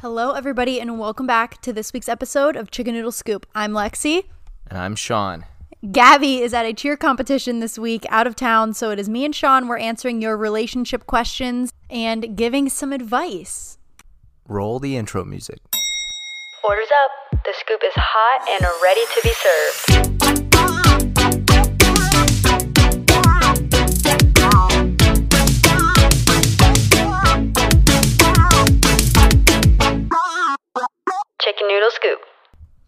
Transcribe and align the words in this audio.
Hello, 0.00 0.30
everybody, 0.30 0.80
and 0.80 1.00
welcome 1.00 1.26
back 1.26 1.60
to 1.60 1.72
this 1.72 1.92
week's 1.92 2.08
episode 2.08 2.54
of 2.54 2.70
Chicken 2.70 2.94
Noodle 2.94 3.10
Scoop. 3.10 3.44
I'm 3.52 3.72
Lexi. 3.72 4.26
And 4.68 4.78
I'm 4.78 4.94
Sean. 4.94 5.44
Gabby 5.90 6.40
is 6.40 6.54
at 6.54 6.64
a 6.64 6.72
cheer 6.72 6.96
competition 6.96 7.58
this 7.58 7.76
week 7.76 8.06
out 8.08 8.24
of 8.24 8.36
town, 8.36 8.74
so 8.74 8.92
it 8.92 9.00
is 9.00 9.08
me 9.08 9.24
and 9.24 9.34
Sean. 9.34 9.66
We're 9.66 9.78
answering 9.78 10.22
your 10.22 10.36
relationship 10.36 11.08
questions 11.08 11.72
and 11.90 12.36
giving 12.36 12.68
some 12.68 12.92
advice. 12.92 13.76
Roll 14.46 14.78
the 14.78 14.96
intro 14.96 15.24
music. 15.24 15.58
Orders 16.62 16.86
up. 17.02 17.42
The 17.44 17.54
scoop 17.58 17.80
is 17.84 17.92
hot 17.96 18.48
and 18.48 18.64
ready 18.80 19.02
to 19.16 19.20
be 19.24 19.32
served. 19.34 20.47
Chicken 31.40 31.68
noodle 31.68 31.90
scoop. 31.90 32.18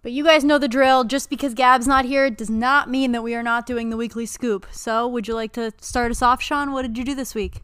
But 0.02 0.12
you 0.12 0.24
guys 0.24 0.44
know 0.44 0.58
the 0.58 0.68
drill. 0.68 1.04
Just 1.04 1.28
because 1.30 1.54
Gab's 1.54 1.86
not 1.86 2.04
here 2.04 2.30
does 2.30 2.50
not 2.50 2.88
mean 2.88 3.12
that 3.12 3.22
we 3.22 3.34
are 3.34 3.42
not 3.42 3.66
doing 3.66 3.90
the 3.90 3.96
weekly 3.96 4.26
scoop. 4.26 4.66
So, 4.70 5.06
would 5.06 5.28
you 5.28 5.34
like 5.34 5.52
to 5.52 5.72
start 5.80 6.10
us 6.10 6.22
off, 6.22 6.42
Sean? 6.42 6.72
What 6.72 6.82
did 6.82 6.96
you 6.96 7.04
do 7.04 7.14
this 7.14 7.34
week? 7.34 7.62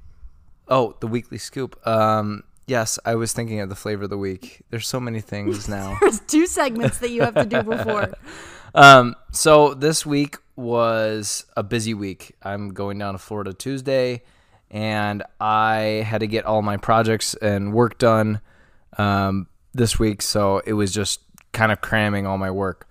Oh, 0.69 0.97
the 1.00 1.06
weekly 1.06 1.38
scoop. 1.38 1.84
Um, 1.86 2.44
yes, 2.66 2.98
I 3.05 3.14
was 3.14 3.33
thinking 3.33 3.60
of 3.60 3.69
the 3.69 3.75
flavor 3.75 4.05
of 4.05 4.10
the 4.10 4.19
week. 4.19 4.62
There's 4.70 4.86
so 4.86 5.00
many 5.00 5.20
things 5.20 5.69
now. 5.70 5.97
There's 6.00 6.20
two 6.20 6.47
segments 6.47 6.98
that 6.98 7.10
you 7.10 7.22
have 7.22 7.34
to 7.34 7.47
do 7.47 7.62
before. 7.62 8.12
um, 8.75 9.14
so 9.32 9.75
this 9.75 10.05
week 10.05 10.36
was 10.56 11.47
a 11.56 11.62
busy 11.62 11.94
week. 11.94 12.36
I'm 12.42 12.70
going 12.70 12.98
down 12.98 13.14
to 13.14 13.19
Florida 13.19 13.55
Tuesday, 13.55 14.22
and 14.70 15.22
I 15.41 16.05
had 16.06 16.19
to 16.19 16.27
get 16.27 16.44
all 16.44 16.62
my 16.62 16.77
projects 16.77 17.34
and 17.34 17.72
work 17.72 17.98
done 17.98 18.41
um, 18.98 19.48
this 19.77 19.98
week. 19.98 20.22
So 20.22 20.60
it 20.66 20.72
was 20.74 20.92
just 20.92 21.20
kind 21.52 21.72
of 21.72 21.80
cramming 21.80 22.27
all 22.27 22.38
my 22.38 22.50
work. 22.50 22.88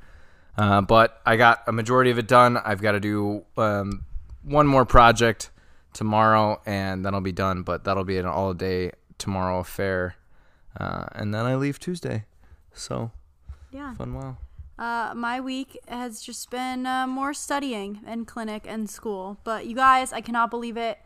Uh, 0.58 0.82
but 0.82 1.22
I 1.26 1.36
got 1.36 1.64
a 1.68 1.72
majority 1.72 2.12
of 2.12 2.18
it 2.18 2.28
done. 2.28 2.58
I've 2.58 2.82
got 2.82 2.94
to 2.94 3.00
do 3.00 3.44
um, 3.58 4.06
one 4.44 4.68
more 4.68 4.86
project 4.86 5.50
tomorrow, 5.94 6.62
and 6.66 7.06
then 7.06 7.14
I'll 7.14 7.22
be 7.22 7.32
done. 7.34 7.64
But 7.64 7.84
that'll 7.84 8.06
be 8.06 8.18
an 8.18 8.26
all 8.26 8.54
day 8.54 8.92
tomorrow 9.18 9.60
affair, 9.60 10.16
uh, 10.80 11.06
and 11.14 11.34
then 11.34 11.46
I 11.46 11.56
leave 11.56 11.80
Tuesday. 11.80 12.26
So 12.74 13.12
Yeah. 13.72 13.94
fun, 13.96 14.14
wow. 14.14 14.38
Uh, 14.78 15.14
my 15.16 15.40
week 15.40 15.78
has 15.88 16.22
just 16.22 16.50
been 16.52 16.86
uh, 16.86 17.08
more 17.08 17.34
studying 17.34 18.02
and 18.06 18.28
clinic 18.28 18.66
and 18.68 18.90
school. 18.90 19.38
But 19.46 19.66
you 19.68 19.76
guys, 19.76 20.12
I 20.12 20.20
cannot 20.22 20.50
believe 20.50 20.76
it. 20.78 21.00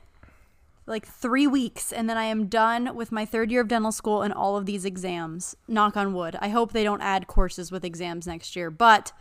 Like 0.90 1.06
three 1.08 1.48
weeks, 1.48 1.94
and 1.94 2.10
then 2.10 2.18
I 2.18 2.24
am 2.26 2.48
done 2.48 2.96
with 2.96 3.12
my 3.12 3.24
third 3.24 3.52
year 3.52 3.62
of 3.62 3.68
dental 3.68 3.92
school 3.92 4.24
and 4.24 4.34
all 4.34 4.58
of 4.58 4.66
these 4.66 4.84
exams. 4.86 5.56
Knock 5.68 5.96
on 5.96 6.14
wood. 6.14 6.36
I 6.42 6.50
hope 6.50 6.74
they 6.74 6.84
don't 6.84 7.02
add 7.02 7.28
courses 7.28 7.72
with 7.72 7.86
exams 7.86 8.26
next 8.26 8.56
year. 8.56 8.72
But 8.72 9.12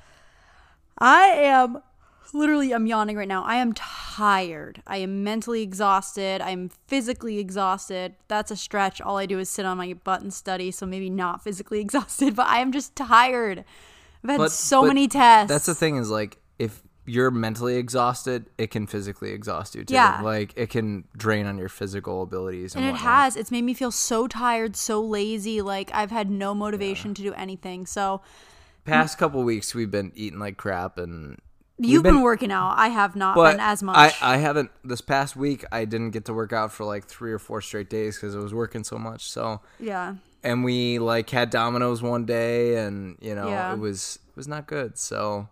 I 0.98 1.24
am 1.26 1.82
literally, 2.32 2.72
I'm 2.72 2.86
yawning 2.86 3.16
right 3.16 3.28
now. 3.28 3.44
I 3.44 3.56
am 3.56 3.72
tired. 3.74 4.82
I 4.86 4.96
am 4.98 5.22
mentally 5.22 5.62
exhausted. 5.62 6.40
I'm 6.40 6.70
physically 6.86 7.38
exhausted. 7.38 8.14
That's 8.28 8.50
a 8.50 8.56
stretch. 8.56 9.00
All 9.00 9.18
I 9.18 9.26
do 9.26 9.38
is 9.38 9.48
sit 9.48 9.66
on 9.66 9.76
my 9.76 9.92
butt 9.92 10.22
and 10.22 10.32
study, 10.32 10.70
so 10.70 10.86
maybe 10.86 11.10
not 11.10 11.44
physically 11.44 11.80
exhausted, 11.86 12.34
but 12.34 12.46
I 12.46 12.58
am 12.58 12.72
just 12.72 12.96
tired. 12.96 13.64
I've 14.24 14.30
had 14.30 14.38
But- 14.38 14.52
so 14.52 14.82
many 14.82 15.06
tests. 15.06 15.48
That's 15.48 15.66
the 15.66 15.74
thing 15.74 15.96
is 15.96 16.10
like 16.10 16.38
if 16.58 16.82
you're 17.08 17.30
mentally 17.30 17.76
exhausted, 17.76 18.50
it 18.58 18.70
can 18.70 18.86
physically 18.86 19.30
exhaust 19.30 19.74
you 19.74 19.84
too. 19.84 19.94
Yeah. 19.94 20.20
Like 20.22 20.52
it 20.56 20.70
can 20.70 21.04
drain 21.16 21.46
on 21.46 21.58
your 21.58 21.68
physical 21.68 22.22
abilities 22.22 22.74
and, 22.74 22.84
And 22.84 22.94
it 22.94 23.00
has. 23.00 23.36
It's 23.36 23.50
made 23.50 23.62
me 23.64 23.74
feel 23.74 23.90
so 23.90 24.28
tired, 24.28 24.76
so 24.76 25.00
lazy. 25.02 25.62
Like 25.62 25.90
I've 25.94 26.10
had 26.10 26.30
no 26.30 26.54
motivation 26.54 27.14
to 27.14 27.22
do 27.22 27.32
anything. 27.34 27.86
So 27.86 28.20
Past 28.84 29.18
couple 29.18 29.42
weeks 29.42 29.74
we've 29.74 29.90
been 29.90 30.12
eating 30.14 30.38
like 30.38 30.56
crap 30.56 30.98
and 30.98 31.38
you've 31.78 32.02
been, 32.02 32.22
working 32.22 32.50
out. 32.50 32.74
I 32.76 32.88
have 32.88 33.16
not 33.16 33.36
been 33.36 33.60
as 33.60 33.82
much. 33.82 33.96
I, 33.96 34.34
I 34.34 34.36
haven't 34.38 34.70
this 34.84 35.00
past 35.00 35.36
week 35.36 35.64
I 35.70 35.84
didn't 35.84 36.10
get 36.10 36.24
to 36.26 36.34
work 36.34 36.52
out 36.52 36.72
for 36.72 36.84
like 36.84 37.06
three 37.06 37.32
or 37.32 37.38
four 37.38 37.60
straight 37.60 37.90
days 37.90 38.16
because 38.16 38.34
I 38.34 38.38
was 38.38 38.54
working 38.54 38.84
so 38.84 38.98
much. 38.98 39.30
So 39.30 39.60
yeah. 39.78 40.14
and 40.42 40.64
we 40.64 40.98
like 40.98 41.28
had 41.30 41.50
Domino's 41.50 42.02
one 42.02 42.24
day 42.24 42.76
and 42.76 43.16
you 43.20 43.34
know 43.34 43.48
Yeah. 43.48 43.74
it 43.74 43.78
was 43.78 44.18
it 44.28 44.36
was 44.36 44.48
not 44.48 44.66
good. 44.66 44.98
So 44.98 45.48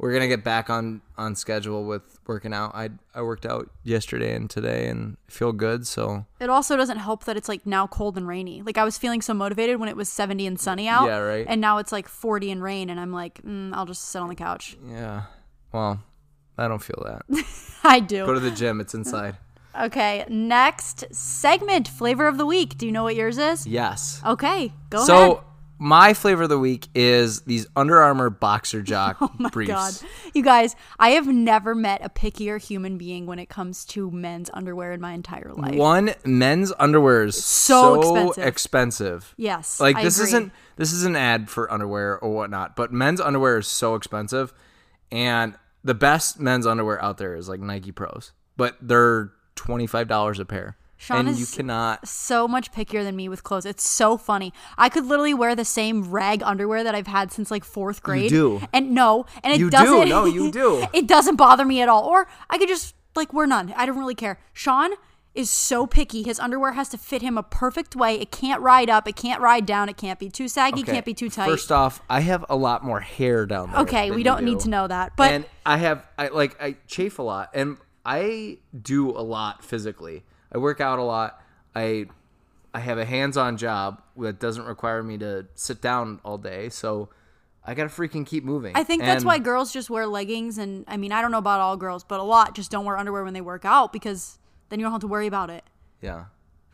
we're 0.00 0.14
gonna 0.14 0.28
get 0.28 0.42
back 0.42 0.70
on 0.70 1.02
on 1.18 1.36
schedule 1.36 1.84
with 1.84 2.18
working 2.26 2.54
out. 2.54 2.74
I 2.74 2.88
I 3.14 3.20
worked 3.20 3.44
out 3.44 3.68
yesterday 3.84 4.34
and 4.34 4.48
today 4.48 4.88
and 4.88 5.18
feel 5.28 5.52
good. 5.52 5.86
So 5.86 6.24
It 6.40 6.48
also 6.48 6.74
doesn't 6.76 6.96
help 6.96 7.24
that 7.24 7.36
it's 7.36 7.50
like 7.50 7.66
now 7.66 7.86
cold 7.86 8.16
and 8.16 8.26
rainy. 8.26 8.62
Like 8.62 8.78
I 8.78 8.84
was 8.84 8.96
feeling 8.96 9.20
so 9.20 9.34
motivated 9.34 9.78
when 9.78 9.90
it 9.90 9.96
was 9.96 10.08
70 10.08 10.46
and 10.46 10.58
sunny 10.58 10.88
out. 10.88 11.06
Yeah, 11.06 11.18
right. 11.18 11.44
And 11.46 11.60
now 11.60 11.76
it's 11.76 11.92
like 11.92 12.08
40 12.08 12.50
and 12.50 12.62
rain, 12.62 12.88
and 12.88 12.98
I'm 12.98 13.12
like, 13.12 13.42
mm, 13.42 13.74
I'll 13.74 13.84
just 13.84 14.06
sit 14.06 14.22
on 14.22 14.30
the 14.30 14.34
couch. 14.34 14.78
yeah, 14.88 15.24
well 15.70 16.02
I 16.56 16.66
don't 16.66 16.82
feel 16.82 17.02
that. 17.04 17.44
I 17.84 18.00
do. 18.00 18.24
Go 18.24 18.32
to 18.32 18.40
the 18.40 18.50
gym. 18.50 18.80
It's 18.80 18.94
inside. 18.94 19.36
okay, 19.80 20.24
next 20.30 21.04
segment, 21.14 21.88
flavor 21.88 22.26
of 22.26 22.38
the 22.38 22.46
week. 22.46 22.78
Do 22.78 22.86
you 22.86 22.92
know 22.92 23.02
what 23.02 23.16
yours 23.16 23.36
is? 23.36 23.66
Yes. 23.66 24.22
Okay, 24.24 24.72
go 24.88 25.04
so 25.04 25.32
ahead. 25.32 25.44
My 25.82 26.12
flavor 26.14 26.42
of 26.42 26.50
the 26.50 26.58
week 26.58 26.88
is 26.94 27.40
these 27.42 27.66
Under 27.74 28.00
Armour 28.02 28.28
boxer 28.28 28.82
jock 28.82 29.16
oh 29.20 29.30
briefs. 29.50 29.70
Oh 29.70 29.74
God, 29.74 30.30
you 30.34 30.42
guys, 30.42 30.76
I 30.98 31.10
have 31.10 31.26
never 31.26 31.74
met 31.74 32.04
a 32.04 32.10
pickier 32.10 32.60
human 32.62 32.98
being 32.98 33.24
when 33.26 33.38
it 33.38 33.48
comes 33.48 33.84
to 33.86 34.10
men's 34.10 34.50
underwear 34.52 34.92
in 34.92 35.00
my 35.00 35.12
entire 35.14 35.52
life. 35.54 35.74
One 35.74 36.12
men's 36.24 36.70
underwear 36.78 37.24
is 37.24 37.42
So 37.42 38.02
so, 38.02 38.16
expensive. 38.28 38.46
expensive. 38.46 39.34
Yes, 39.38 39.80
Like 39.80 39.96
I 39.96 40.02
this 40.04 40.18
agree. 40.18 40.28
isn't 40.28 40.52
this 40.76 40.92
is 40.92 41.04
an 41.04 41.16
ad 41.16 41.48
for 41.48 41.72
underwear 41.72 42.18
or 42.18 42.30
whatnot, 42.34 42.76
but 42.76 42.92
men's 42.92 43.20
underwear 43.20 43.56
is 43.58 43.66
so 43.66 43.94
expensive, 43.94 44.52
and 45.10 45.54
the 45.82 45.94
best 45.94 46.38
men's 46.38 46.66
underwear 46.66 47.02
out 47.02 47.16
there 47.18 47.34
is 47.34 47.48
like 47.48 47.60
Nike 47.60 47.90
Pros, 47.90 48.32
but 48.58 48.76
they're 48.82 49.32
twenty 49.56 49.86
five 49.86 50.08
dollars 50.08 50.38
a 50.38 50.44
pair, 50.44 50.76
Sean 51.00 51.28
and 51.28 51.36
you 51.38 51.44
is 51.44 51.54
cannot. 51.54 52.06
so 52.06 52.46
much 52.46 52.72
pickier 52.72 53.02
than 53.02 53.16
me 53.16 53.26
with 53.26 53.42
clothes. 53.42 53.64
It's 53.64 53.88
so 53.88 54.18
funny. 54.18 54.52
I 54.76 54.90
could 54.90 55.06
literally 55.06 55.32
wear 55.32 55.56
the 55.56 55.64
same 55.64 56.10
rag 56.10 56.42
underwear 56.42 56.84
that 56.84 56.94
I've 56.94 57.06
had 57.06 57.32
since 57.32 57.50
like 57.50 57.64
fourth 57.64 58.02
grade. 58.02 58.24
You 58.24 58.58
do. 58.58 58.62
And 58.74 58.90
no, 58.94 59.24
and 59.42 59.50
it 59.54 59.60
You 59.60 59.70
doesn't. 59.70 60.10
No, 60.10 60.26
you 60.26 60.52
do. 60.52 60.86
it 60.92 61.08
doesn't 61.08 61.36
bother 61.36 61.64
me 61.64 61.80
at 61.80 61.88
all. 61.88 62.04
Or 62.04 62.28
I 62.50 62.58
could 62.58 62.68
just 62.68 62.94
like 63.16 63.32
wear 63.32 63.46
none. 63.46 63.72
I 63.78 63.86
don't 63.86 63.96
really 63.96 64.14
care. 64.14 64.38
Sean 64.52 64.90
is 65.34 65.48
so 65.48 65.86
picky. 65.86 66.22
His 66.22 66.38
underwear 66.38 66.72
has 66.72 66.90
to 66.90 66.98
fit 66.98 67.22
him 67.22 67.38
a 67.38 67.42
perfect 67.42 67.96
way. 67.96 68.20
It 68.20 68.30
can't 68.30 68.60
ride 68.60 68.90
up. 68.90 69.08
It 69.08 69.16
can't 69.16 69.40
ride 69.40 69.64
down. 69.64 69.88
It 69.88 69.96
can't 69.96 70.18
be 70.18 70.28
too 70.28 70.48
saggy. 70.48 70.82
Okay, 70.82 70.92
Can't 70.92 71.06
be 71.06 71.14
too 71.14 71.30
tight. 71.30 71.48
First 71.48 71.72
off, 71.72 72.02
I 72.10 72.20
have 72.20 72.44
a 72.50 72.56
lot 72.56 72.84
more 72.84 73.00
hair 73.00 73.46
down 73.46 73.70
there. 73.70 73.80
okay, 73.80 74.10
we 74.10 74.22
don't 74.22 74.44
need 74.44 74.58
do. 74.58 74.64
to 74.64 74.68
know 74.68 74.86
that. 74.86 75.16
But 75.16 75.32
and 75.32 75.46
I 75.64 75.78
have 75.78 76.04
I 76.18 76.28
like 76.28 76.60
I 76.62 76.76
chafe 76.86 77.18
a 77.18 77.22
lot 77.22 77.48
and 77.54 77.78
I 78.04 78.58
do 78.78 79.10
a 79.12 79.22
lot 79.22 79.64
physically. 79.64 80.24
I 80.52 80.58
work 80.58 80.80
out 80.80 80.98
a 80.98 81.02
lot. 81.02 81.40
I 81.74 82.06
I 82.72 82.80
have 82.80 82.98
a 82.98 83.04
hands-on 83.04 83.56
job 83.56 84.02
that 84.16 84.38
doesn't 84.38 84.64
require 84.64 85.02
me 85.02 85.18
to 85.18 85.46
sit 85.54 85.80
down 85.80 86.20
all 86.24 86.38
day, 86.38 86.68
so 86.68 87.08
I 87.64 87.74
got 87.74 87.84
to 87.84 87.88
freaking 87.88 88.26
keep 88.26 88.44
moving. 88.44 88.76
I 88.76 88.84
think 88.84 89.02
that's 89.02 89.24
why 89.24 89.38
girls 89.38 89.72
just 89.72 89.90
wear 89.90 90.06
leggings 90.06 90.58
and 90.58 90.84
I 90.88 90.96
mean 90.96 91.12
I 91.12 91.20
don't 91.20 91.30
know 91.30 91.38
about 91.38 91.60
all 91.60 91.76
girls, 91.76 92.04
but 92.04 92.20
a 92.20 92.22
lot 92.22 92.54
just 92.54 92.70
don't 92.70 92.84
wear 92.84 92.96
underwear 92.96 93.24
when 93.24 93.34
they 93.34 93.40
work 93.40 93.64
out 93.64 93.92
because 93.92 94.38
then 94.68 94.78
you 94.78 94.84
don't 94.84 94.92
have 94.92 95.00
to 95.02 95.08
worry 95.08 95.26
about 95.26 95.50
it. 95.50 95.64
Yeah. 96.00 96.26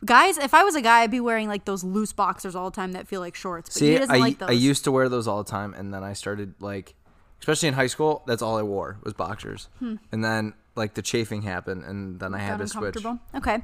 Guys, 0.05 0.37
if 0.37 0.53
I 0.53 0.63
was 0.63 0.75
a 0.75 0.81
guy, 0.81 1.01
I'd 1.01 1.11
be 1.11 1.19
wearing 1.19 1.47
like 1.47 1.65
those 1.65 1.83
loose 1.83 2.13
boxers 2.13 2.55
all 2.55 2.69
the 2.69 2.75
time 2.75 2.91
that 2.91 3.07
feel 3.07 3.19
like 3.19 3.33
shorts. 3.33 3.69
But 3.69 3.79
See, 3.79 3.91
he 3.93 3.97
doesn't 3.97 4.13
I 4.13 4.19
like 4.19 4.37
those. 4.37 4.49
I 4.49 4.53
used 4.53 4.83
to 4.83 4.91
wear 4.91 5.09
those 5.09 5.27
all 5.27 5.43
the 5.43 5.49
time 5.49 5.73
and 5.73 5.93
then 5.93 6.03
I 6.03 6.13
started 6.13 6.53
like 6.59 6.93
especially 7.39 7.67
in 7.67 7.75
high 7.75 7.87
school, 7.87 8.23
that's 8.25 8.41
all 8.41 8.57
I 8.57 8.63
wore 8.63 8.97
was 9.03 9.13
boxers. 9.13 9.69
Hmm. 9.79 9.95
And 10.11 10.23
then 10.23 10.53
like 10.77 10.93
the 10.93 11.01
chafing 11.01 11.41
happened 11.41 11.83
and 11.83 12.19
then 12.19 12.33
I 12.33 12.39
had 12.39 12.59
to 12.59 12.67
switch. 12.67 12.97
Okay. 13.35 13.63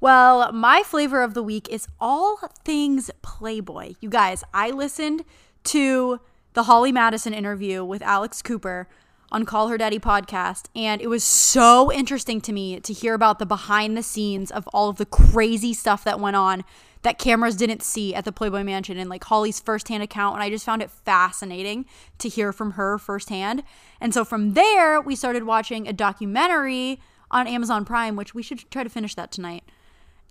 Well, 0.00 0.52
my 0.52 0.82
flavor 0.84 1.22
of 1.22 1.34
the 1.34 1.42
week 1.42 1.68
is 1.68 1.86
all 2.00 2.38
things 2.64 3.10
Playboy. 3.22 3.94
You 4.00 4.08
guys, 4.08 4.44
I 4.52 4.70
listened 4.70 5.24
to 5.64 6.20
the 6.54 6.64
Holly 6.64 6.92
Madison 6.92 7.32
interview 7.32 7.84
with 7.84 8.02
Alex 8.02 8.42
Cooper 8.42 8.88
on 9.32 9.44
Call 9.44 9.68
Her 9.68 9.78
Daddy 9.78 9.98
podcast, 9.98 10.66
and 10.76 11.00
it 11.00 11.08
was 11.08 11.24
so 11.24 11.90
interesting 11.90 12.40
to 12.42 12.52
me 12.52 12.78
to 12.80 12.92
hear 12.92 13.14
about 13.14 13.38
the 13.38 13.46
behind 13.46 13.96
the 13.96 14.02
scenes 14.02 14.50
of 14.50 14.68
all 14.68 14.88
of 14.88 14.96
the 14.96 15.06
crazy 15.06 15.72
stuff 15.72 16.04
that 16.04 16.20
went 16.20 16.36
on 16.36 16.64
that 17.04 17.18
cameras 17.18 17.54
didn't 17.54 17.82
see 17.82 18.14
at 18.14 18.24
the 18.24 18.32
Playboy 18.32 18.64
Mansion 18.64 18.96
and 18.96 19.10
like 19.10 19.22
Holly's 19.24 19.60
firsthand 19.60 20.02
account. 20.02 20.34
And 20.34 20.42
I 20.42 20.48
just 20.48 20.64
found 20.64 20.80
it 20.82 20.90
fascinating 20.90 21.84
to 22.18 22.30
hear 22.30 22.50
from 22.50 22.72
her 22.72 22.98
firsthand. 22.98 23.62
And 24.00 24.14
so 24.14 24.24
from 24.24 24.54
there, 24.54 25.02
we 25.02 25.14
started 25.14 25.44
watching 25.44 25.86
a 25.86 25.92
documentary 25.92 26.98
on 27.30 27.46
Amazon 27.46 27.84
Prime, 27.84 28.16
which 28.16 28.34
we 28.34 28.42
should 28.42 28.70
try 28.70 28.82
to 28.82 28.88
finish 28.88 29.14
that 29.16 29.30
tonight. 29.30 29.64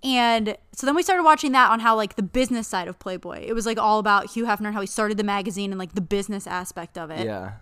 And 0.02 0.56
so 0.72 0.84
then 0.84 0.96
we 0.96 1.04
started 1.04 1.22
watching 1.22 1.52
that 1.52 1.70
on 1.70 1.78
how 1.78 1.94
like 1.94 2.16
the 2.16 2.24
business 2.24 2.66
side 2.66 2.88
of 2.88 2.98
Playboy. 2.98 3.44
It 3.46 3.52
was 3.52 3.66
like 3.66 3.78
all 3.78 4.00
about 4.00 4.32
Hugh 4.32 4.44
Hefner 4.44 4.66
and 4.66 4.74
how 4.74 4.80
he 4.80 4.86
started 4.88 5.16
the 5.16 5.24
magazine 5.24 5.70
and 5.70 5.78
like 5.78 5.94
the 5.94 6.00
business 6.00 6.44
aspect 6.44 6.98
of 6.98 7.08
it. 7.10 7.24
Yeah. 7.24 7.52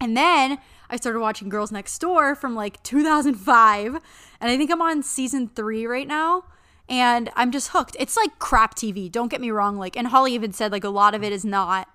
And 0.00 0.16
then 0.16 0.58
I 0.88 0.96
started 0.96 1.20
watching 1.20 1.50
Girls 1.50 1.70
Next 1.70 1.98
Door 1.98 2.36
from 2.36 2.54
like 2.54 2.82
2005. 2.82 3.94
And 4.40 4.50
I 4.50 4.56
think 4.56 4.70
I'm 4.70 4.80
on 4.80 5.02
season 5.02 5.48
three 5.48 5.86
right 5.86 6.08
now. 6.08 6.44
And 6.88 7.30
I'm 7.36 7.50
just 7.52 7.68
hooked. 7.68 7.96
It's 7.98 8.16
like 8.16 8.38
crap 8.38 8.74
TV. 8.74 9.10
Don't 9.12 9.28
get 9.30 9.40
me 9.40 9.50
wrong. 9.50 9.76
Like, 9.76 9.96
and 9.96 10.06
Holly 10.08 10.32
even 10.34 10.52
said 10.52 10.72
like 10.72 10.84
a 10.84 10.88
lot 10.88 11.14
of 11.14 11.22
it 11.22 11.32
is 11.32 11.44
not 11.44 11.88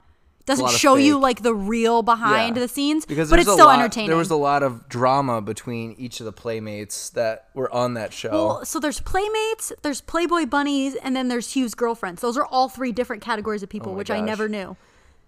doesn't 0.46 0.72
show 0.72 0.96
you 0.98 1.18
like 1.18 1.42
the 1.42 1.56
real 1.56 2.02
behind 2.04 2.58
Yeah. 2.58 2.64
the 2.64 2.68
scenes, 2.68 3.06
Because 3.06 3.30
but 3.30 3.40
it's 3.40 3.50
still 3.50 3.68
lot- 3.68 3.80
entertaining. 3.80 4.10
There 4.10 4.18
was 4.18 4.30
a 4.30 4.36
lot 4.36 4.62
of 4.62 4.90
drama 4.90 5.42
between 5.42 5.96
each 5.98 6.20
of 6.20 6.26
the 6.26 6.34
playmates 6.34 7.10
that 7.12 7.48
were 7.54 7.74
on 7.74 7.94
that 7.94 8.12
show. 8.12 8.30
Well, 8.32 8.66
so 8.66 8.78
there's 8.78 9.00
playmates, 9.00 9.72
there's 9.84 10.02
Playboy 10.02 10.48
bunnies, 10.48 10.96
and 10.96 11.16
then 11.16 11.30
there's 11.30 11.54
Hugh's 11.56 11.74
girlfriends. 11.76 12.22
Those 12.22 12.36
are 12.36 12.46
all 12.46 12.68
three 12.68 12.92
different 12.92 13.22
categories 13.24 13.64
of 13.64 13.70
people, 13.70 13.94
Oh 13.94 13.96
which 13.96 14.12
I 14.12 14.20
never 14.20 14.50
knew. 14.50 14.76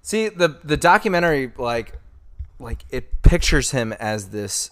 See 0.02 0.28
the 0.28 0.60
the 0.66 0.76
documentary 0.76 1.54
like 1.58 1.94
like 2.60 2.84
it 2.90 3.22
pictures 3.22 3.72
him 3.72 3.94
as 3.94 4.32
this, 4.32 4.70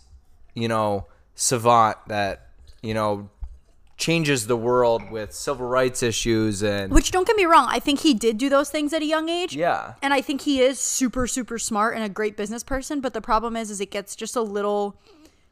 you 0.54 0.68
know, 0.68 1.07
savant 1.36 1.98
that, 2.07 2.50
you 2.81 2.94
know, 2.94 3.30
changes 3.98 4.48
the 4.48 4.57
world 4.57 5.12
with 5.12 5.34
civil 5.34 5.68
rights 5.68 6.01
issues 6.04 6.63
and 6.63 6.92
Which 6.92 7.12
don't 7.12 7.28
get 7.28 7.36
me 7.38 7.45
wrong, 7.45 7.68
I 7.69 7.80
think 7.80 8.00
he 8.01 8.13
did 8.13 8.38
do 8.38 8.50
those 8.50 8.69
things 8.69 8.92
at 8.94 9.01
a 9.01 9.06
young 9.06 9.30
age. 9.30 9.56
yeah. 9.56 9.94
And 10.01 10.13
I 10.13 10.22
think 10.22 10.42
he 10.42 10.62
is 10.62 10.80
super, 10.80 11.28
super 11.28 11.60
smart 11.60 11.95
and 11.95 12.04
a 12.04 12.10
great 12.10 12.36
business 12.36 12.63
person. 12.63 13.01
But 13.01 13.13
the 13.13 13.22
problem 13.22 13.56
is, 13.56 13.69
is 13.69 13.80
it 13.80 13.92
gets 13.92 14.16
just 14.16 14.36
a 14.36 14.42
little 14.42 14.95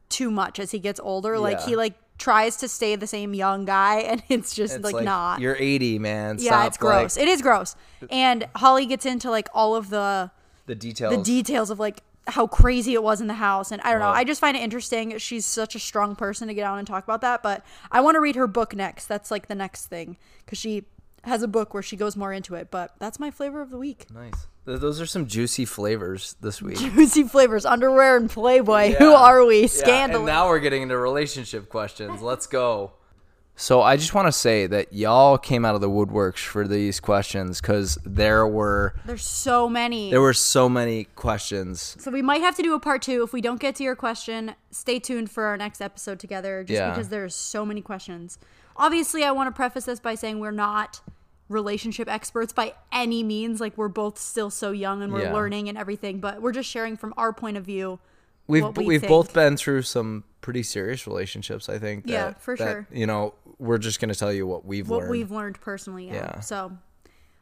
too 0.10 0.30
much 0.32 0.60
as 0.60 0.72
he 0.72 0.80
gets 0.80 1.00
older. 1.00 1.40
Like 1.40 1.62
he 1.62 1.76
like 1.76 1.94
tries 2.18 2.58
to 2.58 2.68
stay 2.68 2.96
the 2.96 3.08
same 3.08 3.34
young 3.34 3.66
guy, 3.66 3.96
and 4.10 4.22
it's 4.30 4.54
just 4.54 4.76
It's 4.76 4.92
like, 4.92 5.06
not. 5.06 5.40
You're 5.40 5.56
80, 5.58 6.00
man. 6.00 6.38
yeah, 6.40 6.50
Stop, 6.52 6.68
it's 6.68 6.78
gross. 6.78 7.18
like, 7.18 7.24
it 7.28 7.30
is 7.30 7.42
gross. 7.42 7.76
And 8.10 8.48
Holly 8.56 8.86
gets 8.86 9.06
into 9.06 9.30
like 9.30 9.48
all 9.54 9.76
of 9.76 9.90
the 9.90 10.32
the 10.66 10.76
details. 10.76 11.16
the 11.16 11.24
details 11.24 11.70
of 11.70 11.80
like 11.80 12.02
how 12.28 12.46
crazy 12.48 12.94
it 12.94 13.02
was 13.02 13.20
in 13.20 13.28
the 13.28 13.34
house 13.34 13.72
and 13.72 13.82
i 13.82 13.92
don't 13.92 14.00
know 14.00 14.10
i 14.10 14.24
just 14.24 14.40
find 14.40 14.56
it 14.56 14.62
interesting 14.62 15.18
she's 15.18 15.46
such 15.46 15.76
a 15.76 15.80
strong 15.80 16.16
person 16.16 16.48
to 16.48 16.54
get 16.54 16.66
on 16.66 16.78
and 16.78 16.88
talk 16.88 17.04
about 17.04 17.22
that 17.22 17.42
but 17.42 17.66
i 17.92 18.00
want 18.00 18.16
to 18.16 18.20
read 18.20 18.36
her 18.36 18.48
book 18.48 18.76
next 18.76 19.08
that's 19.08 19.32
like 19.32 19.48
the 19.48 19.56
next 19.56 19.88
thing 19.88 20.18
because 20.46 20.58
she 20.58 20.84
has 21.24 21.42
a 21.44 21.48
book 21.48 21.74
where 21.74 21.84
she 21.84 21.96
goes 21.96 22.16
more 22.16 22.32
into 22.32 22.56
it 22.56 22.70
but 22.70 22.94
that's 23.00 23.20
my 23.20 23.32
flavor 23.32 23.62
of 23.62 23.70
the 23.70 23.78
week 23.78 24.06
nice. 24.14 24.48
Those 24.64 25.02
are 25.02 25.08
some 25.08 25.26
juicy 25.26 25.66
flavors 25.66 26.36
this 26.40 26.62
week. 26.62 26.78
juicy 26.78 27.24
flavors 27.24 27.66
underwear 27.66 28.16
and 28.16 28.30
playboy 28.30 28.94
who 28.94 29.12
are 29.12 29.44
we 29.44 29.62
Yeah, 29.62 30.18
and 30.18 30.26
now 30.28 30.50
we're 30.50 30.60
getting 30.60 30.84
into 30.84 30.98
relationship 30.98 31.68
questions. 31.68 32.22
Let's 32.22 32.46
go. 32.46 32.92
So 33.62 33.84
I 33.84 33.96
just 33.96 34.16
want 34.16 34.28
to 34.28 34.32
say 34.32 34.66
that 34.66 34.92
y'all 34.92 35.38
came 35.38 35.66
out 35.66 35.76
of 35.76 35.82
the 35.82 35.90
woodworks 35.90 36.40
for 36.44 36.68
these 36.68 37.00
questions 37.00 37.62
because 37.62 37.96
there 38.04 38.48
were 38.48 38.96
there's 39.06 39.24
so 39.24 39.70
many 39.70 40.10
there 40.10 40.20
were 40.20 40.34
so 40.34 40.68
many 40.68 41.04
questions. 41.16 41.96
so 42.00 42.10
we 42.10 42.24
might 42.24 42.42
have 42.42 42.56
to 42.56 42.64
do 42.64 42.74
a 42.74 42.80
part 42.80 43.04
two 43.04 43.22
if 43.22 43.34
we 43.34 43.40
don't 43.40 43.60
get 43.60 43.76
to 43.76 43.84
your 43.84 43.96
question 43.96 44.56
stay 44.72 44.98
tuned 44.98 45.30
for 45.30 45.44
our 45.44 45.58
next 45.58 45.80
episode 45.80 46.20
together 46.20 46.64
just 46.64 46.76
Yeah. 46.76 46.90
because 46.90 47.10
there's 47.10 47.36
so 47.36 47.64
many 47.64 47.82
questions 47.82 48.40
obviously 48.78 49.24
i 49.24 49.32
want 49.32 49.46
to 49.48 49.52
preface 49.56 49.86
this 49.86 50.00
by 50.00 50.16
saying 50.16 50.40
we're 50.40 50.50
not 50.50 51.02
relationship 51.48 52.10
experts 52.10 52.52
by 52.54 52.74
any 52.92 53.22
means 53.22 53.62
like 53.62 53.78
we're 53.78 53.90
both 53.90 54.18
still 54.18 54.50
so 54.50 54.72
young 54.72 55.04
and 55.04 55.14
we're 55.14 55.22
Yeah. 55.22 55.34
learning 55.34 55.70
and 55.70 55.78
everything 55.78 56.20
but 56.20 56.42
we're 56.42 56.52
just 56.52 56.68
sharing 56.70 56.98
from 56.98 57.14
our 57.16 57.32
point 57.32 57.58
of 57.58 57.64
view 57.66 58.00
We've 58.52 58.78
we 58.78 58.86
we've 58.86 59.08
both 59.08 59.34
been 59.34 59.58
through 59.58 59.82
some 59.84 60.24
pretty 60.42 60.64
serious 60.64 61.08
relationships. 61.08 61.70
I 61.70 61.80
think. 61.80 62.06
That, 62.06 62.12
Yeah, 62.12 62.34
for 62.34 62.56
that, 62.56 62.64
sure. 62.64 62.88
You 62.92 63.08
know, 63.08 63.34
we're 63.62 63.78
just 63.78 64.00
gonna 64.02 64.16
tell 64.16 64.34
you 64.34 64.46
what 64.48 64.66
we've 64.66 64.90
learned. 64.90 64.90
what 64.90 65.00
learned. 65.02 65.12
we've 65.12 65.32
learned 65.32 65.62
personally 65.62 66.08
yeah. 66.08 66.14
Yeah. 66.16 66.40
so 66.40 66.72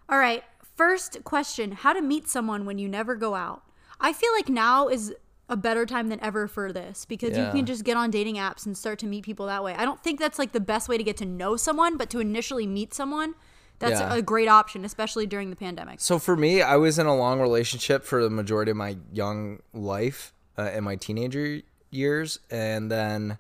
all 0.09 0.19
right 0.19 0.43
first 0.75 1.23
question 1.23 1.71
how 1.71 1.93
to 1.93 2.01
meet 2.01 2.27
someone 2.27 2.65
when 2.65 2.77
you 2.77 2.89
never 2.89 3.15
go 3.15 3.35
out 3.35 3.63
i 4.01 4.11
feel 4.11 4.31
like 4.33 4.49
now 4.49 4.87
is 4.89 5.13
a 5.47 5.55
better 5.57 5.85
time 5.85 6.09
than 6.09 6.21
ever 6.21 6.47
for 6.47 6.71
this 6.73 7.05
because 7.05 7.37
you 7.37 7.49
can 7.51 7.65
just 7.65 7.83
get 7.83 7.95
on 7.97 8.11
dating 8.11 8.35
apps 8.35 8.65
and 8.65 8.77
start 8.77 8.99
to 8.99 9.05
meet 9.07 9.23
people 9.23 9.45
that 9.47 9.63
way 9.63 9.73
i 9.75 9.85
don't 9.85 10.03
think 10.03 10.19
that's 10.19 10.37
like 10.37 10.51
the 10.51 10.59
best 10.59 10.89
way 10.89 10.97
to 10.97 11.03
get 11.03 11.15
to 11.17 11.25
know 11.25 11.55
someone 11.55 11.95
but 11.97 12.09
to 12.09 12.19
initially 12.19 12.67
meet 12.67 12.93
someone 12.93 13.33
that's 13.79 13.99
Yeah. 14.01 14.13
a 14.13 14.21
great 14.21 14.49
option 14.49 14.83
especially 14.83 15.25
during 15.25 15.49
the 15.49 15.55
pandemic 15.55 16.01
So 16.01 16.19
for 16.19 16.35
me, 16.35 16.61
I 16.61 16.75
was 16.75 16.99
in 16.99 17.05
a 17.07 17.15
long 17.15 17.39
relationship 17.39 18.03
for 18.03 18.21
the 18.21 18.29
majority 18.29 18.71
of 18.71 18.77
my 18.77 18.97
young 19.13 19.59
life 19.73 20.33
uh, 20.59 20.71
in 20.75 20.83
my 20.83 20.95
teenager 20.95 21.61
years, 21.91 22.39
and 22.51 22.91
then 22.91 23.37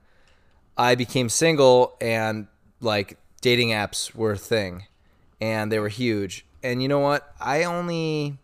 I 0.77 0.95
became 0.95 1.29
single, 1.29 1.97
and 2.01 2.47
like 2.81 3.17
dating 3.41 3.69
apps 3.69 4.15
were 4.15 4.31
a 4.33 4.37
thing, 4.37 4.85
and 5.41 5.71
they 5.71 5.79
were 5.79 5.89
huge. 5.89 6.45
And 6.63 6.81
you 6.81 6.87
know 6.87 6.99
what? 6.99 7.33
I 7.39 7.63
only 7.63 8.37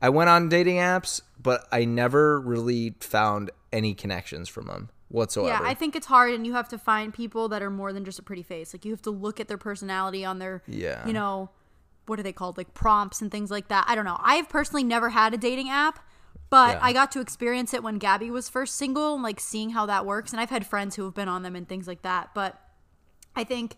I 0.00 0.08
went 0.08 0.30
on 0.30 0.48
dating 0.48 0.76
apps, 0.76 1.20
but 1.40 1.66
I 1.72 1.84
never 1.84 2.40
really 2.40 2.94
found 3.00 3.50
any 3.72 3.94
connections 3.94 4.48
from 4.48 4.66
them 4.66 4.90
whatsoever. 5.08 5.62
yeah 5.62 5.70
i 5.70 5.74
think 5.74 5.94
it's 5.94 6.06
hard 6.06 6.32
and 6.32 6.46
you 6.46 6.54
have 6.54 6.66
to 6.68 6.78
find 6.78 7.12
people 7.12 7.46
that 7.48 7.62
are 7.62 7.68
more 7.70 7.92
than 7.92 8.02
just 8.02 8.18
a 8.18 8.22
pretty 8.22 8.42
face 8.42 8.72
like 8.72 8.82
you 8.84 8.90
have 8.90 9.02
to 9.02 9.10
look 9.10 9.38
at 9.40 9.46
their 9.48 9.58
personality 9.58 10.24
on 10.24 10.38
their 10.38 10.62
Yeah. 10.66 11.06
you 11.06 11.12
know 11.12 11.50
what 12.06 12.18
are 12.18 12.22
they 12.22 12.32
called 12.32 12.56
like 12.56 12.72
prompts 12.72 13.20
and 13.20 13.30
things 13.30 13.50
like 13.50 13.68
that 13.68 13.84
i 13.88 13.94
don't 13.94 14.06
know 14.06 14.16
i've 14.20 14.48
personally 14.48 14.82
never 14.84 15.10
had 15.10 15.34
a 15.34 15.36
dating 15.36 15.68
app 15.68 15.98
but 16.52 16.74
Yeah. 16.76 16.80
i 16.82 16.92
got 16.92 17.10
to 17.12 17.20
experience 17.20 17.72
it 17.74 17.82
when 17.82 17.96
gabby 17.98 18.30
was 18.30 18.48
first 18.48 18.76
single 18.76 19.14
and 19.14 19.22
like 19.24 19.40
seeing 19.40 19.70
how 19.70 19.86
that 19.86 20.06
works 20.06 20.32
and 20.32 20.40
i've 20.40 20.50
had 20.50 20.64
friends 20.66 20.94
who 20.96 21.04
have 21.04 21.14
been 21.14 21.28
on 21.28 21.42
them 21.42 21.56
and 21.56 21.66
things 21.68 21.88
like 21.88 22.02
that 22.02 22.30
but 22.34 22.60
i 23.34 23.42
think 23.42 23.76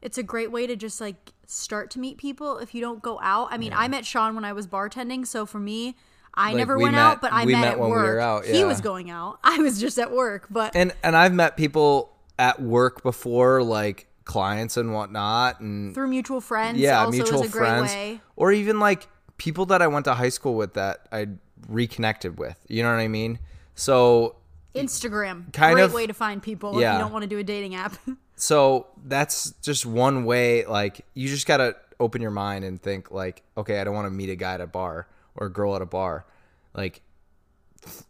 it's 0.00 0.16
a 0.18 0.22
great 0.22 0.50
way 0.52 0.66
to 0.66 0.76
just 0.76 1.00
like 1.00 1.32
start 1.46 1.90
to 1.90 1.98
meet 1.98 2.16
people 2.18 2.58
if 2.58 2.74
you 2.74 2.80
don't 2.80 3.02
go 3.02 3.18
out. 3.22 3.48
I 3.50 3.58
mean 3.58 3.72
i 3.74 3.86
met 3.88 4.06
sean 4.06 4.34
when 4.34 4.44
i 4.44 4.52
was 4.52 4.66
bartending 4.66 5.26
so 5.26 5.44
for 5.44 5.58
me 5.58 5.96
i 6.34 6.48
Like, 6.48 6.56
never 6.56 6.76
we 6.76 6.84
went 6.84 6.94
met- 6.96 7.02
out 7.02 7.20
but 7.20 7.32
i 7.32 7.44
we 7.44 7.52
met, 7.52 7.60
met 7.60 7.72
at 7.72 7.78
when 7.80 7.90
we 7.90 7.96
work. 7.96 8.06
were 8.06 8.20
out, 8.20 8.44
he 8.46 8.64
was 8.64 8.80
going 8.80 9.10
out. 9.10 9.38
I 9.44 9.58
was 9.58 9.80
just 9.80 9.98
at 9.98 10.10
work 10.12 10.46
but 10.50 10.74
and 10.76 10.92
and 11.02 11.16
I've 11.16 11.32
met 11.34 11.56
people 11.56 12.16
at 12.38 12.60
work 12.60 13.02
before, 13.02 13.62
like 13.62 14.08
clients 14.24 14.76
and 14.76 14.92
whatnot, 14.92 15.60
and 15.60 15.94
through 15.94 16.08
mutual 16.08 16.40
friends 16.40 16.78
yeah, 16.78 16.98
also 17.04 17.12
mutual 17.16 17.42
is 17.42 17.48
a 17.50 17.52
great 17.52 17.68
friends, 17.68 17.92
way. 17.92 18.20
or 18.36 18.50
even 18.52 18.80
like 18.80 19.06
people 19.38 19.66
that 19.66 19.80
I 19.82 19.86
went 19.86 20.04
to 20.06 20.14
high 20.14 20.30
school 20.30 20.54
with 20.56 20.74
that 20.74 21.06
I 21.12 21.28
reconnected 21.68 22.38
with. 22.38 22.56
You 22.68 22.82
know 22.82 22.90
what 22.90 23.00
I 23.00 23.08
mean? 23.08 23.38
So 23.74 24.36
instagram 24.74 25.52
Kind 25.52 25.74
great 25.74 25.84
of- 25.84 25.94
way 25.94 26.04
to 26.04 26.12
find 26.12 26.42
people 26.42 26.74
if 26.74 26.80
yeah. 26.80 26.94
you 26.94 26.98
don't 26.98 27.12
want 27.12 27.22
to 27.22 27.28
do 27.28 27.38
a 27.38 27.44
dating 27.44 27.76
app 27.76 27.96
so 28.36 28.88
that's 29.04 29.52
just 29.62 29.86
one 29.86 30.24
way. 30.24 30.64
Like 30.64 31.04
you 31.14 31.28
just 31.28 31.46
gotta 31.46 31.76
open 32.00 32.20
your 32.20 32.30
mind 32.30 32.64
and 32.64 32.80
think 32.80 33.10
like, 33.10 33.42
okay, 33.56 33.80
I 33.80 33.84
don't 33.84 33.94
want 33.94 34.06
to 34.06 34.10
meet 34.10 34.30
a 34.30 34.36
guy 34.36 34.54
at 34.54 34.60
a 34.60 34.66
bar 34.66 35.06
or 35.36 35.46
a 35.46 35.50
girl 35.52 35.74
at 35.76 35.82
a 35.82 35.86
bar. 35.86 36.26
Like, 36.74 37.02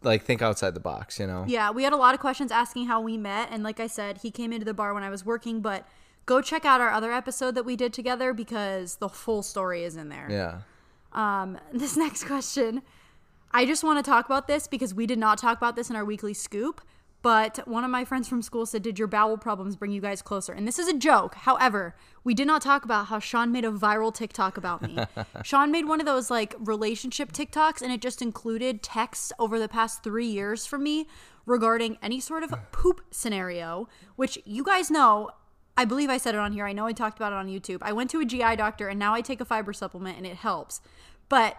like 0.01 0.23
think 0.23 0.41
outside 0.41 0.73
the 0.73 0.79
box. 0.79 1.19
You 1.19 1.27
know? 1.27 1.45
Yeah, 1.47 1.71
we 1.71 1.83
had 1.83 1.93
a 1.93 1.97
lot 1.97 2.13
of 2.13 2.19
questions 2.19 2.51
asking 2.51 2.87
how 2.87 3.01
we 3.01 3.17
met. 3.17 3.49
And 3.51 3.63
like 3.63 3.79
I 3.79 3.87
said, 3.87 4.19
he 4.19 4.31
came 4.31 4.51
into 4.51 4.65
the 4.65 4.73
bar 4.73 4.93
when 4.93 5.03
I 5.03 5.09
was 5.09 5.25
working, 5.25 5.61
but 5.61 5.87
go 6.25 6.41
check 6.41 6.65
out 6.65 6.81
our 6.81 6.89
other 6.89 7.11
episode 7.11 7.55
that 7.55 7.63
we 7.63 7.75
did 7.75 7.93
together 7.93 8.33
because 8.33 8.95
the 8.97 9.09
full 9.09 9.43
story 9.43 9.83
is 9.83 9.95
in 9.95 10.09
there. 10.09 10.27
Yeah. 10.29 10.61
Um, 11.13 11.57
this 11.73 11.95
next 11.95 12.25
question, 12.25 12.81
I 13.55 13.65
just 13.65 13.85
want 13.85 14.03
to 14.03 14.11
talk 14.11 14.25
about 14.25 14.47
this 14.47 14.67
because 14.67 14.93
we 14.93 15.05
did 15.05 15.17
not 15.17 15.37
talk 15.37 15.55
about 15.55 15.77
this 15.77 15.89
in 15.89 15.95
our 15.95 16.03
weekly 16.03 16.33
scoop. 16.33 16.81
But 17.21 17.65
one 17.65 17.85
of 17.85 17.89
my 17.89 18.03
friends 18.03 18.27
from 18.27 18.41
school 18.41 18.65
said, 18.65 18.81
Did 18.83 18.99
your 18.99 19.07
bowel 19.07 19.37
problems 19.37 19.77
bring 19.77 19.93
you 19.93 20.01
guys 20.01 20.21
closer? 20.21 20.51
And 20.51 20.67
this 20.67 20.77
is 20.77 20.89
a 20.89 20.93
joke. 20.93 21.35
However, 21.35 21.95
we 22.25 22.33
did 22.33 22.47
not 22.47 22.61
talk 22.61 22.83
about 22.83 23.05
how 23.05 23.19
Sean 23.19 23.53
made 23.53 23.63
a 23.63 23.71
viral 23.71 24.13
TikTok 24.13 24.57
about 24.57 24.81
me. 24.81 24.97
Sean 25.45 25.71
made 25.71 25.85
one 25.85 26.01
of 26.01 26.05
those 26.05 26.29
like 26.29 26.53
relationship 26.59 27.31
TikToks, 27.31 27.81
and 27.81 27.93
it 27.93 28.01
just 28.01 28.21
included 28.21 28.83
texts 28.83 29.31
over 29.39 29.57
the 29.57 29.69
past 29.69 30.03
three 30.03 30.27
years 30.27 30.65
from 30.65 30.83
me 30.83 31.07
regarding 31.45 31.97
any 32.01 32.19
sort 32.19 32.43
of 32.43 32.53
poop 32.73 33.05
scenario, 33.09 33.87
which 34.17 34.37
you 34.43 34.65
guys 34.65 34.91
know. 34.91 35.29
I 35.77 35.85
believe 35.85 36.09
I 36.09 36.17
said 36.17 36.35
it 36.35 36.39
on 36.39 36.51
here. 36.51 36.65
I 36.65 36.73
know 36.73 36.87
I 36.87 36.91
talked 36.91 37.17
about 37.17 37.31
it 37.31 37.37
on 37.37 37.47
YouTube. 37.47 37.79
I 37.81 37.93
went 37.93 38.09
to 38.11 38.19
a 38.19 38.25
GI 38.25 38.57
doctor 38.57 38.89
and 38.89 38.99
now 38.99 39.13
I 39.13 39.21
take 39.21 39.39
a 39.39 39.45
fiber 39.45 39.71
supplement 39.73 40.17
and 40.17 40.25
it 40.25 40.35
helps. 40.35 40.81
But 41.27 41.57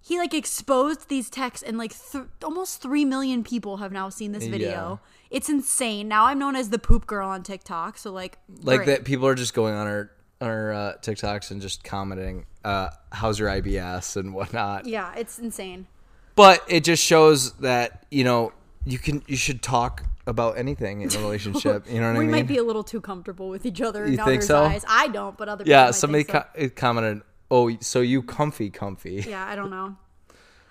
he 0.00 0.18
like 0.18 0.32
exposed 0.34 1.08
these 1.08 1.28
texts 1.30 1.62
and 1.62 1.76
like 1.78 1.92
th- 2.10 2.24
almost 2.42 2.80
3 2.82 3.04
million 3.04 3.44
people 3.44 3.78
have 3.78 3.92
now 3.92 4.08
seen 4.08 4.32
this 4.32 4.46
video. 4.46 5.00
It's 5.30 5.48
insane. 5.48 6.08
Now 6.08 6.26
I'm 6.26 6.38
known 6.38 6.56
as 6.56 6.70
the 6.70 6.78
poop 6.78 7.06
girl 7.06 7.28
on 7.28 7.42
TikTok. 7.42 7.98
So 7.98 8.10
like 8.10 8.38
like 8.62 8.78
great. 8.78 8.86
that 8.86 9.04
people 9.04 9.26
are 9.26 9.34
just 9.34 9.54
going 9.54 9.74
on 9.74 9.86
our 9.86 10.10
our 10.40 10.72
uh, 10.72 10.92
TikToks 11.02 11.50
and 11.50 11.60
just 11.60 11.84
commenting, 11.84 12.46
uh, 12.64 12.88
"How's 13.12 13.38
your 13.38 13.48
IBS?" 13.50 14.16
and 14.16 14.32
whatnot. 14.34 14.86
Yeah, 14.86 15.12
it's 15.14 15.38
insane. 15.38 15.86
But 16.34 16.64
it 16.66 16.82
just 16.82 17.04
shows 17.04 17.52
that 17.58 18.06
you 18.10 18.24
know 18.24 18.52
you 18.86 18.98
can 18.98 19.22
you 19.26 19.36
should 19.36 19.62
talk 19.62 20.04
about 20.26 20.56
anything 20.56 21.02
in 21.02 21.14
a 21.14 21.18
relationship. 21.18 21.84
You 21.90 22.00
know 22.00 22.12
what 22.12 22.12
we 22.18 22.18
I 22.18 22.20
mean? 22.20 22.26
We 22.28 22.32
might 22.32 22.46
be 22.48 22.56
a 22.56 22.62
little 22.64 22.84
too 22.84 23.00
comfortable 23.00 23.48
with 23.50 23.66
each 23.66 23.80
other 23.82 24.04
in 24.04 24.12
You 24.12 24.16
think 24.16 24.28
others' 24.28 24.46
so? 24.46 24.64
eyes. 24.64 24.84
I 24.88 25.08
don't, 25.08 25.36
but 25.36 25.48
other 25.48 25.64
people 25.64 25.70
yeah, 25.78 25.90
somebody 25.90 26.24
think 26.24 26.44
so. 26.56 26.68
co- 26.68 26.70
commented, 26.70 27.22
"Oh, 27.50 27.76
so 27.80 28.00
you 28.00 28.22
comfy, 28.22 28.70
comfy." 28.70 29.24
Yeah, 29.28 29.46
I 29.46 29.54
don't 29.56 29.70
know. 29.70 29.96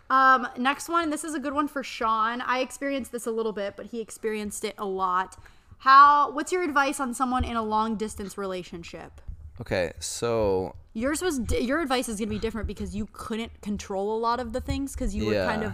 Um, 0.10 0.48
next 0.58 0.90
one. 0.90 1.10
This 1.10 1.24
is 1.24 1.36
a 1.36 1.40
good 1.40 1.54
one 1.54 1.68
for 1.68 1.84
Sean. 1.84 2.42
I 2.42 2.60
experienced 2.60 3.12
this 3.12 3.28
a 3.28 3.32
little 3.32 3.54
bit, 3.54 3.76
but 3.78 3.88
he 3.88 4.02
experienced 4.02 4.64
it 4.64 4.74
a 4.78 4.86
lot. 4.86 5.38
How? 5.80 6.32
What's 6.32 6.52
your 6.52 6.64
advice 6.64 7.00
on 7.00 7.14
someone 7.14 7.44
in 7.44 7.56
a 7.56 7.64
long 7.64 7.96
distance 7.96 8.38
relationship? 8.38 9.22
Okay, 9.62 9.92
so 10.00 10.76
Yours 10.94 11.22
was 11.22 11.40
your 11.52 11.82
advice 11.82 12.10
is 12.10 12.18
gonna 12.18 12.30
be 12.30 12.40
different 12.40 12.68
because 12.68 12.96
you 12.96 13.08
couldn't 13.14 13.62
control 13.62 14.18
a 14.18 14.20
lot 14.20 14.40
of 14.40 14.54
the 14.54 14.62
things 14.62 14.94
because 14.94 15.14
you 15.16 15.28
were 15.28 15.46
kind 15.46 15.64
of. 15.64 15.74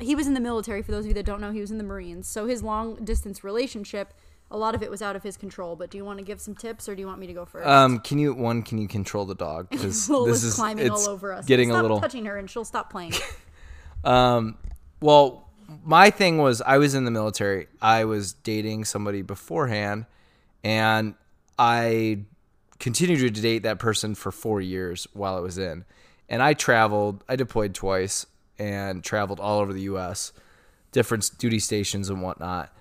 He 0.00 0.14
was 0.14 0.26
in 0.26 0.34
the 0.34 0.40
military. 0.40 0.82
For 0.82 0.90
those 0.90 1.04
of 1.04 1.08
you 1.08 1.14
that 1.14 1.26
don't 1.26 1.40
know, 1.40 1.50
he 1.50 1.60
was 1.60 1.70
in 1.70 1.78
the 1.78 1.84
Marines. 1.84 2.26
So 2.26 2.46
his 2.46 2.62
long 2.62 2.96
distance 3.04 3.44
relationship, 3.44 4.14
a 4.52 4.58
lot 4.58 4.74
of 4.74 4.82
it 4.82 4.90
was 4.90 5.02
out 5.02 5.16
of 5.16 5.22
his 5.22 5.36
control. 5.36 5.74
But 5.74 5.90
do 5.90 5.98
you 5.98 6.04
want 6.04 6.18
to 6.18 6.24
give 6.24 6.40
some 6.40 6.54
tips, 6.54 6.88
or 6.88 6.94
do 6.94 7.00
you 7.00 7.06
want 7.06 7.18
me 7.18 7.26
to 7.26 7.32
go 7.32 7.44
first? 7.44 7.66
um, 7.66 7.98
can 7.98 8.18
you 8.18 8.34
one? 8.34 8.62
Can 8.62 8.78
you 8.78 8.86
control 8.86 9.24
the 9.24 9.34
dog? 9.34 9.68
Because 9.72 10.06
this 10.06 10.44
is 10.44 10.54
climbing 10.54 10.90
all 10.90 11.08
over 11.08 11.32
us. 11.32 11.46
getting 11.46 11.70
stop 11.70 11.80
a 11.80 11.82
little. 11.82 12.00
touching 12.00 12.26
her, 12.26 12.36
and 12.36 12.48
she'll 12.48 12.64
stop 12.64 12.90
playing. 12.90 13.14
Um, 14.04 14.58
well, 15.00 15.48
my 15.84 16.10
thing 16.10 16.38
was 16.38 16.60
I 16.60 16.78
was 16.78 16.96
in 16.96 17.04
the 17.04 17.12
military. 17.12 17.68
I 17.80 18.04
was 18.04 18.32
dating 18.32 18.84
somebody 18.84 19.22
beforehand, 19.22 20.06
and 20.64 21.14
I 21.56 22.24
continued 22.80 23.32
to 23.32 23.40
date 23.40 23.62
that 23.62 23.78
person 23.78 24.16
for 24.16 24.32
four 24.32 24.60
years 24.60 25.06
while 25.12 25.36
I 25.36 25.40
was 25.40 25.56
in. 25.56 25.84
And 26.28 26.42
I 26.42 26.54
traveled. 26.54 27.22
I 27.28 27.36
deployed 27.36 27.74
twice 27.76 28.26
and 28.58 29.04
traveled 29.04 29.38
all 29.38 29.60
over 29.60 29.72
the 29.72 29.82
U.S., 29.82 30.32
different 30.90 31.30
duty 31.38 31.60
stations 31.60 32.10
and 32.10 32.22
whatnot. 32.22 32.74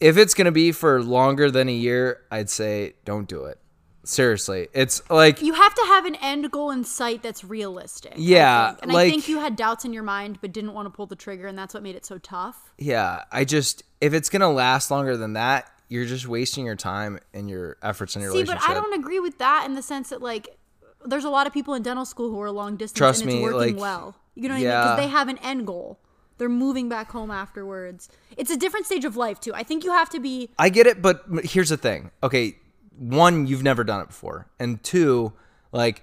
If 0.00 0.16
it's 0.16 0.34
gonna 0.34 0.52
be 0.52 0.72
for 0.72 1.02
longer 1.02 1.50
than 1.50 1.68
a 1.68 1.74
year, 1.74 2.22
I'd 2.30 2.50
say 2.50 2.94
don't 3.04 3.28
do 3.28 3.44
it. 3.44 3.58
Seriously, 4.02 4.68
it's 4.72 5.02
like 5.10 5.42
you 5.42 5.52
have 5.52 5.74
to 5.74 5.82
have 5.88 6.06
an 6.06 6.14
end 6.16 6.50
goal 6.50 6.70
in 6.70 6.84
sight 6.84 7.22
that's 7.22 7.44
realistic. 7.44 8.14
Yeah, 8.16 8.70
think. 8.70 8.82
and 8.82 8.92
I 8.96 9.10
think 9.10 9.28
you 9.28 9.40
had 9.40 9.56
doubts 9.56 9.84
in 9.84 9.92
your 9.92 10.02
mind, 10.02 10.38
but 10.40 10.52
didn't 10.52 10.72
want 10.72 10.86
to 10.86 10.90
pull 10.90 11.06
the 11.06 11.16
trigger, 11.16 11.46
and 11.46 11.56
that's 11.56 11.74
what 11.74 11.82
made 11.82 11.96
it 11.96 12.06
so 12.06 12.16
tough. 12.18 12.72
yeah, 12.78 13.24
I 13.30 13.44
just 13.44 13.82
if 14.00 14.14
it's 14.14 14.30
gonna 14.30 14.50
last 14.50 14.90
longer 14.90 15.18
than 15.18 15.34
that, 15.34 15.70
you're 15.88 16.06
just 16.06 16.26
wasting 16.26 16.64
your 16.64 16.76
time 16.76 17.18
and 17.34 17.50
your 17.50 17.76
efforts 17.82 18.16
in 18.16 18.22
your 18.22 18.30
See, 18.30 18.38
relationship. 18.38 18.66
but 18.66 18.70
I 18.70 18.74
don't 18.74 18.98
agree 18.98 19.20
with 19.20 19.36
that 19.38 19.66
in 19.66 19.74
the 19.74 19.82
sense 19.82 20.08
that 20.08 20.22
like 20.22 20.56
there's 21.04 21.24
a 21.24 21.30
lot 21.30 21.46
of 21.46 21.52
people 21.52 21.74
in 21.74 21.82
dental 21.82 22.06
school 22.06 22.30
who 22.30 22.40
are 22.40 22.50
long 22.50 22.76
distance 22.76 22.96
Trust 22.96 23.20
and 23.22 23.30
it's 23.30 23.36
me, 23.36 23.42
working 23.42 23.74
like, 23.74 23.76
well. 23.76 24.16
You 24.34 24.48
know 24.48 24.54
what 24.54 24.60
I 24.60 24.64
mean? 24.64 24.70
Because 24.70 24.96
they 24.98 25.08
have 25.08 25.28
an 25.28 25.38
end 25.38 25.66
goal. 25.66 25.98
They're 26.40 26.48
moving 26.48 26.88
back 26.88 27.10
home 27.10 27.30
afterwards. 27.30 28.08
It's 28.38 28.50
a 28.50 28.56
different 28.56 28.86
stage 28.86 29.04
of 29.04 29.14
life 29.14 29.38
too. 29.40 29.52
I 29.54 29.62
think 29.62 29.84
you 29.84 29.92
have 29.92 30.08
to 30.10 30.18
be 30.20 30.48
I 30.58 30.70
get 30.70 30.86
it, 30.86 31.02
but 31.02 31.22
here's 31.44 31.68
the 31.68 31.76
thing. 31.76 32.10
Okay, 32.22 32.56
one, 32.98 33.46
you've 33.46 33.62
never 33.62 33.84
done 33.84 34.00
it 34.00 34.06
before, 34.08 34.46
and 34.58 34.82
two, 34.82 35.34
like 35.70 36.02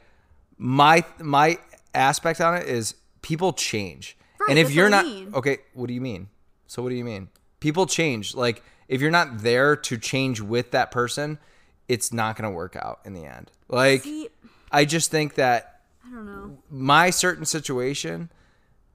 my 0.59 1.03
my 1.19 1.57
aspect 1.95 2.39
on 2.39 2.55
it 2.55 2.67
is 2.67 2.93
people 3.23 3.51
change, 3.51 4.15
Right, 4.39 4.51
and 4.51 4.59
if 4.59 4.71
you're 4.71 4.89
not 4.89 5.05
mean. 5.05 5.33
okay, 5.33 5.57
what 5.73 5.87
do 5.87 5.95
you 5.95 6.01
mean? 6.01 6.29
So 6.67 6.83
what 6.83 6.89
do 6.89 6.95
you 6.95 7.03
mean? 7.03 7.29
People 7.59 7.87
change. 7.87 8.35
Like 8.35 8.61
if 8.87 9.01
you're 9.01 9.09
not 9.11 9.39
there 9.39 9.75
to 9.75 9.97
change 9.97 10.39
with 10.39 10.69
that 10.71 10.91
person, 10.91 11.39
it's 11.87 12.13
not 12.13 12.35
gonna 12.35 12.51
work 12.51 12.75
out 12.75 12.99
in 13.05 13.13
the 13.15 13.25
end. 13.25 13.51
Like 13.69 14.03
See- 14.03 14.29
I 14.71 14.85
just 14.85 15.09
think 15.09 15.33
that 15.33 15.81
I 16.05 16.11
don't 16.11 16.25
know. 16.27 16.57
my 16.69 17.09
certain 17.09 17.45
situation, 17.45 18.29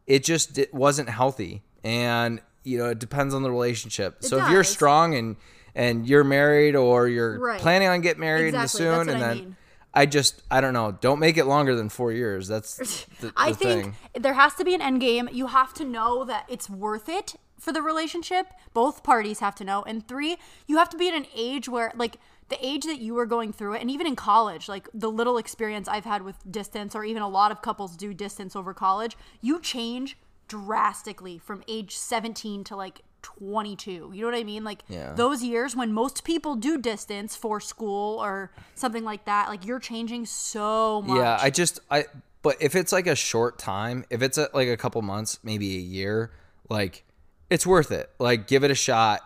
it 0.07 0.25
just 0.25 0.59
it 0.59 0.73
wasn't 0.75 1.09
healthy, 1.09 1.63
and 1.85 2.41
you 2.65 2.79
know 2.79 2.87
it 2.91 2.99
depends 2.99 3.35
on 3.35 3.43
the 3.43 3.51
relationship. 3.51 4.17
so 4.25 4.39
if 4.39 4.51
you're 4.51 4.65
strong 4.65 5.15
and 5.15 5.37
and 5.75 6.07
you're 6.07 6.25
married 6.25 6.77
or 6.77 7.09
you're 7.09 7.39
Right. 7.39 7.61
planning 7.61 7.89
on 7.89 8.01
getting 8.03 8.21
married 8.21 8.49
Exactly, 8.55 8.79
soon, 8.79 9.09
and 9.09 9.19
I 9.19 9.21
then 9.21 9.37
mean. 9.39 9.57
I 9.95 10.07
just 10.07 10.43
I 10.51 10.61
don't 10.61 10.73
know. 10.75 10.93
Don't 10.93 11.19
make 11.19 11.37
it 11.37 11.45
longer 11.47 11.75
than 11.75 11.89
four 11.89 12.13
years. 12.13 12.49
That's 12.49 12.77
the, 12.77 13.07
the 13.29 13.33
I 13.37 13.53
think 13.53 13.95
thing. 14.15 14.23
there 14.23 14.35
has 14.35 14.55
to 14.55 14.65
be 14.65 14.75
an 14.75 14.81
end 14.83 15.01
game. 15.01 15.29
You 15.33 15.47
have 15.49 15.73
to 15.75 15.85
know 15.85 16.25
that 16.25 16.45
it's 16.49 16.69
worth 16.71 17.09
it 17.09 17.35
for 17.59 17.73
the 17.73 17.83
relationship. 17.83 18.47
Both 18.75 19.03
parties 19.03 19.41
have 19.41 19.55
to 19.57 19.65
know. 19.65 19.83
And 19.83 20.07
three, 20.09 20.37
you 20.67 20.79
have 20.79 20.89
to 20.91 20.97
be 20.97 21.09
at 21.09 21.15
an 21.15 21.27
age 21.37 21.69
where, 21.69 21.93
like, 21.95 22.17
the 22.49 22.65
age 22.65 22.85
that 22.85 23.01
you 23.01 23.15
were 23.15 23.27
going 23.27 23.53
through 23.53 23.75
it, 23.75 23.81
and 23.81 23.91
even 23.91 24.07
in 24.07 24.17
college, 24.17 24.69
like 24.69 24.89
the 24.93 25.11
little 25.11 25.39
experience 25.39 25.89
I've 25.89 26.05
had 26.05 26.23
with 26.23 26.37
distance, 26.51 26.95
or 26.95 27.05
even 27.05 27.23
a 27.23 27.29
lot 27.29 27.51
of 27.51 27.63
couples 27.63 27.97
do 27.97 28.13
distance 28.13 28.55
over 28.55 28.75
college, 28.75 29.17
you 29.41 29.61
change 29.61 30.19
drastically 30.49 31.39
from 31.39 31.63
age 31.67 31.97
17 31.97 32.65
to 32.65 32.77
like 32.77 33.01
22. 33.23 34.11
You 34.13 34.21
know 34.21 34.27
what 34.27 34.35
I 34.39 34.45
mean? 34.45 34.65
Like 34.65 34.83
Yeah. 34.89 35.15
those 35.15 35.43
years 35.43 35.75
when 35.75 35.93
most 35.93 36.25
people 36.25 36.57
do 36.57 36.77
distance 36.77 37.37
for 37.37 37.61
school 37.61 38.23
or 38.23 38.51
something 38.75 39.05
like 39.05 39.25
that, 39.25 39.49
like 39.49 39.65
you're 39.65 39.79
changing 39.79 40.27
so 40.27 41.03
much. 41.03 41.17
Yeah, 41.17 41.39
I 41.41 41.51
just 41.51 41.81
I 41.91 42.07
but 42.43 42.57
if 42.61 42.75
it's 42.75 42.93
like 42.93 43.07
a 43.07 43.15
short 43.15 43.59
time, 43.59 44.05
if 44.11 44.21
it's 44.21 44.37
a, 44.37 44.51
like 44.53 44.69
a 44.69 44.77
couple 44.77 45.01
months, 45.01 45.39
maybe 45.43 45.77
a 45.77 45.81
year, 45.81 46.33
like 46.69 47.05
it's 47.49 47.67
worth 47.67 47.93
it. 47.93 48.11
Like 48.19 48.47
give 48.47 48.65
it 48.65 48.71
a 48.71 48.75
shot. 48.75 49.21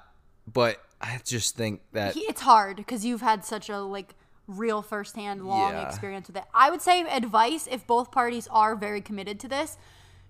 But 0.47 0.81
I 1.07 1.21
just 1.25 1.57
think 1.57 1.81
that 1.93 2.17
it's 2.17 2.41
hard 2.41 2.77
because 2.77 3.05
you've 3.05 3.21
had 3.23 3.45
such 3.45 3.69
a 3.69 3.79
like 3.81 4.15
real 4.49 4.83
firsthand 4.83 5.47
long 5.47 5.73
Yeah. 5.73 5.87
experience 5.87 6.27
with 6.27 6.37
it. 6.37 6.45
I 6.55 6.71
would 6.71 6.83
say 6.83 7.03
advice 7.03 7.69
if 7.71 7.87
both 7.87 8.11
parties 8.11 8.49
are 8.51 8.75
very 8.75 9.01
committed 9.01 9.39
to 9.41 9.49
this, 9.49 9.77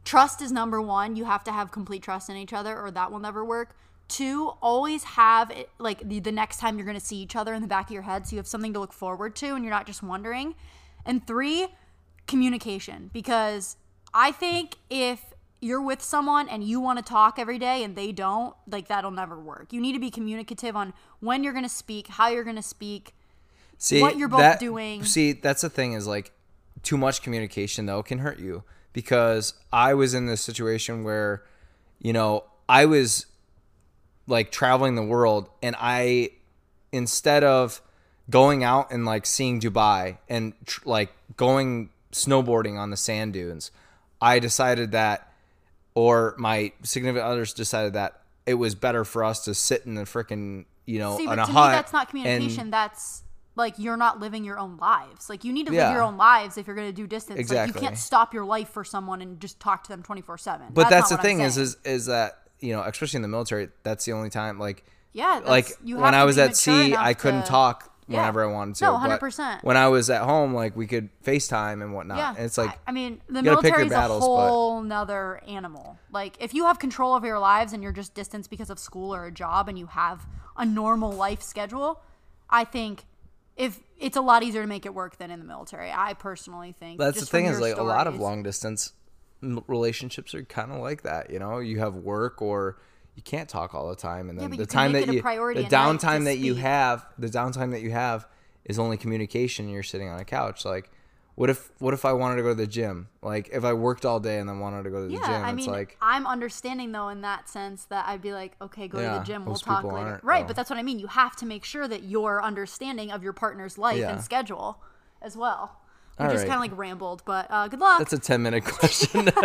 trust 0.04 0.42
is 0.42 0.52
number 0.52 0.80
1. 0.80 1.16
You 1.16 1.24
have 1.24 1.44
to 1.44 1.52
have 1.52 1.70
complete 1.70 2.02
trust 2.02 2.28
in 2.30 2.36
each 2.36 2.52
other 2.52 2.78
or 2.80 2.90
that 2.90 3.10
will 3.10 3.18
never 3.18 3.44
work. 3.44 3.74
Two, 4.08 4.52
always 4.62 5.02
have 5.04 5.50
it 5.50 5.68
like 5.78 6.06
the, 6.08 6.20
the 6.20 6.32
next 6.32 6.58
time 6.60 6.76
you're 6.78 6.86
going 6.86 6.98
to 6.98 7.04
see 7.04 7.16
each 7.16 7.36
other 7.36 7.54
in 7.54 7.62
the 7.62 7.68
back 7.68 7.86
of 7.86 7.92
your 7.92 8.02
head 8.02 8.26
so 8.26 8.32
you 8.32 8.38
have 8.38 8.46
something 8.46 8.72
to 8.72 8.78
look 8.78 8.92
forward 8.92 9.34
to 9.36 9.54
and 9.54 9.64
you're 9.64 9.74
not 9.74 9.86
just 9.86 10.02
wondering. 10.02 10.54
And 11.04 11.26
three, 11.26 11.68
communication 12.26 13.10
because 13.12 13.76
I 14.14 14.32
think 14.32 14.76
if 14.90 15.20
you're 15.66 15.82
with 15.82 16.02
someone 16.02 16.48
and 16.48 16.62
you 16.62 16.80
want 16.80 16.98
to 16.98 17.04
talk 17.04 17.38
every 17.38 17.58
day 17.58 17.82
and 17.84 17.96
they 17.96 18.12
don't, 18.12 18.54
like 18.68 18.88
that'll 18.88 19.10
never 19.10 19.38
work. 19.38 19.72
You 19.72 19.80
need 19.80 19.92
to 19.92 19.98
be 19.98 20.10
communicative 20.10 20.76
on 20.76 20.94
when 21.20 21.42
you're 21.42 21.52
going 21.52 21.64
to 21.64 21.68
speak, 21.68 22.08
how 22.08 22.28
you're 22.28 22.44
going 22.44 22.56
to 22.56 22.62
speak. 22.62 23.14
see 23.78 24.00
what 24.00 24.16
you're 24.16 24.28
both 24.28 24.40
that- 24.40 24.60
doing. 24.60 25.04
See, 25.04 25.32
that's 25.32 25.62
the 25.62 25.70
thing 25.70 25.92
is 25.92 26.06
like 26.06 26.32
too 26.82 26.96
much 26.96 27.22
communication 27.22 27.86
though 27.86 28.02
can 28.02 28.18
hurt 28.18 28.38
you 28.38 28.62
because 28.92 29.54
I 29.72 29.94
was 29.94 30.14
in 30.14 30.26
this 30.26 30.40
situation 30.40 31.04
where 31.04 31.42
you 31.98 32.12
know, 32.12 32.44
I 32.68 32.84
was 32.86 33.26
like 34.26 34.50
traveling 34.50 34.94
the 34.94 35.02
world 35.02 35.48
and 35.62 35.74
I 35.78 36.30
instead 36.92 37.44
of 37.44 37.80
going 38.28 38.64
out 38.64 38.90
and 38.90 39.04
like 39.04 39.26
seeing 39.26 39.60
Dubai 39.60 40.18
and 40.28 40.52
tr- 40.66 40.82
like 40.84 41.12
going 41.36 41.90
snowboarding 42.12 42.78
on 42.78 42.90
the 42.90 42.96
sand 42.96 43.32
dunes, 43.32 43.70
I 44.20 44.38
decided 44.38 44.92
that 44.92 45.25
or 45.96 46.34
my 46.38 46.70
significant 46.82 47.26
others 47.26 47.52
decided 47.54 47.94
that 47.94 48.20
it 48.44 48.54
was 48.54 48.74
better 48.76 49.02
for 49.04 49.24
us 49.24 49.44
to 49.46 49.54
sit 49.54 49.84
in 49.86 49.94
the 49.94 50.02
freaking, 50.02 50.66
you 50.84 50.98
know, 51.00 51.16
See, 51.16 51.26
but 51.26 51.38
a 51.40 51.46
to 51.46 51.50
hut 51.50 51.70
me, 51.70 51.76
that's 51.76 51.92
not 51.92 52.02
and- 52.02 52.10
communication. 52.10 52.70
that's 52.70 53.22
like 53.56 53.74
you're 53.78 53.96
not 53.96 54.20
living 54.20 54.44
your 54.44 54.58
own 54.58 54.76
lives. 54.76 55.30
Like 55.30 55.42
you 55.42 55.50
need 55.52 55.66
to 55.68 55.72
Yeah. 55.72 55.86
live 55.88 55.94
your 55.94 56.02
own 56.02 56.18
lives 56.18 56.58
if 56.58 56.66
you're 56.66 56.76
going 56.76 56.88
to 56.88 56.92
do 56.92 57.06
distance. 57.06 57.38
Like 57.38 57.40
Exactly. 57.40 57.80
you 57.80 57.88
can't 57.88 57.98
stop 57.98 58.34
your 58.34 58.44
life 58.44 58.68
for 58.68 58.84
someone 58.84 59.22
and 59.22 59.40
just 59.40 59.58
talk 59.58 59.82
to 59.84 59.88
them 59.88 60.02
24 60.02 60.36
seven. 60.36 60.66
But 60.74 60.90
that's, 60.90 61.08
the 61.08 61.16
thing 61.16 61.40
is, 61.40 61.56
is 61.56 61.76
is 61.82 62.06
that 62.06 62.38
you 62.60 62.72
know, 62.74 62.82
especially 62.82 63.16
in 63.16 63.22
the 63.22 63.28
military, 63.28 63.70
that's 63.82 64.04
the 64.04 64.12
only 64.12 64.28
time. 64.30 64.58
Like, 64.58 64.84
Yeah, 65.14 65.40
like 65.46 65.72
you 65.82 65.96
when 65.96 66.14
I 66.14 66.24
was 66.24 66.36
at 66.36 66.54
sea, 66.56 66.94
I 66.94 67.14
couldn't 67.14 67.42
to- 67.42 67.48
talk 67.48 67.95
Yeah. 68.08 68.20
whenever 68.20 68.44
I 68.44 68.52
wanted 68.52 68.76
to. 68.76 68.84
No, 68.84 68.92
100%. 68.96 69.64
When 69.64 69.76
I 69.76 69.88
was 69.88 70.10
at 70.10 70.22
home, 70.22 70.54
like 70.54 70.76
we 70.76 70.86
could 70.86 71.08
FaceTime 71.24 71.82
and 71.82 71.92
whatnot. 71.92 72.18
Yeah, 72.18 72.34
and 72.36 72.44
it's 72.44 72.56
like, 72.56 72.70
I, 72.70 72.76
I 72.88 72.92
mean, 72.92 73.20
the 73.28 73.40
you 73.40 73.44
gotta 73.44 73.62
pick 73.62 73.70
your 73.70 73.78
military 73.78 73.86
is 73.86 73.92
a 73.92 73.94
battles, 73.94 74.20
but- 74.20 74.48
whole 74.48 74.82
nother 74.82 75.42
animal. 75.48 75.98
Like, 76.12 76.36
if 76.40 76.54
you 76.54 76.66
have 76.66 76.78
control 76.78 77.14
of 77.16 77.24
your 77.24 77.38
lives 77.38 77.72
and 77.72 77.82
you're 77.82 77.92
just 77.92 78.14
distanced 78.14 78.48
because 78.48 78.70
of 78.70 78.78
school 78.78 79.14
or 79.14 79.26
a 79.26 79.32
job, 79.32 79.68
and 79.68 79.78
you 79.78 79.86
have 79.86 80.26
a 80.56 80.64
normal 80.64 81.10
life 81.12 81.42
schedule, 81.42 82.00
I 82.48 82.64
think 82.64 83.04
if 83.56 83.80
it's 83.98 84.16
a 84.16 84.20
lot 84.20 84.42
easier 84.42 84.62
to 84.62 84.68
make 84.68 84.86
it 84.86 84.94
work 84.94 85.16
than 85.16 85.30
in 85.30 85.38
the 85.40 85.44
military. 85.44 85.90
I 85.90 86.14
personally 86.14 86.72
think 86.72 86.98
that's 86.98 87.20
the 87.20 87.26
thing 87.26 87.46
is 87.46 87.60
like 87.60 87.76
a 87.76 87.82
lot 87.82 88.06
of 88.06 88.18
long 88.20 88.42
distance 88.42 88.92
relationships 89.42 90.34
are 90.34 90.44
kind 90.44 90.72
of 90.72 90.80
like 90.80 91.02
that. 91.02 91.30
You 91.30 91.38
know, 91.38 91.58
you 91.58 91.78
have 91.78 91.94
work 91.96 92.40
or 92.42 92.78
you 93.16 93.22
can't 93.22 93.48
talk 93.48 93.74
all 93.74 93.88
the 93.88 93.96
time, 93.96 94.28
and 94.30 94.38
then 94.38 94.50
but 94.50 94.58
the 94.58 94.66
time 94.66 94.92
that 94.92 95.06
you 95.08 95.20
the 95.22 95.28
at 95.28 95.34
night 95.54 95.54
to 95.70 95.74
downtime 95.76 96.24
that 96.24 96.38
you 96.38 96.54
have 96.54 97.04
the 97.18 97.28
downtime 97.28 97.72
that 97.72 97.80
you 97.82 97.90
have 97.90 98.28
is 98.64 98.78
only 98.78 98.96
communication. 98.96 99.68
You're 99.68 99.82
sitting 99.82 100.08
on 100.08 100.18
a 100.20 100.24
couch. 100.24 100.64
Like, 100.64 100.90
what 101.34 101.48
if 101.50 101.70
what 101.78 101.94
if 101.94 102.04
I 102.04 102.12
wanted 102.12 102.36
to 102.36 102.42
go 102.42 102.48
to 102.50 102.54
the 102.54 102.66
gym? 102.66 103.08
Like, 103.22 103.48
if 103.52 103.64
I 103.64 103.72
worked 103.72 104.04
all 104.04 104.20
day 104.20 104.38
and 104.38 104.48
then 104.48 104.60
wanted 104.60 104.82
to 104.84 104.90
go 104.90 105.00
to 105.02 105.06
the 105.06 105.12
Yeah, 105.14 105.24
gym, 105.26 105.44
I 105.44 105.48
it's 105.48 105.56
mean, 105.56 105.70
like 105.70 105.96
I'm 106.02 106.26
understanding 106.26 106.92
though 106.92 107.08
in 107.08 107.22
that 107.22 107.48
sense 107.48 107.86
that 107.86 108.06
I'd 108.06 108.20
be 108.22 108.32
like, 108.32 108.52
okay, 108.60 108.86
go 108.86 108.98
to 108.98 109.18
the 109.18 109.24
gym, 109.24 109.44
we'll 109.46 109.56
talk 109.56 109.82
later. 109.84 110.20
right, 110.22 110.42
though. 110.42 110.48
but 110.48 110.56
that's 110.56 110.68
what 110.70 110.78
I 110.78 110.82
mean. 110.82 110.98
You 110.98 111.06
have 111.08 111.34
to 111.36 111.46
make 111.46 111.64
sure 111.64 111.88
that 111.88 112.02
you're 112.04 112.42
understanding 112.42 113.10
of 113.12 113.22
your 113.22 113.32
partner's 113.32 113.78
life 113.78 113.98
Yeah. 113.98 114.12
and 114.12 114.22
schedule 114.22 114.82
as 115.22 115.36
well. 115.36 115.80
We 116.18 116.24
All 116.26 116.30
just 116.30 116.42
right. 116.44 116.50
kind 116.50 116.64
of 116.64 116.70
like 116.70 116.78
rambled, 116.78 117.22
but 117.26 117.46
uh, 117.50 117.68
good 117.68 117.80
luck. 117.80 117.98
that's 117.98 118.12
a 118.12 118.18
ten 118.18 118.42
minute 118.42 118.64
question. 118.66 119.28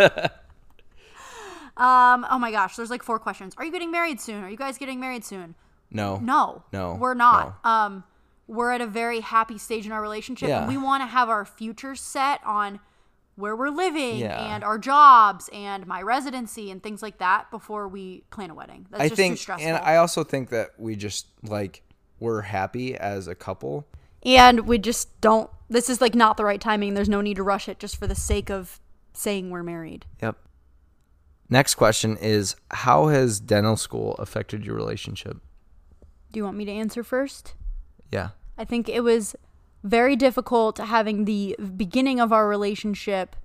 Um. 1.82 2.26
Oh 2.30 2.38
my 2.38 2.50
gosh. 2.50 2.76
There's 2.76 2.90
like 2.90 3.02
four 3.02 3.18
questions. 3.18 3.54
Are 3.58 3.64
you 3.64 3.72
getting 3.72 3.90
married 3.90 4.20
soon? 4.20 4.42
Are 4.44 4.50
you 4.50 4.56
guys 4.56 4.78
getting 4.78 5.00
married 5.00 5.24
soon? 5.24 5.54
No. 5.90 6.18
No. 6.18 6.62
No, 6.72 6.94
We're 6.94 7.14
not. 7.14 7.56
Um. 7.64 8.04
We're 8.48 8.70
at 8.72 8.80
a 8.80 8.86
very 8.86 9.20
happy 9.20 9.56
stage 9.56 9.86
in 9.86 9.92
our 9.92 10.02
relationship, 10.02 10.48
and 10.50 10.64
Yeah. 10.64 10.68
we 10.68 10.76
want 10.76 11.02
to 11.02 11.06
have 11.06 11.28
our 11.28 11.44
future 11.44 11.94
set 11.94 12.40
on 12.44 12.80
where 13.36 13.56
we're 13.56 13.70
living 13.70 14.18
Yeah. 14.18 14.54
and 14.54 14.62
our 14.62 14.78
jobs 14.78 15.48
and 15.54 15.86
my 15.86 16.02
residency 16.02 16.70
and 16.70 16.82
things 16.82 17.02
like 17.02 17.16
that 17.18 17.50
before 17.50 17.88
we 17.88 18.24
plan 18.30 18.50
a 18.50 18.54
wedding. 18.54 18.86
That's 18.90 19.02
I 19.04 19.08
just 19.08 19.16
think, 19.16 19.34
too 19.34 19.42
stressful. 19.42 19.66
and 19.68 19.76
I 19.78 19.96
also 19.96 20.22
think 20.22 20.50
that 20.50 20.72
we 20.78 20.96
just 20.96 21.28
like 21.42 21.82
we're 22.20 22.42
happy 22.42 22.94
as 22.94 23.26
a 23.28 23.34
couple. 23.34 23.86
and 24.24 24.66
we 24.66 24.76
just 24.78 25.18
don't. 25.20 25.48
This 25.70 25.88
is 25.88 26.00
like 26.00 26.14
not 26.14 26.36
the 26.36 26.44
right 26.44 26.60
timing. 26.60 26.94
There's 26.94 27.08
no 27.08 27.20
need 27.22 27.36
to 27.36 27.42
rush 27.42 27.68
it 27.68 27.78
just 27.78 27.96
for 27.96 28.06
the 28.06 28.14
sake 28.14 28.50
of 28.50 28.80
saying 29.14 29.50
we're 29.50 29.62
married. 29.62 30.04
Yep. 30.20 30.36
Next 31.52 31.74
question 31.74 32.16
is 32.16 32.56
how 32.70 33.08
has 33.08 33.38
dental 33.38 33.76
school 33.76 34.14
affected 34.14 34.64
your 34.64 34.74
relationship? 34.74 35.36
Do 36.32 36.38
you 36.38 36.44
want 36.44 36.56
me 36.56 36.64
to 36.64 36.72
answer 36.72 37.02
first? 37.04 37.52
Yeah. 38.10 38.30
I 38.56 38.64
think 38.64 38.88
it 38.88 39.00
was 39.00 39.36
very 39.84 40.16
difficult 40.16 40.78
having 40.78 41.26
the 41.26 41.54
beginning 41.76 42.20
of 42.20 42.32
our 42.32 42.48
relationship. 42.48 43.36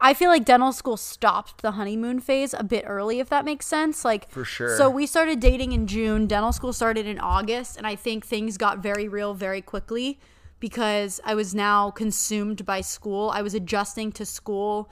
I 0.00 0.12
feel 0.12 0.28
like 0.28 0.44
dental 0.44 0.72
school 0.72 0.96
stopped 0.96 1.62
the 1.62 1.70
honeymoon 1.70 2.18
phase 2.18 2.52
a 2.52 2.64
bit 2.64 2.82
early, 2.84 3.20
if 3.20 3.28
that 3.28 3.44
makes 3.44 3.64
sense. 3.64 4.04
Like, 4.04 4.28
For 4.28 4.44
sure. 4.44 4.76
So 4.76 4.90
we 4.90 5.06
started 5.06 5.38
dating 5.38 5.70
in 5.70 5.86
June, 5.86 6.26
dental 6.26 6.52
school 6.52 6.72
started 6.72 7.06
in 7.06 7.20
August, 7.20 7.76
and 7.76 7.86
I 7.86 7.94
think 7.94 8.26
things 8.26 8.58
got 8.58 8.80
very 8.80 9.06
real 9.06 9.34
very 9.34 9.62
quickly 9.62 10.18
because 10.58 11.20
I 11.24 11.36
was 11.36 11.54
now 11.54 11.92
consumed 11.92 12.66
by 12.66 12.80
school. 12.80 13.30
I 13.30 13.42
was 13.42 13.54
adjusting 13.54 14.10
to 14.12 14.26
school, 14.26 14.90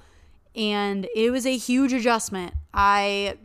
and 0.57 1.07
it 1.15 1.31
was 1.31 1.47
a 1.47 1.57
huge 1.57 1.93
adjustment. 1.93 2.55
I 2.73 3.39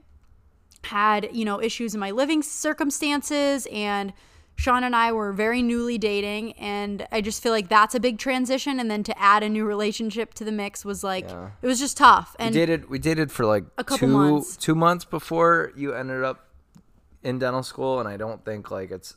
had, 0.85 1.29
you 1.33 1.45
know, 1.45 1.61
issues 1.61 1.93
in 1.93 1.99
my 1.99 2.11
living 2.11 2.41
circumstances 2.41 3.67
and 3.71 4.13
Sean 4.55 4.83
and 4.83 4.95
I 4.95 5.11
were 5.13 5.31
very 5.31 5.61
newly 5.61 5.97
dating 5.97 6.53
and 6.53 7.07
I 7.11 7.21
just 7.21 7.41
feel 7.41 7.51
like 7.53 7.69
that's 7.69 7.95
a 7.95 7.99
big 7.99 8.17
transition 8.17 8.79
and 8.79 8.89
then 8.91 9.03
to 9.03 9.17
add 9.17 9.41
a 9.43 9.49
new 9.49 9.65
relationship 9.65 10.33
to 10.35 10.43
the 10.43 10.51
mix 10.51 10.83
was 10.83 11.03
like 11.03 11.29
Yeah. 11.29 11.51
it 11.61 11.67
was 11.67 11.79
just 11.79 11.97
tough. 11.97 12.35
And 12.39 12.53
we 12.53 12.59
dated 12.61 12.89
we 12.89 12.99
dated 12.99 13.31
for 13.31 13.45
like 13.45 13.63
A 13.77 13.83
couple 13.83 14.07
two 14.07 14.13
months. 14.13 14.57
two 14.57 14.75
months 14.75 15.05
before 15.05 15.71
you 15.75 15.93
ended 15.93 16.23
up 16.23 16.47
in 17.23 17.39
dental 17.39 17.63
school 17.63 17.99
and 17.99 18.07
I 18.09 18.17
don't 18.17 18.43
think 18.43 18.69
like 18.71 18.91
it's 18.91 19.15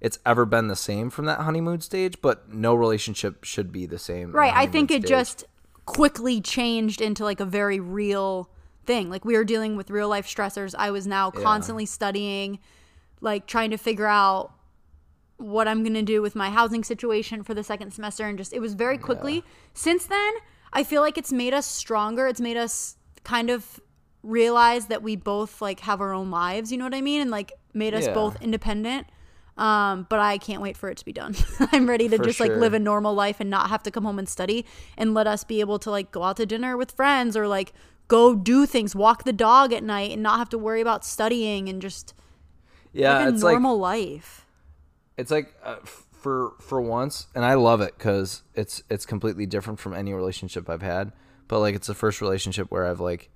it's 0.00 0.18
ever 0.24 0.44
been 0.46 0.68
the 0.68 0.76
same 0.76 1.10
from 1.10 1.24
that 1.24 1.40
honeymoon 1.40 1.80
stage, 1.80 2.20
but 2.22 2.52
no 2.54 2.72
relationship 2.74 3.42
should 3.44 3.72
be 3.72 3.84
the 3.84 3.98
same. 3.98 4.30
right, 4.32 4.54
I 4.54 4.66
think 4.66 4.90
it 4.92 5.02
stage. 5.02 5.08
just 5.08 5.44
quickly 5.88 6.40
changed 6.40 7.00
into 7.00 7.24
like 7.24 7.40
a 7.40 7.44
very 7.46 7.80
real 7.80 8.50
thing. 8.84 9.08
Like 9.10 9.24
we 9.24 9.34
were 9.36 9.44
dealing 9.44 9.74
with 9.76 9.90
real 9.90 10.08
life 10.08 10.26
stressors. 10.26 10.74
I 10.78 10.90
was 10.90 11.06
now 11.06 11.32
Yeah. 11.34 11.42
constantly 11.42 11.86
studying, 11.86 12.58
like 13.20 13.46
trying 13.46 13.70
to 13.70 13.78
figure 13.78 14.06
out 14.06 14.52
what 15.38 15.66
I'm 15.68 15.82
going 15.82 15.94
to 15.94 16.02
do 16.02 16.20
with 16.20 16.34
my 16.34 16.50
housing 16.50 16.84
situation 16.84 17.42
for 17.42 17.54
the 17.54 17.62
second 17.64 17.92
semester 17.92 18.26
and 18.26 18.36
just 18.36 18.52
it 18.52 18.60
was 18.60 18.74
very 18.74 18.98
quickly. 18.98 19.44
Since 19.72 20.06
then, 20.06 20.32
I 20.72 20.84
feel 20.84 21.00
like 21.00 21.16
it's 21.16 21.32
made 21.32 21.54
us 21.54 21.64
stronger. 21.66 22.26
It's 22.26 22.40
made 22.40 22.56
us 22.56 22.96
kind 23.24 23.48
of 23.48 23.80
realize 24.22 24.86
that 24.86 25.02
we 25.02 25.16
both 25.16 25.62
like 25.62 25.80
have 25.80 26.00
our 26.00 26.12
own 26.12 26.30
lives, 26.30 26.70
you 26.70 26.76
know 26.78 26.84
what 26.84 26.94
I 26.94 27.00
mean? 27.00 27.20
And 27.22 27.30
like 27.30 27.52
made 27.72 27.94
us 27.94 28.04
Yeah. 28.06 28.14
both 28.14 28.36
independent. 28.42 29.06
Um, 29.58 30.06
but 30.08 30.20
I 30.20 30.38
can't 30.38 30.62
wait 30.62 30.76
for 30.76 30.88
it 30.88 30.96
to 30.98 31.04
be 31.04 31.12
done. 31.12 31.34
I'm 31.72 31.88
ready 31.88 32.08
to 32.08 32.16
For 32.16 32.24
just 32.24 32.40
like 32.40 32.52
live 32.52 32.74
a 32.74 32.78
normal 32.78 33.12
life 33.12 33.40
and 33.40 33.50
not 33.50 33.68
have 33.68 33.82
to 33.82 33.90
come 33.90 34.04
home 34.04 34.18
and 34.18 34.28
study 34.28 34.64
and 34.96 35.14
let 35.14 35.26
us 35.26 35.44
be 35.44 35.60
able 35.60 35.78
to 35.80 35.90
like 35.90 36.12
go 36.12 36.22
out 36.22 36.36
to 36.36 36.46
dinner 36.46 36.76
with 36.76 36.92
friends 36.92 37.36
or 37.36 37.48
like 37.48 37.72
go 38.06 38.34
do 38.34 38.66
things, 38.66 38.94
walk 38.94 39.24
the 39.24 39.32
dog 39.32 39.72
at 39.72 39.82
night 39.82 40.12
and 40.12 40.22
not 40.22 40.38
have 40.38 40.48
to 40.50 40.58
worry 40.58 40.80
about 40.80 41.04
studying 41.04 41.68
and 41.68 41.82
just 41.82 42.14
yeah, 42.92 43.18
live 43.18 43.26
a 43.26 43.34
it's 43.34 43.42
like 43.42 43.52
normal 43.54 43.78
life. 43.78 44.46
it's 45.16 45.30
like 45.30 45.54
uh, 45.62 45.76
for 46.18 46.54
for 46.60 46.80
once 46.80 47.28
and 47.34 47.44
i 47.44 47.54
love 47.54 47.80
it 47.80 47.96
because 47.96 48.42
it's 48.54 48.82
it's 48.90 49.06
completely 49.06 49.46
different 49.46 49.78
from 49.78 49.94
any 49.94 50.12
relationship 50.12 50.68
i've 50.68 50.82
had 50.82 51.12
but 51.46 51.60
like 51.60 51.74
it's 51.74 51.86
the 51.86 51.94
first 51.94 52.20
relationship 52.20 52.70
where 52.70 52.86
i've 52.86 53.00
like 53.00 53.30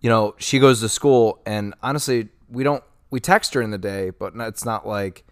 you 0.00 0.08
know 0.08 0.34
she 0.38 0.58
goes 0.58 0.80
to 0.80 0.88
school 0.88 1.40
and 1.44 1.74
honestly 1.82 2.28
we 2.48 2.64
don't 2.64 2.82
we 3.10 3.20
text 3.20 3.54
her 3.54 3.60
in 3.60 3.70
the 3.70 3.78
day 3.78 4.10
but 4.10 4.32
it's 4.36 4.64
not 4.64 4.86
like 4.86 5.24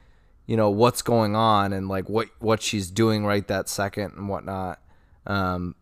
you 0.46 0.56
know 0.56 0.70
what's 0.70 1.02
going 1.02 1.34
on 1.34 1.72
and 1.72 1.88
like 1.88 2.08
what 2.08 2.28
what 2.38 2.60
she's 2.60 2.90
doing 2.90 3.24
right 3.24 3.48
that 3.48 3.68
second 3.68 4.12
and 4.16 4.28
whatnot 4.28 4.80
um 5.26 5.74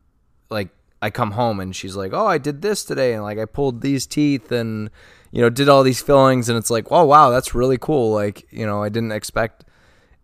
like 0.50 0.68
I 1.02 1.10
come 1.10 1.32
home 1.32 1.58
and 1.58 1.74
she's 1.74 1.96
like, 1.96 2.12
"Oh, 2.12 2.26
I 2.26 2.38
did 2.38 2.62
this 2.62 2.84
today 2.84 3.12
and 3.12 3.24
like 3.24 3.36
I 3.36 3.44
pulled 3.44 3.80
these 3.80 4.06
teeth 4.06 4.52
and 4.52 4.88
you 5.32 5.40
know, 5.40 5.50
did 5.50 5.68
all 5.68 5.82
these 5.82 6.00
fillings 6.00 6.48
and 6.48 6.56
it's 6.56 6.70
like, 6.70 6.86
"Oh, 6.92 7.04
wow, 7.04 7.30
that's 7.30 7.56
really 7.56 7.76
cool." 7.76 8.12
Like, 8.12 8.46
you 8.52 8.64
know, 8.64 8.84
I 8.84 8.88
didn't 8.88 9.10
expect 9.10 9.64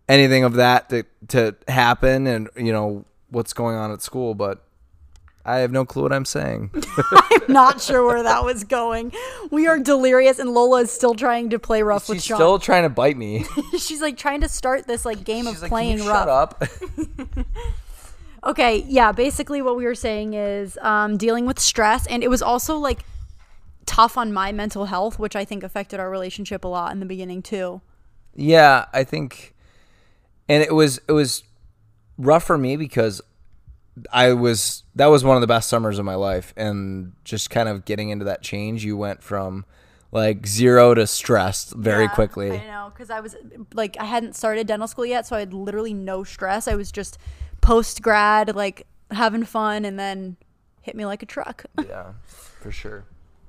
anything 0.09 0.45
of 0.45 0.55
that 0.55 0.89
to 0.91 1.05
to 1.29 1.57
happen 1.67 2.29
and 2.29 2.49
you 2.57 2.73
know, 2.73 3.05
what's 3.31 3.53
going 3.53 3.75
on 3.75 3.91
at 3.91 4.03
school, 4.03 4.37
but 4.37 4.68
I 5.49 5.59
have 5.61 5.73
no 5.73 5.85
clue 5.85 6.03
what 6.03 6.13
I'm 6.13 6.25
saying. 6.27 6.71
I'm 7.11 7.41
not 7.49 7.81
sure 7.81 8.05
where 8.05 8.23
that 8.23 8.45
was 8.45 8.65
going. 8.65 9.13
We 9.51 9.67
are 9.67 9.79
delirious, 9.79 10.39
and 10.39 10.51
Lola 10.53 10.83
is 10.83 10.93
still 10.93 11.15
trying 11.15 11.49
to 11.51 11.59
play 11.59 11.83
rough 11.83 12.09
with 12.09 12.19
She's 12.19 12.27
Sean. 12.27 12.37
still 12.37 12.59
trying 12.59 12.83
to 12.83 12.91
bite 12.91 13.17
me. 13.17 13.47
She's 13.79 14.03
like 14.03 14.19
trying 14.19 14.43
to 14.43 14.49
start 14.49 14.87
this 14.87 15.05
like 15.07 15.25
game 15.25 15.47
She's 15.47 15.57
of 15.57 15.63
like, 15.63 15.69
playing 15.71 15.99
rough. 16.05 16.07
shut 16.07 16.29
up. 16.29 16.63
Okay, 18.45 18.85
yeah. 18.87 19.11
Basically, 19.11 19.61
what 19.63 19.77
we 19.77 19.85
were 19.85 19.97
saying 19.97 20.35
is 20.35 20.79
um, 20.81 21.17
dealing 21.17 21.45
with 21.45 21.59
stress, 21.59 22.07
and 22.07 22.23
it 22.23 22.29
was 22.31 22.41
also 22.41 22.77
like 22.77 23.01
tough 23.85 24.17
on 24.17 24.33
my 24.33 24.53
mental 24.53 24.85
health, 24.85 25.19
which 25.19 25.35
I 25.35 25.45
think 25.45 25.65
affected 25.65 25.99
our 25.99 26.09
relationship 26.09 26.65
a 26.65 26.69
lot 26.69 26.93
in 26.93 27.01
the 27.01 27.05
beginning 27.05 27.43
too. 27.43 27.81
Yeah, 28.37 28.85
I 28.93 29.03
think, 29.03 29.55
and 30.49 30.63
it 30.63 30.73
was 30.73 31.01
it 31.09 31.13
was 31.13 31.43
rough 32.17 32.45
for 32.45 32.57
me 32.57 32.77
because 32.77 33.21
I 34.13 34.33
was 34.33 34.85
that 34.95 35.07
was 35.07 35.25
one 35.25 35.37
of 35.37 35.41
the 35.41 35.47
best 35.47 35.69
summers 35.69 35.99
of 35.99 36.05
my 36.05 36.15
life, 36.15 36.53
and 36.57 37.13
just 37.25 37.51
kind 37.51 37.69
of 37.69 37.85
getting 37.85 38.11
into 38.11 38.25
that 38.27 38.43
change, 38.43 38.85
you 38.85 38.97
went 38.97 39.23
from 39.23 39.65
like 40.11 40.47
zero 40.47 40.95
to 40.95 41.07
stressed 41.07 41.75
very 41.75 42.05
Yeah, 42.05 42.09
quickly. 42.09 42.53
I 42.53 42.67
know 42.67 42.91
because 42.93 43.11
I 43.11 43.21
was 43.21 43.37
like 43.75 43.97
I 44.01 44.05
hadn't 44.05 44.37
started 44.37 44.67
dental 44.67 44.89
school 44.89 45.07
yet, 45.07 45.27
so 45.27 45.37
I 45.37 45.41
had 45.41 45.53
literally 45.53 45.95
no 45.95 46.25
stress. 46.25 46.67
I 46.69 46.75
was 46.75 46.91
just 46.91 47.19
post 47.61 48.03
grad, 48.03 48.55
like 48.55 48.87
having 49.11 49.45
fun, 49.45 49.85
and 49.85 49.99
then 49.99 50.37
hit 50.81 50.95
me 50.97 51.05
like 51.05 51.23
a 51.23 51.27
truck. 51.27 51.65
yeah, 51.89 52.13
for 52.25 52.71
sure. 52.71 53.05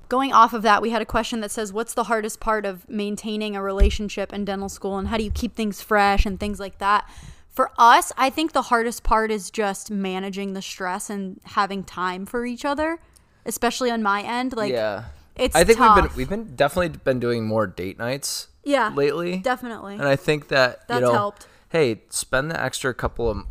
Going 0.09 0.33
off 0.33 0.53
of 0.53 0.63
that, 0.63 0.81
we 0.81 0.89
had 0.89 1.03
a 1.03 1.05
question 1.05 1.39
that 1.41 1.51
says, 1.51 1.71
"What's 1.71 1.93
the 1.93 2.05
hardest 2.05 2.39
part 2.39 2.65
of 2.65 2.89
maintaining 2.89 3.55
a 3.55 3.61
relationship 3.61 4.33
in 4.33 4.43
dental 4.43 4.69
school, 4.69 4.97
and 4.97 5.07
how 5.07 5.17
do 5.17 5.23
you 5.23 5.31
keep 5.31 5.55
things 5.55 5.81
fresh 5.81 6.25
and 6.25 6.39
things 6.39 6.59
like 6.59 6.79
that?" 6.79 7.09
For 7.49 7.71
us, 7.77 8.11
I 8.17 8.29
think 8.29 8.53
the 8.53 8.63
hardest 8.63 9.03
part 9.03 9.31
is 9.31 9.51
just 9.51 9.91
managing 9.91 10.53
the 10.53 10.61
stress 10.61 11.09
and 11.09 11.41
having 11.43 11.83
time 11.83 12.25
for 12.25 12.45
each 12.45 12.63
other, 12.63 12.99
especially 13.45 13.91
on 13.91 14.01
my 14.01 14.21
end. 14.21 14.55
Like, 14.55 14.71
yeah, 14.71 15.05
it's 15.35 15.55
I 15.55 15.63
think 15.63 15.79
we've 15.79 15.95
been 15.95 16.09
we've 16.15 16.29
been 16.29 16.55
definitely 16.55 16.97
been 17.03 17.19
doing 17.19 17.45
more 17.45 17.67
date 17.67 17.97
nights. 17.97 18.47
Yeah, 18.63 18.93
lately, 18.93 19.37
definitely. 19.37 19.95
and 19.95 20.03
I 20.03 20.15
think 20.15 20.49
that 20.49 20.87
That's 20.87 21.01
you 21.01 21.07
know, 21.07 21.13
helped. 21.13 21.47
hey, 21.69 22.03
spend 22.09 22.51
the 22.51 22.61
extra 22.61 22.93
couple 22.93 23.29
of 23.29 23.45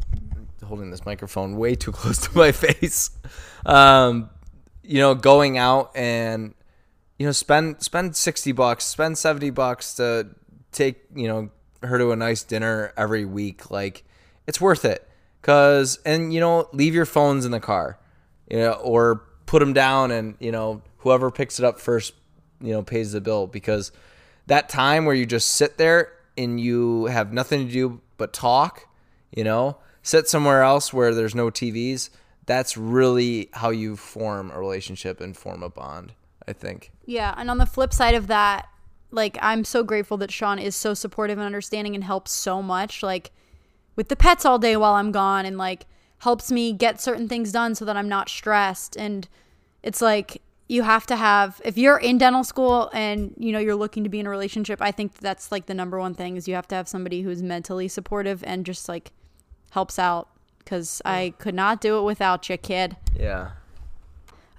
holding 0.64 0.90
this 0.90 1.04
microphone 1.04 1.56
way 1.56 1.74
too 1.74 1.92
close 1.98 2.18
to 2.18 2.36
my 2.36 2.52
face. 2.52 3.10
Um, 3.66 4.30
you 4.82 5.00
know, 5.00 5.14
going 5.14 5.58
out 5.58 5.90
and 5.96 6.54
you 7.18 7.26
know 7.26 7.32
spend 7.32 7.82
spend 7.82 8.16
sixty 8.16 8.52
bucks, 8.52 8.84
spend 8.84 9.18
seventy 9.18 9.50
bucks 9.50 9.94
to 9.94 10.28
take 10.72 11.02
you 11.14 11.26
know 11.26 11.50
her 11.82 11.98
to 11.98 12.12
a 12.12 12.16
nice 12.16 12.42
dinner 12.42 12.92
every 12.96 13.24
week. 13.24 13.70
Like 13.70 14.04
it's 14.46 14.60
worth 14.60 14.84
it. 14.84 15.06
Cause 15.42 15.98
and 16.04 16.32
you 16.32 16.40
know 16.40 16.68
leave 16.72 16.94
your 16.94 17.06
phones 17.06 17.44
in 17.44 17.52
the 17.52 17.60
car, 17.60 17.98
you 18.50 18.58
know, 18.58 18.72
or 18.72 19.22
put 19.46 19.60
them 19.60 19.72
down 19.72 20.10
and 20.10 20.34
you 20.40 20.52
know 20.52 20.82
whoever 20.98 21.30
picks 21.30 21.58
it 21.58 21.64
up 21.64 21.78
first, 21.80 22.12
you 22.60 22.72
know, 22.72 22.82
pays 22.82 23.12
the 23.12 23.20
bill 23.20 23.46
because 23.46 23.92
that 24.46 24.68
time 24.68 25.04
where 25.04 25.14
you 25.14 25.26
just 25.26 25.50
sit 25.50 25.78
there 25.78 26.12
and 26.36 26.60
you 26.60 27.06
have 27.06 27.32
nothing 27.32 27.66
to 27.66 27.72
do 27.72 28.00
but 28.16 28.32
talk, 28.32 28.86
you 29.30 29.44
know, 29.44 29.78
sit 30.02 30.28
somewhere 30.28 30.62
else 30.62 30.92
where 30.92 31.14
there's 31.14 31.34
no 31.34 31.50
TVs. 31.50 32.10
That's 32.46 32.76
really 32.76 33.50
how 33.52 33.70
you 33.70 33.96
form 33.96 34.50
a 34.50 34.58
relationship 34.58 35.20
and 35.20 35.36
form 35.36 35.62
a 35.62 35.68
bond. 35.68 36.14
I 36.48 36.54
think. 36.54 36.90
Yeah, 37.04 37.34
and 37.36 37.50
on 37.50 37.58
the 37.58 37.66
flip 37.66 37.92
side 37.92 38.14
of 38.14 38.26
that, 38.28 38.68
like 39.10 39.38
I'm 39.40 39.64
so 39.64 39.82
grateful 39.82 40.16
that 40.18 40.30
Sean 40.30 40.58
is 40.58 40.76
so 40.76 40.94
supportive 40.94 41.38
and 41.38 41.46
understanding 41.46 41.94
and 41.94 42.04
helps 42.04 42.30
so 42.32 42.62
much 42.62 43.02
like 43.02 43.30
with 43.96 44.08
the 44.08 44.16
pets 44.16 44.44
all 44.44 44.58
day 44.58 44.76
while 44.76 44.94
I'm 44.94 45.12
gone 45.12 45.46
and 45.46 45.58
like 45.58 45.86
helps 46.18 46.50
me 46.50 46.72
get 46.72 47.00
certain 47.00 47.28
things 47.28 47.52
done 47.52 47.74
so 47.74 47.84
that 47.84 47.96
I'm 47.96 48.08
not 48.08 48.28
stressed 48.28 48.96
and 48.96 49.28
it's 49.82 50.02
like 50.02 50.42
you 50.68 50.82
have 50.82 51.06
to 51.06 51.16
have 51.16 51.60
if 51.64 51.78
you're 51.78 51.96
in 51.96 52.18
dental 52.18 52.44
school 52.44 52.90
and 52.92 53.32
you 53.38 53.52
know 53.52 53.58
you're 53.58 53.74
looking 53.74 54.04
to 54.04 54.10
be 54.10 54.20
in 54.20 54.26
a 54.26 54.30
relationship, 54.30 54.82
I 54.82 54.92
think 54.92 55.18
that's 55.18 55.50
like 55.50 55.66
the 55.66 55.74
number 55.74 55.98
one 55.98 56.14
thing 56.14 56.36
is 56.36 56.46
you 56.46 56.54
have 56.54 56.68
to 56.68 56.74
have 56.74 56.88
somebody 56.88 57.22
who's 57.22 57.42
mentally 57.42 57.88
supportive 57.88 58.44
and 58.44 58.66
just 58.66 58.88
like 58.88 59.12
helps 59.70 59.98
out 59.98 60.28
cuz 60.66 61.00
I 61.04 61.32
could 61.38 61.54
not 61.54 61.80
do 61.80 61.98
it 61.98 62.02
without 62.02 62.48
you, 62.50 62.58
kid. 62.58 62.96
Yeah. 63.18 63.52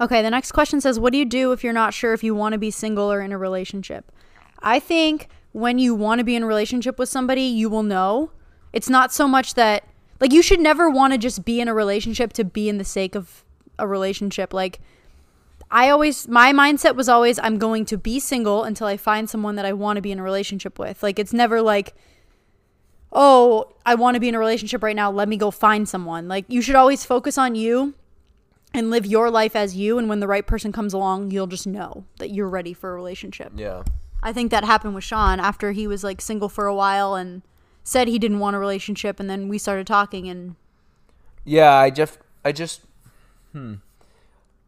Okay, 0.02 0.22
the 0.22 0.30
next 0.30 0.54
question 0.54 0.80
says, 0.80 1.00
What 1.00 1.12
do 1.12 1.20
you 1.20 1.26
do 1.26 1.52
if 1.52 1.64
you're 1.64 1.74
not 1.74 1.94
sure 1.94 2.14
if 2.14 2.24
you 2.24 2.34
want 2.34 2.54
to 2.54 2.58
be 2.58 2.72
single 2.72 3.12
or 3.12 3.22
in 3.22 3.32
a 3.32 3.38
relationship? 3.38 4.12
I 4.62 4.80
think 4.80 5.28
when 5.52 5.80
you 5.80 5.96
want 5.96 6.20
to 6.20 6.26
be 6.26 6.36
in 6.36 6.44
a 6.44 6.48
relationship 6.48 7.00
with 7.00 7.10
somebody, 7.10 7.44
you 7.44 7.70
will 7.70 7.84
know. 7.84 8.32
It's 8.72 8.90
not 8.90 9.12
so 9.12 9.28
much 9.28 9.56
that, 9.56 9.84
like, 10.20 10.32
you 10.32 10.42
should 10.42 10.60
never 10.60 10.90
want 10.90 11.14
to 11.14 11.18
just 11.18 11.44
be 11.44 11.60
in 11.60 11.68
a 11.68 11.74
relationship 11.74 12.34
to 12.34 12.44
be 12.44 12.70
in 12.70 12.78
the 12.78 12.84
sake 12.84 13.16
of 13.16 13.44
a 13.80 13.88
relationship. 13.88 14.54
Like, 14.54 14.80
I 15.72 15.90
always, 15.90 16.28
my 16.28 16.52
mindset 16.52 16.96
was 16.96 17.10
always, 17.10 17.40
I'm 17.40 17.58
going 17.58 17.86
to 17.86 17.98
be 17.98 18.20
single 18.20 18.64
until 18.64 18.88
I 18.88 18.98
find 18.98 19.30
someone 19.30 19.56
that 19.56 19.66
I 19.66 19.74
want 19.74 19.98
to 19.98 20.02
be 20.02 20.12
in 20.12 20.20
a 20.20 20.24
relationship 20.24 20.78
with. 20.78 21.02
Like, 21.02 21.20
it's 21.20 21.34
never 21.34 21.62
like, 21.62 21.96
oh, 23.12 23.74
I 23.86 23.96
want 23.96 24.16
to 24.16 24.20
be 24.20 24.30
in 24.30 24.36
a 24.36 24.40
relationship 24.40 24.84
right 24.84 24.96
now. 24.96 25.10
Let 25.10 25.30
me 25.30 25.38
go 25.38 25.52
find 25.52 25.88
someone. 25.88 26.28
Like, 26.28 26.46
you 26.48 26.62
should 26.62 26.76
always 26.76 27.06
focus 27.06 27.38
on 27.38 27.56
you 27.56 27.96
and 28.74 28.92
live 28.92 29.06
your 29.06 29.32
life 29.32 29.56
as 29.56 29.76
you. 29.76 29.98
And 29.98 30.10
when 30.10 30.20
the 30.20 30.28
right 30.28 30.46
person 30.46 30.72
comes 30.72 30.94
along, 30.94 31.32
you'll 31.32 31.48
just 31.48 31.66
know 31.66 32.06
that 32.20 32.30
you're 32.30 32.50
ready 32.50 32.74
for 32.74 32.92
a 32.92 32.94
relationship. 32.94 33.52
Yeah. 33.56 33.84
I 34.22 34.34
think 34.34 34.52
that 34.52 34.64
happened 34.66 34.96
with 34.96 35.04
Sean 35.04 35.40
after 35.40 35.72
he 35.72 35.88
was 35.88 36.04
like 36.04 36.22
single 36.22 36.50
for 36.50 36.66
a 36.66 36.76
while 36.76 37.16
and 37.16 37.42
said 37.84 38.08
he 38.08 38.20
didn't 38.20 38.40
want 38.40 38.56
a 38.56 38.60
relationship. 38.60 39.20
And 39.20 39.30
then 39.30 39.48
we 39.48 39.58
started 39.58 39.88
talking 39.88 40.28
and 40.28 40.56
Yeah, 41.46 41.72
I 41.74 41.90
just, 41.90 42.20
I 42.44 42.52
just, 42.52 42.82
hmm. 43.54 43.76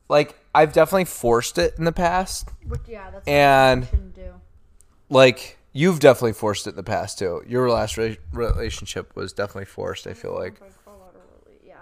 Like, 0.10 0.36
I've 0.54 0.74
definitely 0.74 1.06
forced 1.06 1.58
it 1.58 1.76
in 1.78 1.86
the 1.86 1.92
past. 1.94 2.50
which, 2.68 2.82
yeah, 2.88 3.10
that's 3.12 3.28
And- 3.28 3.86
shouldn't 3.88 4.16
do. 4.16 4.34
Like, 5.10 5.58
you've 5.72 6.00
definitely 6.00 6.34
forced 6.34 6.68
it 6.68 6.72
in 6.72 6.76
the 6.76 6.84
past, 6.84 7.18
too. 7.20 7.44
Your 7.48 7.70
last 7.70 7.98
re- 7.98 8.18
relationship 8.34 9.16
was 9.16 9.32
definitely 9.32 9.66
forced, 9.66 10.08
I 10.08 10.14
feel 10.14 10.34
like. 10.34 10.60
Yeah. 11.66 11.76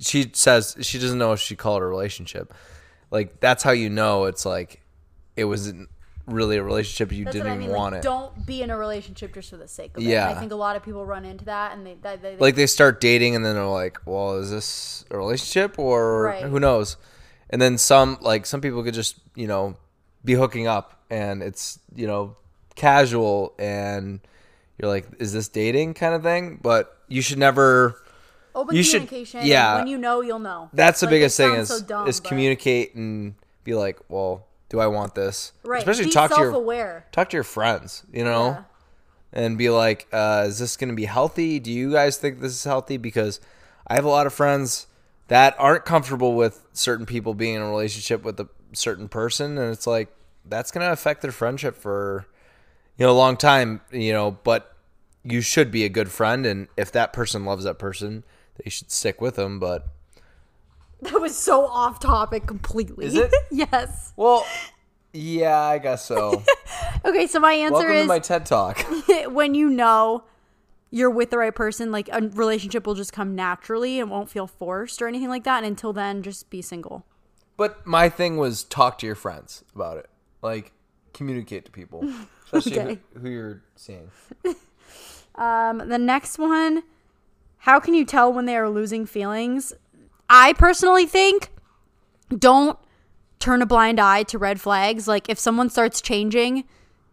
She 0.00 0.30
says 0.34 0.76
she 0.82 0.98
doesn't 1.00 1.18
know 1.18 1.32
if 1.32 1.40
she 1.40 1.56
called 1.56 1.82
it 1.82 1.84
a 1.84 1.88
relationship. 1.88 2.52
Like, 3.10 3.40
that's 3.40 3.62
how 3.64 3.70
you 3.72 3.90
know 3.90 4.24
it's 4.24 4.44
like, 4.46 4.80
it 5.36 5.44
wasn't 5.46 5.88
really 6.26 6.56
a 6.56 6.62
relationship. 6.62 7.12
You 7.12 7.24
That's 7.24 7.36
didn't 7.36 7.52
I 7.52 7.54
mean. 7.56 7.64
even 7.64 7.76
want 7.76 7.94
it. 7.96 8.02
Don't 8.02 8.46
be 8.46 8.62
in 8.62 8.70
a 8.70 8.76
relationship 8.78 9.34
just 9.34 9.50
for 9.50 9.56
the 9.56 9.68
sake 9.68 9.96
of 9.96 10.02
it. 10.02 10.06
Yeah. 10.06 10.28
I 10.30 10.34
think 10.34 10.52
a 10.52 10.56
lot 10.56 10.76
of 10.76 10.82
people 10.82 11.04
run 11.04 11.24
into 11.24 11.44
that 11.46 11.72
and 11.76 11.86
they, 11.86 11.94
that, 12.02 12.22
they, 12.22 12.36
like 12.36 12.54
they 12.54 12.66
start 12.66 13.00
dating 13.00 13.34
and 13.36 13.44
then 13.44 13.54
they're 13.54 13.64
like, 13.66 13.98
well, 14.06 14.36
is 14.38 14.50
this 14.50 15.04
a 15.10 15.16
relationship 15.18 15.78
or 15.78 16.22
Right. 16.22 16.42
who 16.44 16.58
knows? 16.58 16.96
And 17.50 17.60
then 17.60 17.76
some 17.78 18.18
like 18.20 18.46
some 18.46 18.60
people 18.60 18.82
could 18.82 18.94
just 18.94 19.16
you 19.34 19.46
know 19.46 19.76
be 20.24 20.32
hooking 20.32 20.66
up 20.66 20.98
and 21.10 21.42
it's 21.42 21.78
you 21.94 22.06
know 22.06 22.36
casual 22.74 23.54
and 23.58 24.20
you're 24.78 24.88
like, 24.88 25.06
is 25.18 25.32
this 25.32 25.48
dating 25.48 25.94
kind 25.94 26.14
of 26.14 26.22
thing? 26.22 26.58
But 26.62 26.98
you 27.08 27.22
should 27.22 27.38
never. 27.38 28.02
open 28.54 28.74
you 28.74 28.82
should- 28.82 29.02
communication. 29.06 29.40
and 29.40 29.48
yeah. 29.48 29.76
When 29.78 29.86
you 29.86 29.98
know, 29.98 30.20
you'll 30.22 30.38
know. 30.40 30.70
That's 30.72 31.00
the 31.00 31.06
Like, 31.06 31.12
it 31.12 31.16
biggest 31.16 31.36
thing 31.36 31.54
sounds 31.54 31.70
is 31.70 31.78
so 31.80 31.84
dumb, 31.84 32.08
is 32.08 32.18
but- 32.20 32.28
communicate 32.28 32.94
and 32.94 33.34
be 33.62 33.74
like, 33.74 33.98
well, 34.08 34.46
do 34.74 34.80
I 34.80 34.88
want 34.88 35.14
this? 35.14 35.52
Right. 35.62 35.78
Especially 35.78 36.06
be 36.06 36.10
talk 36.10 36.34
to 36.34 36.40
your 36.40 37.06
talk 37.12 37.30
to 37.30 37.36
your 37.36 37.44
friends, 37.44 38.02
you 38.12 38.24
know, 38.24 38.46
Yeah. 38.46 38.62
and 39.32 39.56
be 39.56 39.70
like, 39.70 40.08
uh, 40.12 40.44
is 40.48 40.58
this 40.58 40.76
going 40.76 40.88
to 40.88 40.96
be 40.96 41.04
healthy? 41.04 41.60
Do 41.60 41.70
you 41.70 41.92
guys 41.92 42.16
think 42.16 42.40
this 42.40 42.52
is 42.52 42.64
healthy? 42.64 42.96
Because 42.96 43.40
I 43.86 43.94
have 43.94 44.04
a 44.04 44.08
lot 44.08 44.26
of 44.26 44.34
friends 44.34 44.88
that 45.28 45.54
aren't 45.58 45.84
comfortable 45.84 46.34
with 46.34 46.66
certain 46.72 47.06
people 47.06 47.34
being 47.34 47.54
in 47.54 47.62
a 47.62 47.68
relationship 47.70 48.24
with 48.24 48.40
a 48.40 48.48
certain 48.72 49.08
person, 49.08 49.58
and 49.58 49.72
it's 49.72 49.86
like 49.86 50.08
that's 50.44 50.72
going 50.72 50.84
to 50.84 50.92
affect 50.92 51.22
their 51.22 51.30
friendship 51.32 51.76
for 51.76 52.26
you 52.98 53.06
know 53.06 53.12
a 53.12 53.14
long 53.14 53.36
time, 53.36 53.80
you 53.92 54.12
know. 54.12 54.32
But 54.42 54.74
you 55.22 55.40
should 55.40 55.70
be 55.70 55.84
a 55.84 55.88
good 55.88 56.10
friend, 56.10 56.44
and 56.44 56.66
if 56.76 56.90
that 56.92 57.12
person 57.12 57.44
loves 57.44 57.62
that 57.62 57.78
person, 57.78 58.24
they 58.62 58.68
should 58.70 58.90
stick 58.90 59.20
with 59.20 59.36
them. 59.36 59.60
But 59.60 59.86
That 61.10 61.20
was 61.20 61.36
so 61.36 61.66
off 61.66 62.00
topic 62.00 62.46
completely. 62.46 63.06
Is 63.06 63.14
it? 63.14 63.32
yes. 63.50 64.12
well, 64.16 64.46
yeah, 65.12 65.58
I 65.60 65.78
guess 65.78 66.04
so. 66.06 66.42
Okay, 67.06 67.26
so 67.26 67.38
my 67.38 67.52
answer 67.52 67.72
Welcome 67.74 67.92
to 67.92 68.00
is 68.00 68.06
my 68.08 68.18
TED 68.18 68.46
talk. 68.46 68.78
when 69.28 69.54
you 69.54 69.68
know 69.68 70.24
you're 70.90 71.10
with 71.10 71.28
the 71.30 71.36
right 71.36 71.54
person, 71.54 71.92
like 71.92 72.08
a 72.10 72.22
relationship 72.28 72.86
will 72.86 72.94
just 72.94 73.12
come 73.12 73.34
naturally 73.34 74.00
and 74.00 74.10
won't 74.10 74.30
feel 74.30 74.46
forced 74.46 75.02
or 75.02 75.06
anything 75.06 75.28
like 75.28 75.44
that. 75.44 75.58
And 75.58 75.66
until 75.66 75.92
then, 75.92 76.22
just 76.22 76.48
be 76.48 76.62
single. 76.62 77.04
But 77.58 77.86
my 77.86 78.08
thing 78.08 78.38
was 78.38 78.64
talk 78.64 78.96
to 79.00 79.06
your 79.06 79.14
friends 79.14 79.64
about 79.74 79.98
it. 79.98 80.08
Like 80.40 80.72
communicate 81.12 81.66
to 81.66 81.70
people, 81.70 82.08
especially 82.46 82.78
Okay. 82.80 82.98
who, 83.12 83.20
who 83.20 83.28
you're 83.28 83.62
seeing. 83.76 84.10
Um, 85.34 85.78
the 85.88 85.98
next 85.98 86.38
one, 86.38 86.84
how 87.58 87.80
can 87.80 87.92
you 87.94 88.04
tell 88.04 88.32
when 88.32 88.46
they 88.46 88.56
are 88.56 88.68
losing 88.70 89.04
feelings? 89.04 89.72
I 90.36 90.52
personally 90.54 91.06
think 91.06 91.52
don't 92.36 92.76
turn 93.38 93.62
a 93.62 93.66
blind 93.66 94.00
eye 94.00 94.24
to 94.24 94.36
red 94.36 94.60
flags. 94.60 95.06
Like 95.06 95.28
if 95.28 95.38
someone 95.38 95.70
starts 95.70 96.00
changing, 96.00 96.64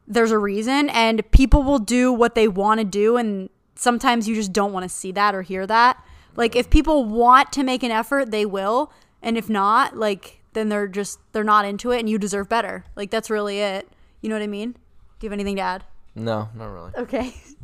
there's 0.08 0.32
a 0.32 0.40
reason 0.40 0.90
and 0.90 1.30
people 1.30 1.62
will 1.62 1.78
do 1.78 2.12
what 2.12 2.34
they 2.34 2.48
want 2.48 2.80
to 2.80 2.84
do 2.84 3.18
and 3.18 3.52
sometimes 3.76 4.28
you 4.28 4.34
just 4.34 4.52
don't 4.52 4.74
want 4.74 4.86
to 4.86 4.90
see 4.90 5.12
that 5.12 5.36
or 5.36 5.44
hear 5.44 5.68
that. 5.68 6.04
Like 6.36 6.56
if 6.56 6.72
people 6.72 7.06
want 7.06 7.52
to 7.52 7.64
make 7.64 7.84
an 7.84 7.92
effort, 7.92 8.32
they 8.32 8.44
will, 8.44 8.92
and 9.22 9.38
if 9.38 9.48
not, 9.48 9.96
like 9.96 10.42
then 10.54 10.70
they're 10.70 10.88
just 10.88 11.20
they're 11.32 11.44
not 11.44 11.64
into 11.64 11.92
it 11.92 12.00
and 12.00 12.10
you 12.10 12.18
deserve 12.18 12.50
better. 12.50 12.86
Like 12.96 13.12
that's 13.12 13.30
really 13.30 13.60
it. 13.60 13.88
You 14.22 14.30
know 14.30 14.36
what 14.36 14.42
I 14.42 14.48
mean? 14.48 14.72
Do 14.72 14.80
you 15.28 15.30
have 15.30 15.34
anything 15.34 15.58
to 15.58 15.62
add? 15.62 15.84
No, 16.16 16.50
not 16.56 16.66
really. 16.66 16.92
Okay. 16.98 17.36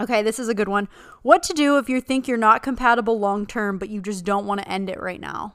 Okay, 0.00 0.22
this 0.22 0.38
is 0.38 0.48
a 0.48 0.54
good 0.54 0.68
one. 0.68 0.88
What 1.22 1.42
to 1.44 1.52
do 1.52 1.78
if 1.78 1.88
you 1.88 2.00
think 2.00 2.28
you're 2.28 2.36
not 2.36 2.62
compatible 2.62 3.18
long 3.18 3.46
term, 3.46 3.78
but 3.78 3.88
you 3.88 4.00
just 4.00 4.24
don't 4.24 4.46
want 4.46 4.60
to 4.60 4.68
end 4.68 4.88
it 4.88 5.00
right 5.00 5.20
now? 5.20 5.54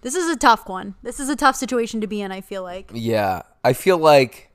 This 0.00 0.14
is 0.14 0.28
a 0.28 0.36
tough 0.36 0.68
one. 0.68 0.94
This 1.02 1.18
is 1.18 1.28
a 1.28 1.36
tough 1.36 1.56
situation 1.56 2.00
to 2.02 2.06
be 2.06 2.20
in, 2.20 2.30
I 2.30 2.40
feel 2.42 2.62
like. 2.62 2.90
Yeah, 2.92 3.42
I 3.62 3.72
feel 3.72 3.96
like 3.98 4.50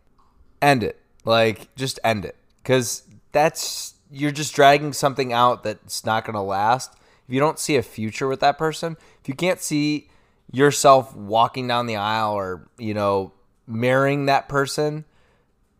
end 0.61 0.83
it. 0.83 1.01
Like 1.25 1.73
just 1.75 1.99
end 2.03 2.25
it 2.25 2.35
cuz 2.63 3.03
that's 3.31 3.95
you're 4.11 4.31
just 4.31 4.53
dragging 4.53 4.93
something 4.93 5.33
out 5.33 5.63
that's 5.63 6.05
not 6.05 6.25
going 6.25 6.35
to 6.35 6.41
last. 6.41 6.93
If 7.27 7.33
you 7.33 7.39
don't 7.39 7.59
see 7.59 7.75
a 7.75 7.83
future 7.83 8.27
with 8.27 8.39
that 8.39 8.57
person, 8.57 8.97
if 9.21 9.27
you 9.27 9.35
can't 9.35 9.59
see 9.59 10.09
yourself 10.51 11.15
walking 11.15 11.67
down 11.67 11.85
the 11.85 11.95
aisle 11.95 12.33
or, 12.33 12.67
you 12.77 12.93
know, 12.93 13.33
marrying 13.67 14.25
that 14.25 14.49
person, 14.49 15.05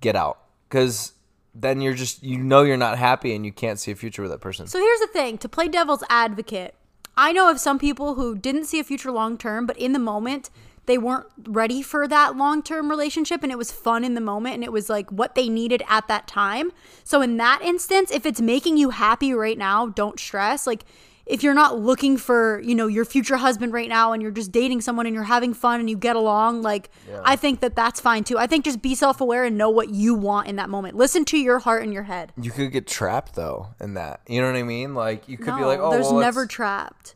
get 0.02 0.16
out. 0.16 0.40
Cuz 0.70 1.14
then 1.54 1.82
you're 1.82 1.94
just 1.94 2.24
you 2.24 2.38
know 2.38 2.64
you're 2.64 2.78
not 2.78 2.98
happy 2.98 3.34
and 3.34 3.46
you 3.46 3.52
can't 3.52 3.80
see 3.80 3.92
a 3.92 3.96
future 3.96 4.22
with 4.22 4.32
that 4.32 4.42
person. 4.42 4.68
So 4.68 4.80
here's 4.80 5.00
the 5.00 5.08
thing 5.08 5.38
to 5.40 5.50
play 5.50 5.68
devil's 5.68 6.04
advocate, 6.10 6.76
I 7.18 7.32
know 7.32 7.50
of 7.50 7.60
some 7.60 7.80
people 7.80 8.16
who 8.16 8.38
didn't 8.38 8.66
see 8.66 8.80
a 8.80 8.84
future 8.84 9.12
long 9.12 9.38
term, 9.38 9.66
but 9.66 9.78
in 9.78 9.94
the 9.94 10.00
moment, 10.00 10.50
they 10.86 10.98
weren't 10.98 11.28
ready 11.48 11.82
for 11.82 12.08
that 12.08 12.36
long 12.36 12.64
term 12.64 12.90
relationship 12.90 13.44
and 13.44 13.52
it 13.52 13.58
was 13.58 13.72
fun 13.72 14.04
in 14.04 14.16
the 14.16 14.22
moment 14.22 14.56
and 14.56 14.64
it 14.64 14.72
was 14.72 14.90
like 14.90 15.12
what 15.12 15.36
they 15.36 15.50
needed 15.50 15.84
at 15.88 16.08
that 16.08 16.28
time. 16.28 16.72
So, 17.04 17.22
in 17.22 17.38
that 17.38 17.62
instance, 17.62 18.10
if 18.10 18.26
it's 18.26 18.42
making 18.42 18.78
you 18.78 18.90
happy 18.90 19.34
right 19.34 19.58
now, 19.58 19.88
don't 19.88 20.20
stress. 20.20 20.66
Like, 20.66 20.86
if 21.30 21.44
you're 21.44 21.54
not 21.54 21.80
looking 21.80 22.18
for, 22.18 22.60
you 22.62 22.74
know, 22.74 22.88
your 22.88 23.06
future 23.06 23.38
husband 23.38 23.72
right 23.72 23.88
now 23.88 24.14
and 24.14 24.22
you're 24.22 24.32
just 24.32 24.52
dating 24.52 24.82
someone 24.82 25.06
and 25.06 25.14
you're 25.14 25.24
having 25.24 25.54
fun 25.54 25.80
and 25.80 25.88
you 25.88 25.96
get 25.96 26.16
along, 26.16 26.64
like, 26.64 26.90
I 27.24 27.36
think 27.36 27.60
that 27.60 27.76
that's 27.76 28.02
fine 28.02 28.24
too. 28.24 28.38
I 28.40 28.48
think 28.48 28.66
just 28.66 28.82
be 28.82 28.96
self 28.96 29.22
aware 29.22 29.44
and 29.46 29.56
know 29.56 29.70
what 29.70 29.90
you 29.90 30.16
want 30.16 30.48
in 30.48 30.56
that 30.56 30.70
moment. 30.70 30.98
Listen 30.98 31.24
to 31.26 31.38
your 31.38 31.60
heart 31.60 31.84
and 31.84 31.94
your 31.94 32.04
head. 32.04 32.34
You 32.42 32.50
could 32.50 32.72
get 32.72 32.88
trapped 32.88 33.36
though 33.36 33.68
in 33.80 33.94
that. 33.94 34.22
You 34.28 34.42
know 34.42 34.48
what 34.48 34.58
I 34.58 34.64
mean? 34.64 34.96
Like 34.96 35.30
you 35.30 35.38
could 35.38 35.56
be 35.56 35.64
like, 35.64 35.80
oh, 35.80 35.92
there's 35.92 36.08
well, 36.08 36.20
never 36.20 36.48
trapped. 36.48 37.16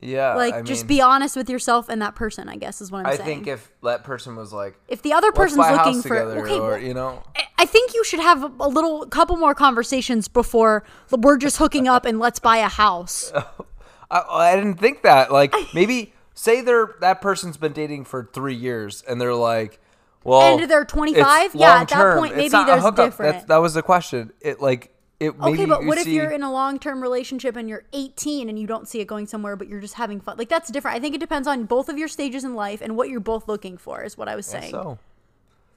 Yeah. 0.00 0.34
Like, 0.34 0.54
I 0.54 0.62
just 0.62 0.84
mean, 0.84 0.98
be 0.98 1.00
honest 1.02 1.36
with 1.36 1.48
yourself 1.48 1.88
and 1.88 2.00
that 2.02 2.14
person. 2.14 2.48
I 2.48 2.56
guess 2.56 2.80
is 2.80 2.90
what 2.90 3.00
I'm 3.00 3.06
I 3.06 3.16
saying. 3.16 3.22
I 3.22 3.24
think 3.24 3.46
if 3.46 3.70
that 3.82 4.04
person 4.04 4.36
was 4.36 4.52
like, 4.52 4.78
if 4.88 5.02
the 5.02 5.12
other 5.12 5.32
person's 5.32 5.58
looking 5.58 6.02
for 6.02 6.18
okay, 6.18 6.58
or 6.58 6.78
you 6.78 6.94
know, 6.94 7.22
I- 7.36 7.44
think 7.70 7.94
you 7.94 8.04
should 8.04 8.20
have 8.20 8.42
a 8.60 8.68
little 8.68 9.06
couple 9.06 9.36
more 9.36 9.54
conversations 9.54 10.28
before 10.28 10.84
we're 11.10 11.38
just 11.38 11.56
hooking 11.56 11.88
up 11.88 12.04
and 12.04 12.18
let's 12.18 12.38
buy 12.38 12.58
a 12.58 12.68
house. 12.68 13.32
I, 14.10 14.22
I 14.28 14.56
didn't 14.56 14.74
think 14.74 15.02
that. 15.02 15.32
Like 15.32 15.54
maybe 15.74 16.12
say 16.34 16.60
they're 16.60 16.94
that 17.00 17.20
person's 17.20 17.56
been 17.56 17.72
dating 17.72 18.04
for 18.04 18.28
three 18.32 18.54
years, 18.54 19.02
and 19.08 19.20
they're 19.20 19.34
like, 19.34 19.78
well, 20.24 20.58
And 20.58 20.70
they're 20.70 20.84
25? 20.84 21.54
Yeah, 21.54 21.80
at 21.80 21.88
that 21.88 22.18
point, 22.18 22.36
maybe 22.36 22.48
there's 22.50 22.84
different. 22.90 23.32
That's, 23.32 23.44
that 23.46 23.58
was 23.58 23.74
the 23.74 23.82
question. 23.82 24.32
It 24.40 24.60
like 24.60 24.92
it. 25.20 25.38
Maybe 25.38 25.52
okay, 25.52 25.66
but 25.66 25.82
you 25.82 25.88
what 25.88 25.98
if 25.98 26.04
see- 26.04 26.14
you're 26.16 26.30
in 26.30 26.42
a 26.42 26.50
long-term 26.50 27.00
relationship 27.02 27.54
and 27.54 27.68
you're 27.68 27.84
18 27.92 28.48
and 28.48 28.58
you 28.58 28.66
don't 28.66 28.88
see 28.88 29.00
it 29.00 29.06
going 29.06 29.26
somewhere 29.26 29.54
but 29.54 29.68
you're 29.68 29.80
just 29.80 29.94
having 29.94 30.20
fun? 30.20 30.36
Like 30.38 30.48
that's 30.48 30.70
different. 30.70 30.96
I 30.96 31.00
think 31.00 31.14
it 31.14 31.18
depends 31.18 31.46
on 31.46 31.64
both 31.64 31.88
of 31.88 31.98
your 31.98 32.08
stages 32.08 32.42
in 32.42 32.54
life 32.54 32.80
and 32.80 32.96
what 32.96 33.08
you're 33.10 33.20
both 33.20 33.46
looking 33.46 33.76
for 33.76 34.02
is 34.02 34.18
what 34.18 34.28
I 34.28 34.34
was 34.34 34.46
saying. 34.46 34.70
So 34.70 34.98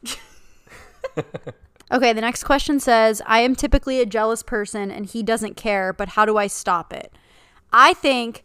Okay, 1.91 2.12
the 2.13 2.21
next 2.21 2.45
question 2.45 2.79
says, 2.79 3.21
I 3.27 3.41
am 3.41 3.56
typically 3.56 3.99
a 4.01 4.06
jealous 4.06 4.41
person 4.41 4.89
and 4.89 5.06
he 5.06 5.21
doesn't 5.21 5.56
care, 5.56 5.93
but 5.93 6.10
how 6.10 6.25
do 6.25 6.38
I 6.38 6.47
stop 6.47 6.91
it? 6.91 7.13
I 7.71 7.93
think 7.93 8.43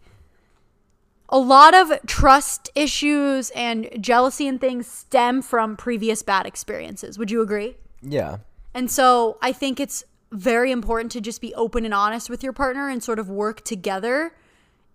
a 1.31 1.39
lot 1.39 1.75
of 1.75 1.93
trust 2.07 2.71
issues 2.75 3.49
and 3.51 3.89
jealousy 4.01 4.49
and 4.49 4.61
things 4.61 4.87
stem 4.87 5.41
from 5.41 5.77
previous 5.77 6.23
bad 6.23 6.47
experiences. 6.47 7.19
Would 7.19 7.31
you 7.31 7.41
agree? 7.41 7.77
yeah, 8.03 8.39
And 8.75 8.91
so 8.91 9.39
I 9.41 9.53
think 9.53 9.81
it's 9.81 10.05
very 10.31 10.71
important 10.71 11.13
to 11.13 11.21
just 11.21 11.41
be 11.41 11.55
open 11.55 11.85
and 11.85 11.95
honest 11.95 12.29
with 12.29 12.43
your 12.43 12.53
partner 12.53 12.89
and 12.89 13.03
sort 13.03 13.19
of 13.19 13.31
work 13.31 13.63
together 13.65 14.35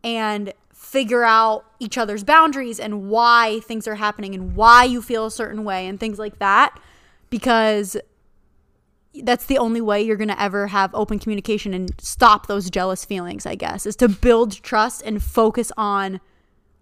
and 0.04 0.54
figure 0.74 1.24
out 1.24 1.66
each 1.80 1.98
other's 1.98 2.24
boundaries 2.24 2.80
and 2.80 3.10
why 3.10 3.62
things 3.62 3.88
are 3.88 3.96
happening 3.96 4.36
and 4.36 4.56
why 4.56 4.84
you 4.84 5.02
feel 5.02 5.26
a 5.26 5.32
certain 5.32 5.64
way 5.64 5.88
and 5.88 6.00
things 6.00 6.20
like 6.20 6.40
that 6.40 6.78
because 7.30 7.98
that's 9.24 9.46
the 9.46 9.58
only 9.58 9.82
way 9.82 10.02
you're 10.02 10.18
going 10.18 10.28
to 10.28 10.42
ever 10.42 10.68
have 10.68 10.94
open 10.94 11.20
communication 11.20 11.74
and 11.74 11.92
stop 12.00 12.48
those 12.48 12.70
jealous 12.70 13.06
feelings, 13.06 13.46
I 13.46 13.56
guess, 13.56 13.86
is 13.86 13.96
to 13.98 14.08
build 14.08 14.62
trust 14.64 15.04
and 15.04 15.22
focus 15.22 15.72
on 15.78 16.20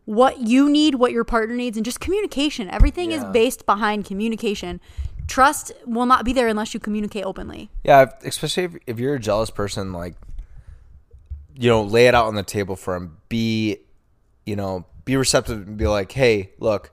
what 0.06 0.40
you 0.40 0.70
need, 0.70 0.96
what 0.96 1.12
your 1.12 1.24
partner 1.24 1.56
needs, 1.56 1.78
and 1.78 1.86
just 1.86 2.00
communication. 2.00 2.70
Everything 2.70 3.12
is 3.12 3.24
based 3.26 3.66
behind 3.66 4.06
communication. 4.06 4.80
Trust 5.32 5.72
will 5.86 6.06
not 6.06 6.26
be 6.26 6.34
there 6.34 6.50
unless 6.50 6.74
you 6.74 6.82
communicate 6.82 7.24
openly. 7.24 7.70
Yeah, 7.86 8.12
especially 8.26 8.64
if, 8.64 8.76
if 8.86 9.00
you're 9.00 9.16
a 9.16 9.20
jealous 9.20 9.50
person, 9.50 9.94
like, 9.94 10.16
you 11.56 11.70
know, 11.70 11.84
lay 11.84 12.08
it 12.08 12.14
out 12.14 12.26
on 12.26 12.36
the 12.36 12.44
table 12.44 12.76
for 12.76 12.96
him. 12.96 13.16
Be, 13.30 13.78
you 14.46 14.58
know, 14.58 14.86
be 15.06 15.16
receptive 15.16 15.66
and 15.66 15.78
be 15.78 15.88
like, 15.88 16.12
hey, 16.12 16.52
look, 16.60 16.92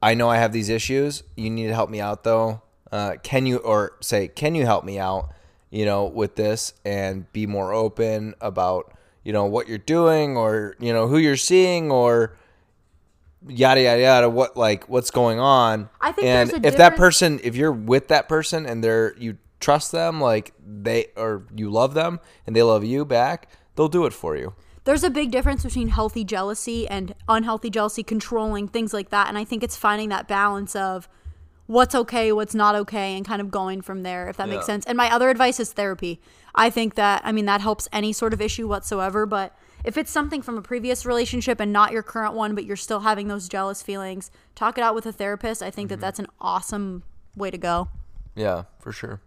I 0.00 0.14
know 0.14 0.28
I 0.28 0.36
have 0.36 0.52
these 0.52 0.68
issues. 0.68 1.24
You 1.36 1.50
need 1.50 1.66
to 1.66 1.74
help 1.74 1.90
me 1.90 2.00
out, 2.00 2.22
though. 2.22 2.62
Uh, 2.92 3.16
can 3.20 3.46
you, 3.46 3.56
or 3.56 3.96
say, 4.00 4.28
can 4.28 4.54
you 4.54 4.64
help 4.64 4.84
me 4.84 5.00
out, 5.00 5.32
you 5.70 5.84
know, 5.84 6.04
with 6.04 6.36
this 6.36 6.74
and 6.84 7.32
be 7.32 7.48
more 7.48 7.72
open 7.72 8.36
about, 8.40 8.92
you 9.24 9.32
know, 9.32 9.46
what 9.46 9.66
you're 9.66 9.78
doing 9.78 10.36
or, 10.36 10.76
you 10.78 10.92
know, 10.92 11.08
who 11.08 11.18
you're 11.18 11.36
seeing 11.36 11.90
or, 11.90 12.36
yada 13.48 13.80
yada 13.80 14.00
yada 14.00 14.30
what 14.30 14.56
like 14.56 14.88
what's 14.88 15.10
going 15.10 15.38
on 15.38 15.88
I 16.00 16.12
think 16.12 16.26
and 16.26 16.64
if 16.64 16.74
a 16.74 16.78
that 16.78 16.96
person 16.96 17.40
if 17.42 17.56
you're 17.56 17.72
with 17.72 18.08
that 18.08 18.28
person 18.28 18.66
and 18.66 18.82
they're 18.82 19.14
you 19.18 19.38
trust 19.60 19.92
them 19.92 20.20
like 20.20 20.52
they 20.64 21.06
or 21.16 21.44
you 21.54 21.70
love 21.70 21.94
them 21.94 22.20
and 22.46 22.54
they 22.54 22.62
love 22.62 22.84
you 22.84 23.04
back 23.04 23.48
they'll 23.74 23.88
do 23.88 24.06
it 24.06 24.12
for 24.12 24.36
you 24.36 24.54
There's 24.84 25.04
a 25.04 25.10
big 25.10 25.30
difference 25.30 25.62
between 25.62 25.88
healthy 25.88 26.24
jealousy 26.24 26.88
and 26.88 27.14
unhealthy 27.28 27.70
jealousy, 27.70 28.02
controlling 28.02 28.66
things 28.66 28.92
like 28.92 29.10
that. 29.10 29.28
And 29.28 29.38
I 29.38 29.44
think 29.44 29.62
it's 29.62 29.76
finding 29.76 30.08
that 30.08 30.26
balance 30.26 30.74
of 30.74 31.08
what's 31.66 31.94
okay, 31.94 32.32
what's 32.32 32.54
not 32.54 32.74
okay, 32.74 33.16
and 33.16 33.24
kind 33.24 33.40
of 33.40 33.50
going 33.50 33.80
from 33.80 34.02
there, 34.02 34.28
if 34.28 34.36
that 34.38 34.48
makes 34.48 34.66
sense. 34.66 34.84
And 34.84 34.96
my 34.96 35.08
other 35.14 35.30
advice 35.30 35.60
is 35.60 35.72
therapy. 35.72 36.20
I 36.54 36.68
think 36.68 36.96
that, 36.96 37.22
I 37.24 37.30
mean, 37.30 37.46
that 37.46 37.60
helps 37.60 37.88
any 37.92 38.12
sort 38.12 38.32
of 38.32 38.40
issue 38.40 38.66
whatsoever. 38.66 39.24
But 39.24 39.56
if 39.84 39.96
it's 39.96 40.10
something 40.10 40.42
from 40.42 40.56
a 40.58 40.62
previous 40.62 41.04
relationship 41.04 41.60
and 41.60 41.72
not 41.72 41.92
your 41.92 42.02
current 42.02 42.34
one, 42.34 42.54
but 42.54 42.64
you're 42.64 42.76
still 42.76 43.00
having 43.00 43.28
those 43.28 43.48
jealous 43.48 43.82
feelings, 43.82 44.30
talk 44.54 44.78
it 44.78 44.84
out 44.84 44.94
with 44.94 45.06
a 45.06 45.12
therapist. 45.12 45.62
I 45.62 45.70
think 45.70 45.88
that 45.88 45.96
mm-hmm. 45.96 46.02
that's 46.02 46.18
an 46.18 46.28
awesome 46.40 47.02
way 47.36 47.50
to 47.50 47.58
go. 47.58 47.88
yeah 48.34 48.64
for 48.78 48.92
sure 48.92 49.20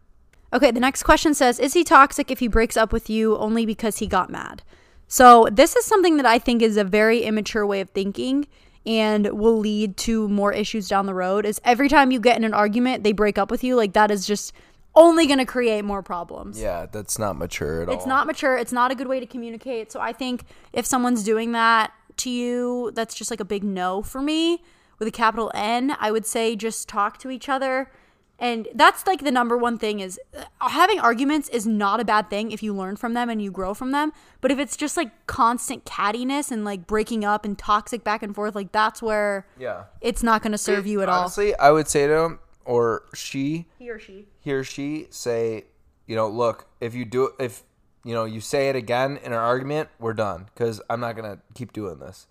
Okay, 0.55 0.71
the 0.71 0.79
next 0.79 1.03
question 1.03 1.33
says 1.33 1.59
Is 1.59 1.73
he 1.73 1.83
toxic 1.83 2.31
if 2.31 2.39
he 2.39 2.47
breaks 2.47 2.77
up 2.77 2.93
with 2.93 3.09
you 3.09 3.37
only 3.37 3.65
because 3.65 3.97
he 3.97 4.07
got 4.07 4.29
mad? 4.29 4.63
So, 5.07 5.47
this 5.51 5.75
is 5.75 5.85
something 5.85 6.15
that 6.15 6.25
I 6.25 6.39
think 6.39 6.61
is 6.61 6.77
a 6.77 6.83
very 6.85 7.23
immature 7.23 7.65
way 7.65 7.81
of 7.81 7.89
thinking 7.89 8.47
and 8.85 9.27
will 9.37 9.57
lead 9.57 9.97
to 9.97 10.29
more 10.29 10.53
issues 10.53 10.87
down 10.87 11.07
the 11.07 11.13
road. 11.13 11.45
Is 11.45 11.59
every 11.65 11.89
time 11.89 12.11
you 12.11 12.21
get 12.21 12.37
in 12.37 12.45
an 12.45 12.53
argument, 12.53 13.03
they 13.03 13.11
break 13.11 13.37
up 13.37 13.51
with 13.51 13.65
you, 13.65 13.75
like 13.75 13.93
that 13.93 14.11
is 14.11 14.25
just 14.25 14.53
only 14.95 15.27
going 15.27 15.39
to 15.39 15.45
create 15.45 15.83
more 15.83 16.01
problems. 16.01 16.59
yeah 16.59 16.85
that's 16.91 17.19
not 17.19 17.35
mature 17.37 17.81
at 17.81 17.89
all 17.89 17.95
It's 17.95 18.05
not 18.05 18.27
mature. 18.27 18.55
It's 18.57 18.71
not 18.71 18.91
a 18.91 18.95
good 18.95 19.07
way 19.07 19.19
to 19.19 19.25
communicate. 19.25 19.91
So 19.91 19.99
I 19.99 20.13
think 20.13 20.43
if 20.73 20.85
someone's 20.85 21.23
doing 21.23 21.51
that 21.53 21.91
to 22.17 22.29
you, 22.29 22.91
that's 22.95 23.13
just 23.13 23.29
like 23.29 23.39
a 23.41 23.45
big 23.45 23.63
no 23.63 24.01
for 24.01 24.21
me 24.21 24.63
with 24.99 25.07
a 25.07 25.11
capital 25.11 25.51
N. 25.53 25.95
I 25.99 26.11
would 26.11 26.25
say 26.25 26.55
just 26.55 26.87
talk 26.87 27.17
to 27.19 27.29
each 27.29 27.49
other. 27.49 27.91
And 28.37 28.67
that's 28.75 29.07
like 29.07 29.23
the 29.23 29.31
number 29.31 29.57
one 29.57 29.77
thing 29.77 30.01
is 30.01 30.19
uh, 30.37 30.43
having 30.69 30.99
arguments 30.99 31.47
is 31.49 31.65
not 31.65 32.01
a 32.01 32.05
bad 32.05 32.29
thing 32.29 32.51
if 32.51 32.61
you 32.61 32.73
learn 32.73 32.97
from 32.97 33.13
them 33.13 33.29
and 33.29 33.41
you 33.41 33.49
grow 33.49 33.73
from 33.73 33.91
them. 33.91 34.11
But 34.41 34.51
if 34.51 34.59
it's 34.59 34.75
just 34.75 34.97
like 34.97 35.25
constant 35.25 35.85
cattiness 35.85 36.51
and 36.51 36.65
like 36.65 36.85
breaking 36.85 37.23
up 37.23 37.45
and 37.45 37.57
toxic 37.57 38.03
back 38.03 38.23
and 38.23 38.35
forth, 38.35 38.53
like 38.53 38.73
that's 38.73 39.01
where 39.01 39.47
yeah 39.57 39.83
it's 40.01 40.21
not 40.21 40.41
going 40.41 40.51
to 40.51 40.57
serve 40.57 40.85
you 40.85 41.01
at 41.01 41.07
all. 41.07 41.21
honestly 41.21 41.55
i 41.55 41.71
would 41.71 41.87
say 41.87 42.07
to 42.07 42.13
him 42.13 42.39
or 42.65 43.05
she. 43.13 43.67
He 43.79 43.89
or 43.89 43.99
she. 43.99 44.25
he 44.39 44.53
or 44.53 44.63
she 44.63 45.07
say, 45.09 45.65
you 46.07 46.15
know, 46.15 46.27
look, 46.27 46.67
if 46.81 46.93
you 46.93 47.05
do 47.05 47.31
if 47.39 47.63
you 48.03 48.13
know, 48.13 48.25
you 48.25 48.41
say 48.41 48.69
it 48.69 48.75
again 48.75 49.17
in 49.17 49.31
an 49.31 49.39
argument, 49.39 49.89
we're 49.99 50.13
done 50.13 50.49
cuz 50.55 50.81
I'm 50.89 50.99
not 50.99 51.15
going 51.15 51.35
to 51.35 51.41
keep 51.53 51.73
doing 51.73 51.99
this. 51.99 52.27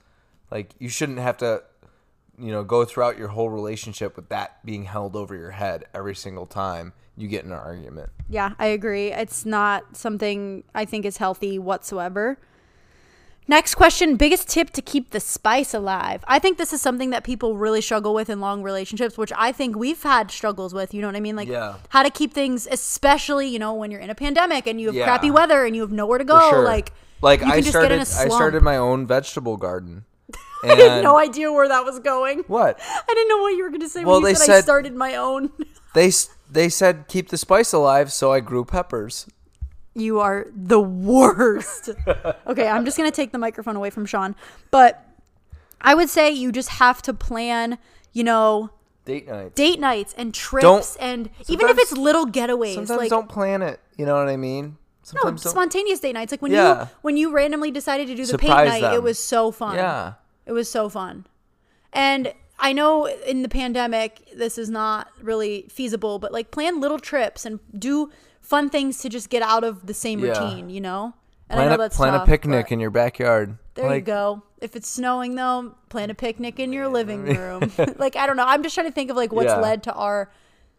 Like 0.51 0.75
you 0.79 0.88
shouldn't 0.88 1.18
have 1.18 1.37
to 1.38 1.62
you 2.38 2.51
know, 2.51 2.64
go 2.64 2.85
throughout 2.85 3.18
your 3.18 3.29
whole 3.29 3.49
relationship 3.49 4.16
with 4.16 4.29
that 4.29 4.64
being 4.64 4.85
held 4.85 5.16
over 5.16 5.37
your 5.37 5.53
head 5.53 5.85
every 5.94 6.14
single 6.14 6.47
time 6.47 6.92
you 7.16 7.29
get 7.29 7.44
in 7.44 7.53
an 7.53 7.59
argument. 7.59 8.11
Yeah, 8.29 8.55
I 8.59 8.66
agree. 8.66 9.12
It's 9.12 9.47
not 9.47 9.97
something 9.97 10.64
I 10.75 10.85
think 10.85 11.05
is 11.05 11.18
healthy 11.18 11.59
whatsoever. 11.59 12.38
Next 13.46 13.74
question 13.74 14.16
biggest 14.16 14.48
tip 14.48 14.70
to 14.70 14.80
keep 14.80 15.11
the 15.11 15.20
spice 15.20 15.74
alive. 15.74 16.24
I 16.26 16.38
think 16.38 16.57
this 16.57 16.72
is 16.72 16.80
something 16.80 17.11
that 17.11 17.24
people 17.24 17.57
really 17.59 17.83
struggle 17.83 18.14
with 18.14 18.30
in 18.30 18.40
long 18.40 18.62
relationships, 18.62 19.18
which 19.18 19.33
I 19.37 19.52
think 19.52 19.76
we've 19.76 20.02
had 20.02 20.30
struggles 20.30 20.72
with. 20.72 20.94
You 20.94 21.02
know 21.02 21.09
what 21.09 21.16
I 21.16 21.20
mean? 21.20 21.37
Like 21.37 21.48
Yeah. 21.48 21.74
how 21.90 22.02
to 22.02 22.11
keep 22.11 22.33
things, 22.33 22.66
especially, 22.70 23.48
you 23.48 23.59
know, 23.59 23.74
when 23.74 23.90
you're 23.90 24.00
in 24.00 24.09
a 24.09 24.14
pandemic 24.14 24.66
and 24.66 24.80
you 24.80 24.87
have 24.88 24.94
Yeah. 24.94 25.04
crappy 25.04 25.30
weather 25.30 25.64
and 25.66 25.76
you 25.76 25.83
have 25.83 25.92
nowhere 25.92 26.16
to 26.18 26.24
go. 26.24 26.40
sure. 26.50 26.64
Like, 26.64 26.92
like 27.20 27.42
I 27.42 27.61
started 27.61 27.88
get 27.88 27.92
in 27.92 27.98
a 27.98 28.20
I 28.20 28.28
started 28.28 28.62
my 28.62 28.78
own 28.78 29.07
vegetable 29.07 29.59
garden. 29.59 30.04
I 30.64 30.74
had 30.74 31.02
no 31.04 31.18
idea 31.18 31.52
where 31.52 31.68
that 31.68 31.85
was 31.85 31.98
going. 31.98 32.44
What? 32.46 32.80
I 32.80 33.02
didn't 33.14 33.28
know 33.28 33.42
what 33.42 33.50
you 33.50 33.62
were 33.64 33.68
going 33.68 33.83
to 33.83 33.88
say 33.90 34.04
Well, 34.04 34.22
when 34.22 34.30
you 34.33 34.38
they 34.38 34.46
said, 34.46 34.57
I 34.57 34.61
started 34.62 34.94
my 34.94 35.16
own. 35.16 35.50
They 35.94 36.11
they 36.50 36.68
said 36.70 37.07
keep 37.09 37.28
the 37.28 37.37
spice 37.38 37.72
alive, 37.74 38.11
so 38.12 38.33
I 38.33 38.40
grew 38.40 38.64
peppers. 38.64 39.26
You 39.94 40.20
are 40.20 40.46
the 40.54 40.80
worst. 40.80 41.90
okay, 42.46 42.68
I'm 42.68 42.85
just 42.85 42.96
going 42.96 43.09
to 43.11 43.14
take 43.14 43.30
the 43.33 43.38
microphone 43.38 43.76
away 43.76 43.90
from 43.90 44.07
Sean. 44.07 44.35
But 44.70 45.07
I 45.80 45.94
would 45.94 46.09
say 46.11 46.30
you 46.30 46.50
just 46.50 46.68
have 46.70 47.00
to 47.02 47.14
plan, 47.14 47.78
you 48.12 48.24
know, 48.24 48.70
Date 49.04 49.28
night. 49.28 49.54
date 49.54 49.78
nights 49.78 50.14
and 50.16 50.33
trips 50.33 50.64
Don't- 50.64 50.96
and 51.00 51.30
even 51.48 51.68
if 51.68 51.76
it's 51.78 51.92
little 51.92 52.26
getaways 52.26 52.74
Sometimes 52.74 52.98
like 52.98 53.11
don't 53.11 53.28
plan 53.28 53.61
it. 53.62 53.78
You 53.98 54.07
know 54.07 54.14
what 54.16 54.28
I 54.28 54.37
mean? 54.38 54.64
no, 54.64 54.76
Sometimes 55.02 55.42
don't. 55.42 55.50
spontaneous 55.50 56.00
date 56.00 56.14
nights 56.14 56.33
like 56.33 56.40
when 56.40 56.52
Yeah. 56.52 56.80
you 56.85 56.88
when 57.02 57.16
you 57.18 57.30
randomly 57.30 57.70
decided 57.70 58.07
to 58.07 58.14
do 58.14 58.24
the 58.24 58.38
paint 58.38 58.50
Surprise 58.52 58.80
night 58.80 58.94
it 58.94 59.02
was 59.02 59.18
so 59.18 59.50
fun 59.50 59.76
Yeah. 59.76 60.14
it 60.46 60.52
was 60.52 60.70
so 60.70 60.88
fun 60.88 61.26
and 61.92 62.33
i 62.59 62.72
know 62.72 63.04
in 63.04 63.42
the 63.42 63.48
pandemic 63.50 64.26
this 64.35 64.57
is 64.57 64.70
not 64.70 65.09
really 65.20 65.66
feasible 65.68 66.18
but 66.18 66.33
like 66.33 66.50
plan 66.50 66.80
little 66.80 66.98
trips 66.98 67.44
and 67.44 67.61
do 67.78 68.11
fun 68.44 68.70
things 68.70 68.98
to 68.98 69.09
just 69.09 69.30
get 69.30 69.42
out 69.42 69.64
of 69.64 69.87
the 69.87 69.94
same 69.94 70.20
Yeah. 70.20 70.28
routine 70.38 70.70
you 70.70 70.80
know 70.80 71.14
and 71.48 71.59
i 71.59 71.62
Plan 71.64 71.68
know 71.70 71.74
a, 71.74 71.78
that's 71.78 71.96
plan 71.96 72.14
a 72.14 72.18
tough, 72.18 72.28
picnic 72.28 72.66
but- 72.66 72.72
in 72.72 72.80
your 72.80 72.90
backyard. 72.90 73.59
there 73.74 73.85
you 73.87 73.90
Like, 73.90 74.04
go. 74.04 74.42
If 74.61 74.76
it's 74.76 74.88
snowing 74.88 75.35
though, 75.35 75.74
plan 75.90 76.09
a 76.11 76.14
picnic 76.14 76.59
in 76.59 76.72
your 76.72 76.88
living 76.88 77.24
room. 77.24 77.70
like 77.98 78.16
I 78.16 78.26
don't 78.26 78.37
know. 78.38 78.46
I'm 78.46 78.62
just 78.62 78.74
trying 78.74 78.87
to 78.87 78.92
think 78.92 79.11
of 79.11 79.16
like 79.16 79.30
what's 79.33 79.48
Yeah. 79.48 79.57
led 79.61 79.83
to 79.83 79.92
our 79.92 80.30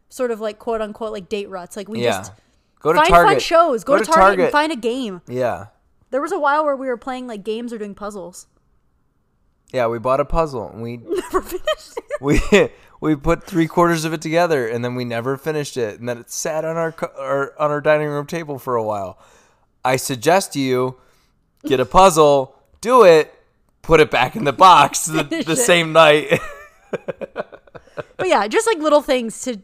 sort 0.09 0.31
of 0.31 0.39
like 0.39 0.57
quote 0.57 0.81
unquote 0.81 1.11
like 1.11 1.29
date 1.29 1.49
ruts. 1.49 1.75
Like 1.77 1.87
we 1.89 2.01
Yeah. 2.03 2.11
just 2.19 2.31
Go 2.79 2.93
to 2.93 2.97
find 2.99 3.09
Target. 3.09 3.31
fun 3.33 3.39
shows. 3.41 3.83
Go, 3.83 3.97
to, 3.97 4.05
Target, 4.05 4.39
and 4.45 4.51
find 4.51 4.71
a 4.71 4.75
game. 4.75 5.21
Yeah. 5.27 5.67
There 6.11 6.21
was 6.21 6.31
a 6.31 6.39
while 6.39 6.63
where 6.65 6.75
we 6.75 6.87
were 6.87 6.97
playing 6.97 7.27
like 7.27 7.43
games 7.43 7.71
or 7.73 7.77
doing 7.77 7.93
puzzles. 7.95 8.47
Yeah, 9.73 9.87
we 9.87 9.99
bought 9.99 10.19
a 10.19 10.25
puzzle 10.25 10.69
and 10.69 10.81
we 10.81 10.97
Never 11.05 11.41
finished. 11.41 11.97
it. 11.97 12.05
we 12.21 12.69
we 13.01 13.15
put 13.15 13.43
three 13.43 13.67
quarters 13.67 14.05
of 14.05 14.13
it 14.13 14.21
together 14.21 14.67
and 14.67 14.83
then 14.83 14.95
we 14.95 15.05
never 15.05 15.37
finished 15.37 15.77
it 15.77 15.99
and 15.99 16.07
then 16.09 16.17
it 16.17 16.31
sat 16.31 16.63
on 16.65 16.77
our, 16.77 16.91
co- 16.91 17.11
our 17.19 17.53
on 17.59 17.69
our 17.71 17.81
dining 17.81 18.07
room 18.07 18.25
table 18.25 18.57
for 18.59 18.75
a 18.75 18.83
while. 18.83 19.19
I 19.83 19.97
suggest 19.97 20.53
to 20.53 20.59
you 20.59 20.97
get 21.65 21.79
a 21.79 21.85
puzzle, 21.85 22.57
do 22.81 23.03
it, 23.03 23.33
put 23.81 23.99
it 23.99 24.09
back 24.11 24.35
in 24.35 24.43
the 24.43 24.53
box 24.53 25.05
the, 25.05 25.23
the 25.45 25.55
same 25.55 25.93
night. 25.93 26.39
but 26.91 28.27
yeah, 28.27 28.47
just 28.47 28.67
like 28.67 28.77
little 28.79 29.01
things 29.01 29.41
to 29.43 29.59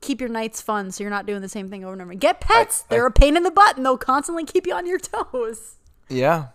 keep 0.00 0.20
your 0.20 0.28
nights 0.30 0.60
fun, 0.60 0.90
so 0.90 1.02
you're 1.02 1.10
not 1.10 1.26
doing 1.26 1.40
the 1.40 1.48
same 1.48 1.68
thing 1.68 1.82
over 1.84 1.94
and 1.94 2.02
over. 2.02 2.14
Get 2.14 2.40
pets. 2.40 2.84
I- 2.90 2.94
They're 2.94 3.06
a 3.06 3.10
pain 3.10 3.36
in 3.36 3.42
the 3.42 3.50
butt, 3.50 3.76
and 3.76 3.84
they'll 3.86 3.96
constantly 3.98 4.44
keep 4.44 4.66
you 4.66 4.74
on 4.74 4.86
your 4.86 4.98
toes. 4.98 5.76
yeah. 6.08 6.46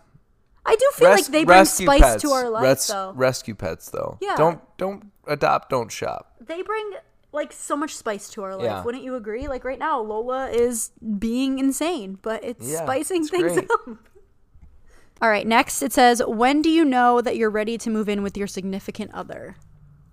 I 0.65 0.75
do 0.75 0.89
feel 0.95 1.09
Res- 1.09 1.21
like 1.21 1.31
they 1.31 1.43
bring 1.45 1.65
spice 1.65 2.01
pets. 2.01 2.21
to 2.23 2.31
our 2.31 2.49
life, 2.49 2.63
Res- 2.63 2.87
though. 2.87 3.13
Rescue 3.15 3.55
pets 3.55 3.89
though. 3.89 4.17
Yeah. 4.21 4.35
Don't 4.37 4.61
don't 4.77 5.11
adopt, 5.27 5.69
don't 5.69 5.91
shop. 5.91 6.35
they 6.41 6.61
bring 6.61 6.91
like 7.31 7.51
so 7.53 7.75
much 7.75 7.95
spice 7.95 8.29
to 8.31 8.43
our 8.43 8.55
life. 8.55 8.65
Yeah. 8.65 8.83
Wouldn't 8.83 9.03
you 9.03 9.15
agree? 9.15 9.47
Like 9.47 9.63
right 9.63 9.77
now, 9.79 10.01
Lola 10.01 10.49
is 10.49 10.91
being 11.19 11.59
insane, 11.59 12.17
but 12.21 12.43
it's 12.43 12.67
Yeah, 12.67 12.83
spicing 12.83 13.21
it's 13.21 13.29
things 13.29 13.53
great. 13.53 13.69
up. 13.71 13.87
All 15.21 15.29
right, 15.29 15.45
next 15.45 15.81
it 15.81 15.91
says, 15.93 16.21
"When 16.25 16.61
do 16.61 16.69
you 16.69 16.85
know 16.85 17.19
that 17.21 17.35
you're 17.35 17.49
ready 17.49 17.77
to 17.79 17.89
move 17.89 18.07
in 18.07 18.23
with 18.23 18.37
your 18.37 18.47
significant 18.47 19.11
other?" 19.13 19.57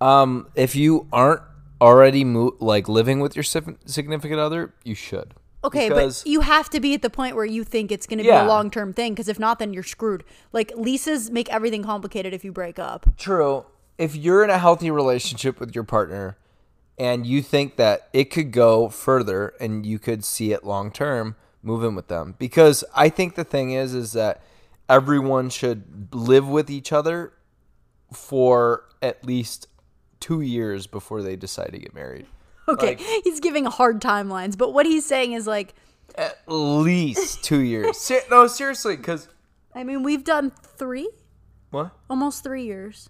Um, 0.01 0.47
if 0.55 0.75
you 0.75 1.07
aren't 1.13 1.41
already 1.81 2.23
mo- 2.23 2.55
like 2.59 2.87
living 2.89 3.19
with 3.19 3.35
your 3.35 3.43
sig- 3.43 3.77
significant 3.85 4.39
other, 4.39 4.73
you 4.83 4.95
should. 4.95 5.33
Okay, 5.67 5.89
Because- 5.89 6.23
but 6.23 6.29
you 6.29 6.41
have 6.41 6.69
to 6.71 6.79
be 6.79 6.93
at 6.93 7.01
the 7.01 7.09
point 7.09 7.35
where 7.35 7.45
you 7.45 7.63
think 7.63 7.91
it's 7.91 8.07
going 8.07 8.17
to 8.19 8.23
be 8.23 8.29
a 8.29 8.45
long 8.45 8.71
term 8.71 8.93
thing 8.93 9.13
because 9.13 9.27
if 9.27 9.37
not, 9.39 9.59
then 9.59 9.73
you're 9.73 9.83
screwed. 9.83 10.23
Like 10.53 10.71
leases 10.75 11.29
make 11.29 11.49
everything 11.49 11.83
complicated 11.83 12.33
if 12.33 12.43
you 12.43 12.51
break 12.51 12.79
up. 12.79 13.05
True. 13.17 13.65
If 13.97 14.15
you're 14.15 14.43
in 14.43 14.49
a 14.49 14.57
healthy 14.57 14.91
relationship 14.91 15.59
with 15.59 15.73
your 15.75 15.83
partner 15.83 16.37
and 16.97 17.25
you 17.25 17.41
think 17.41 17.75
that 17.75 18.09
it 18.13 18.25
could 18.25 18.51
go 18.51 18.89
further 18.89 19.53
and 19.59 19.85
you 19.85 19.99
could 19.99 20.23
see 20.23 20.51
it 20.51 20.63
long 20.63 20.91
term, 20.91 21.35
move 21.63 21.83
in 21.83 21.95
with 21.95 22.07
them. 22.07 22.35
Because 22.37 22.83
I 22.95 23.09
think 23.09 23.35
the 23.35 23.43
thing 23.43 23.71
is 23.71 23.93
is 23.93 24.13
that 24.13 24.41
everyone 24.87 25.49
should 25.49 26.07
live 26.13 26.47
with 26.47 26.69
each 26.69 26.91
other 26.93 27.33
for 28.13 28.83
at 29.01 29.25
least 29.25 29.67
two 30.19 30.41
years 30.41 30.87
before 30.87 31.21
they 31.21 31.35
decide 31.35 31.71
to 31.73 31.77
get 31.77 31.93
married. 31.93 32.25
Okay, 32.67 32.95
Like- 32.97 32.99
he's 33.23 33.39
giving 33.39 33.65
hard 33.65 34.01
timelines, 34.01 34.57
but 34.57 34.73
what 34.73 34.85
he's 34.85 35.05
saying 35.05 35.33
is 35.33 35.47
like, 35.47 35.73
At 36.15 36.37
least 36.47 37.43
two 37.43 37.59
years. 37.59 37.97
Ser- 37.97 38.21
no, 38.29 38.47
seriously, 38.47 38.95
because 38.97 39.27
I 39.75 39.83
mean, 39.83 40.03
we've 40.03 40.23
done 40.23 40.51
three, 40.51 41.09
what? 41.71 41.91
almost 42.09 42.43
three 42.43 42.63
years. 42.63 43.09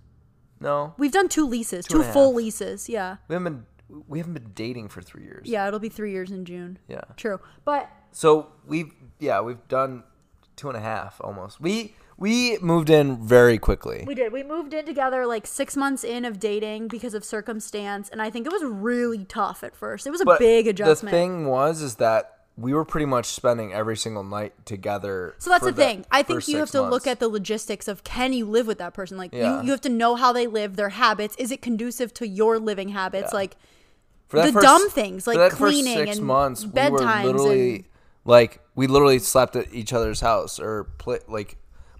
No, 0.60 0.93
We've 0.98 1.12
done 1.12 1.30
two 1.30 1.46
leases, 1.48 1.86
Two 1.86 2.00
two, 2.00 2.04
full 2.12 2.30
half. 2.32 2.36
leases. 2.38 2.89
Yeah, 2.89 3.17
we 3.28 3.34
haven't 3.36 3.54
been 3.89 4.04
we 4.08 4.17
haven't 4.20 4.34
been 4.34 4.52
dating 4.54 4.89
for 4.89 5.02
three 5.02 5.24
years. 5.24 5.48
yeah, 5.48 5.67
it'll 5.67 5.80
be 5.80 5.88
three 5.89 6.12
years 6.12 6.32
in 6.32 6.43
June. 6.46 6.78
Yeah. 6.88 7.02
True, 7.15 7.39
but 7.63 7.89
So 8.12 8.48
we've 8.65 8.91
yeah 9.20 9.39
we've 9.41 9.65
done 9.67 10.04
two 10.56 10.67
and 10.67 10.76
a 10.78 10.82
half 10.82 11.22
almost. 11.24 11.62
We 11.62 11.96
we 12.17 12.58
moved 12.60 12.89
in 12.89 13.17
very 13.25 13.58
quickly. 13.60 14.03
we 14.08 14.15
did. 14.15 14.32
We 14.34 14.43
moved 14.43 14.73
in 14.73 14.86
together 14.86 15.25
like 15.25 15.45
six 15.45 15.75
months 15.77 16.03
in 16.03 16.25
of 16.25 16.39
dating 16.39 16.88
because 16.88 17.13
of 17.13 17.23
circumstance, 17.23 18.10
and 18.10 18.21
I 18.21 18.30
think 18.30 18.45
it 18.47 18.51
was 18.51 18.63
really 18.63 19.25
tough 19.25 19.63
at 19.63 19.75
first. 19.75 20.08
It 20.08 20.12
was 20.12 20.21
a 20.21 20.25
But 20.25 20.39
big 20.39 20.67
adjustment. 20.67 21.12
The 21.12 21.17
thing 21.17 21.45
was 21.47 21.82
is 21.82 21.95
that 21.95 22.34
we 22.58 22.73
were 22.73 22.84
pretty 22.86 23.06
much 23.06 23.27
spending 23.27 23.71
every 23.71 23.95
single 23.95 24.23
night 24.23 24.53
together. 24.65 25.36
So 25.38 25.51
that's 25.51 25.63
for 25.63 25.71
the 25.71 25.80
thing. 25.80 26.06
I 26.10 26.23
think 26.23 26.38
first 26.38 26.47
you 26.47 26.58
have 26.58 26.69
six 26.69 26.71
to 26.71 26.82
look 26.82 26.89
months. 26.91 27.08
at 27.08 27.19
the 27.19 27.27
logistics 27.27 27.88
of 27.88 28.03
can 28.03 28.34
you 28.34 28.45
live 28.45 28.65
with 28.65 28.80
that 28.80 28.95
person? 28.95 29.15
Like 29.15 29.32
Yeah. 29.32 29.60
you, 29.62 29.65
you 29.67 29.71
have 29.71 29.82
to 29.82 29.89
know 29.89 30.15
how 30.15 30.34
they 30.34 30.47
live, 30.47 30.75
their 30.75 30.89
habits. 30.89 31.36
Is 31.38 31.51
it 31.51 31.62
conducive 31.62 32.15
to 32.15 32.27
your 32.27 32.58
living 32.58 32.89
habits? 32.89 33.32
Like 33.32 33.58
For 34.27 34.38
that 34.38 34.56
the 34.56 34.60
dumb 34.62 34.89
things, 34.89 35.25
for 35.25 35.36
like 35.36 35.51
that 35.51 35.51
first 35.56 35.71
cleaning 35.71 35.97
six 36.08 36.17
and 36.17 36.25
months, 36.25 36.63
we 36.63 36.69
were 36.69 36.73
bedtimes 36.97 37.23
literally 37.25 37.75
and- 37.75 37.84
like 38.25 38.60
we 38.73 38.88
literally 38.88 39.19
slept 39.19 39.56
at 39.56 39.71
each 39.71 39.93
other's 39.93 40.19
house 40.21 40.60
or 40.60 40.86
play, 40.97 41.19
like 41.27 41.58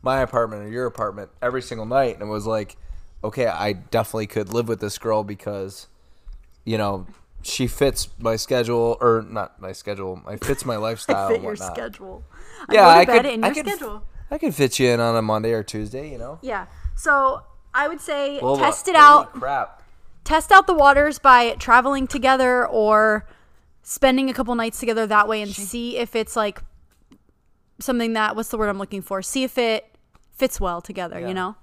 my 0.08 0.22
apartment 0.22 0.64
or 0.64 0.70
your 0.70 0.86
apartment 0.86 1.30
every 1.42 1.62
single 1.62 1.86
night, 1.86 2.14
and 2.14 2.24
it 2.24 2.32
was 2.32 2.48
like, 2.48 2.78
okay, 3.24 3.46
I 3.48 3.74
definitely 3.74 4.28
could 4.28 4.54
live 4.54 4.70
with 4.70 4.80
this 4.80 4.98
girl 4.98 5.24
because, 5.26 5.88
you 6.64 6.78
know, 6.78 7.06
she 7.42 7.68
fits 7.68 8.08
my 8.18 8.38
schedule 8.38 8.98
or 9.02 9.26
not 9.30 9.60
my 9.62 9.74
schedule, 9.74 10.22
I 10.26 10.38
fits 10.38 10.64
my 10.66 10.78
lifestyle. 10.88 11.28
fit 11.28 11.36
and 11.36 11.44
your 11.44 11.56
schedule. 11.58 12.24
Yeah, 12.72 12.88
I 12.88 13.00
I 13.00 13.06
go 13.06 13.14
to 13.18 13.18
bed 13.18 13.26
could. 13.26 13.34
in 13.34 13.44
I 13.44 13.50
could. 13.52 13.68
schedule. 13.68 14.04
I 14.32 14.38
could 14.38 14.56
fit 14.56 14.80
you 14.80 14.90
in 14.90 15.00
on 15.02 15.16
a 15.16 15.22
Monday 15.22 15.52
or 15.52 15.64
Tuesday. 15.64 16.10
You 16.12 16.18
know. 16.18 16.40
Yeah. 16.42 16.68
So 16.96 17.44
I 17.74 17.88
would 17.90 18.02
say 18.02 18.40
test 18.40 18.88
it 18.88 18.96
out. 18.96 19.34
Crap. 19.34 19.84
Test 20.24 20.52
out 20.52 20.68
the 20.68 20.74
waters 20.74 21.20
by 21.20 21.52
traveling 21.60 22.08
together 22.08 22.66
or 22.68 23.28
spending 23.84 24.30
a 24.30 24.34
couple 24.34 24.54
nights 24.56 24.80
together 24.80 25.06
that 25.08 25.28
way 25.28 25.42
and 25.42 25.52
see 25.52 25.98
if 25.98 26.16
it's 26.16 26.36
like 26.36 26.62
something 27.80 28.14
that 28.14 28.36
what's 28.36 28.50
the 28.50 28.58
word 28.58 28.68
I'm 28.70 28.80
looking 28.80 29.02
for? 29.02 29.22
See 29.22 29.44
if 29.44 29.58
it 29.58 29.97
fits 30.38 30.60
well 30.62 30.82
together, 30.82 31.20
Yeah. 31.20 31.28
you 31.30 31.34
know? 31.34 31.56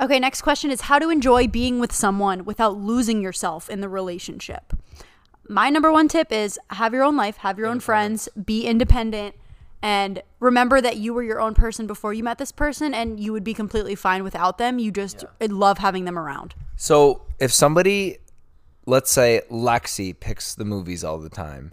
Okay, 0.00 0.20
next 0.20 0.42
question 0.42 0.70
is 0.70 0.82
how 0.82 0.98
to 0.98 1.10
enjoy 1.10 1.48
being 1.48 1.80
with 1.80 1.92
someone 1.92 2.44
without 2.44 2.76
losing 2.76 3.20
yourself 3.20 3.68
in 3.68 3.80
the 3.80 3.88
relationship. 3.88 4.72
My 5.48 5.70
number 5.70 5.90
one 5.90 6.08
tip 6.08 6.30
is 6.30 6.58
have 6.70 6.92
your 6.92 7.02
own 7.02 7.16
life, 7.16 7.38
have 7.38 7.58
your 7.58 7.66
own 7.68 7.80
friends, 7.80 8.28
be 8.44 8.66
independent, 8.66 9.34
and 9.82 10.22
remember 10.40 10.80
that 10.80 10.96
you 10.98 11.14
were 11.14 11.22
your 11.22 11.40
own 11.40 11.54
person 11.54 11.86
before 11.86 12.12
you 12.12 12.22
met 12.22 12.38
this 12.38 12.52
person 12.52 12.92
and 12.92 13.18
you 13.18 13.32
would 13.32 13.44
be 13.44 13.54
completely 13.54 13.94
fine 13.94 14.22
without 14.24 14.58
them. 14.58 14.78
You 14.78 14.90
just 14.92 15.24
love 15.40 15.78
having 15.78 16.04
them 16.04 16.18
around. 16.18 16.54
So 16.76 17.22
if 17.38 17.52
somebody, 17.52 18.18
let's 18.86 19.10
say 19.10 19.42
Lexi 19.50 20.18
picks 20.18 20.54
the 20.54 20.64
movies 20.64 21.02
all 21.02 21.18
the 21.18 21.28
time, 21.30 21.72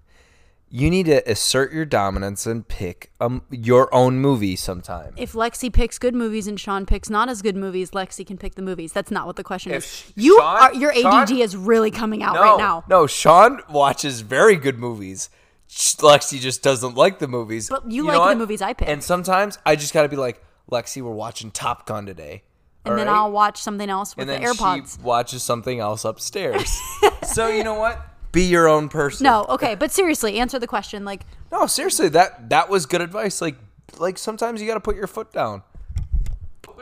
you 0.70 0.90
need 0.90 1.06
to 1.06 1.30
assert 1.30 1.72
your 1.72 1.86
dominance 1.86 2.46
and 2.46 2.68
pick 2.68 3.12
um, 3.22 3.44
your 3.50 3.94
own 3.94 4.20
movie 4.20 4.56
sometime. 4.56 5.14
if 5.16 5.34
Lexi 5.34 5.72
picks 5.72 5.98
good 5.98 6.16
movies 6.16 6.48
and 6.48 6.60
Sean 6.60 6.86
picks 6.86 7.10
not 7.10 7.30
as 7.30 7.42
good 7.42 7.56
movies, 7.56 7.92
Lexi 7.92 8.26
can 8.26 8.38
pick 8.38 8.56
the 8.56 8.62
movies. 8.62 8.92
That's 8.92 9.12
not 9.12 9.28
what 9.28 9.36
the 9.36 9.44
question 9.44 9.72
If 9.72 9.86
is. 10.10 10.14
You 10.16 10.38
Sean- 10.40 10.58
are 10.62 10.74
your 10.74 10.92
ADD 10.92 11.30
Sean- 11.30 11.38
is 11.38 11.56
really 11.56 11.92
coming 11.92 12.24
out 12.24 12.36
no, 12.36 12.42
right 12.42 12.58
now. 12.58 12.84
no, 12.90 13.08
Sean 13.08 13.62
watches 13.70 14.22
very 14.22 14.56
good 14.56 14.78
movies. 14.80 15.30
Lexi 15.70 16.40
just 16.40 16.62
doesn't 16.62 16.96
like 16.96 17.20
the 17.20 17.28
movies. 17.28 17.70
But 17.70 17.90
you 17.92 18.04
know 18.04 18.20
like 18.20 18.36
the 18.36 18.40
movies 18.40 18.62
I 18.62 18.74
pick. 18.74 18.88
And 18.88 19.04
sometimes 19.04 19.58
I 19.66 19.76
just 19.76 19.94
got 19.94 20.04
to 20.04 20.10
be 20.10 20.16
like, 20.16 20.44
Lexi, 20.72 21.02
we're 21.02 21.12
watching 21.12 21.52
Top 21.52 21.86
Gun 21.86 22.06
today. 22.06 22.44
And 22.86 22.98
then 23.00 23.08
All 23.08 23.14
right? 23.14 23.20
I'll 23.22 23.32
watch 23.32 23.62
something 23.62 23.90
else 23.90 24.16
with 24.16 24.30
and 24.30 24.44
the 24.44 24.48
AirPods. 24.48 24.98
she 24.98 25.04
watches 25.04 25.42
something 25.42 25.80
else 25.80 26.06
upstairs. 26.06 26.80
so 27.24 27.48
you 27.48 27.64
know 27.64 27.74
what? 27.76 28.00
Be 28.36 28.44
your 28.44 28.68
own 28.68 28.90
person. 28.90 29.24
No, 29.24 29.46
okay, 29.48 29.76
but 29.76 29.92
seriously, 29.92 30.40
answer 30.40 30.60
the 30.60 30.68
question. 30.68 31.06
Like, 31.06 31.22
No, 31.54 31.68
seriously, 31.68 32.10
that 32.10 32.50
that 32.50 32.70
was 32.70 32.86
good 32.86 33.00
advice. 33.00 33.42
Like 33.42 33.56
like 33.98 34.18
sometimes 34.18 34.62
you 34.62 34.68
got 34.68 34.74
to 34.74 34.82
put 34.82 34.98
your 34.98 35.08
foot 35.08 35.32
down. 35.32 35.64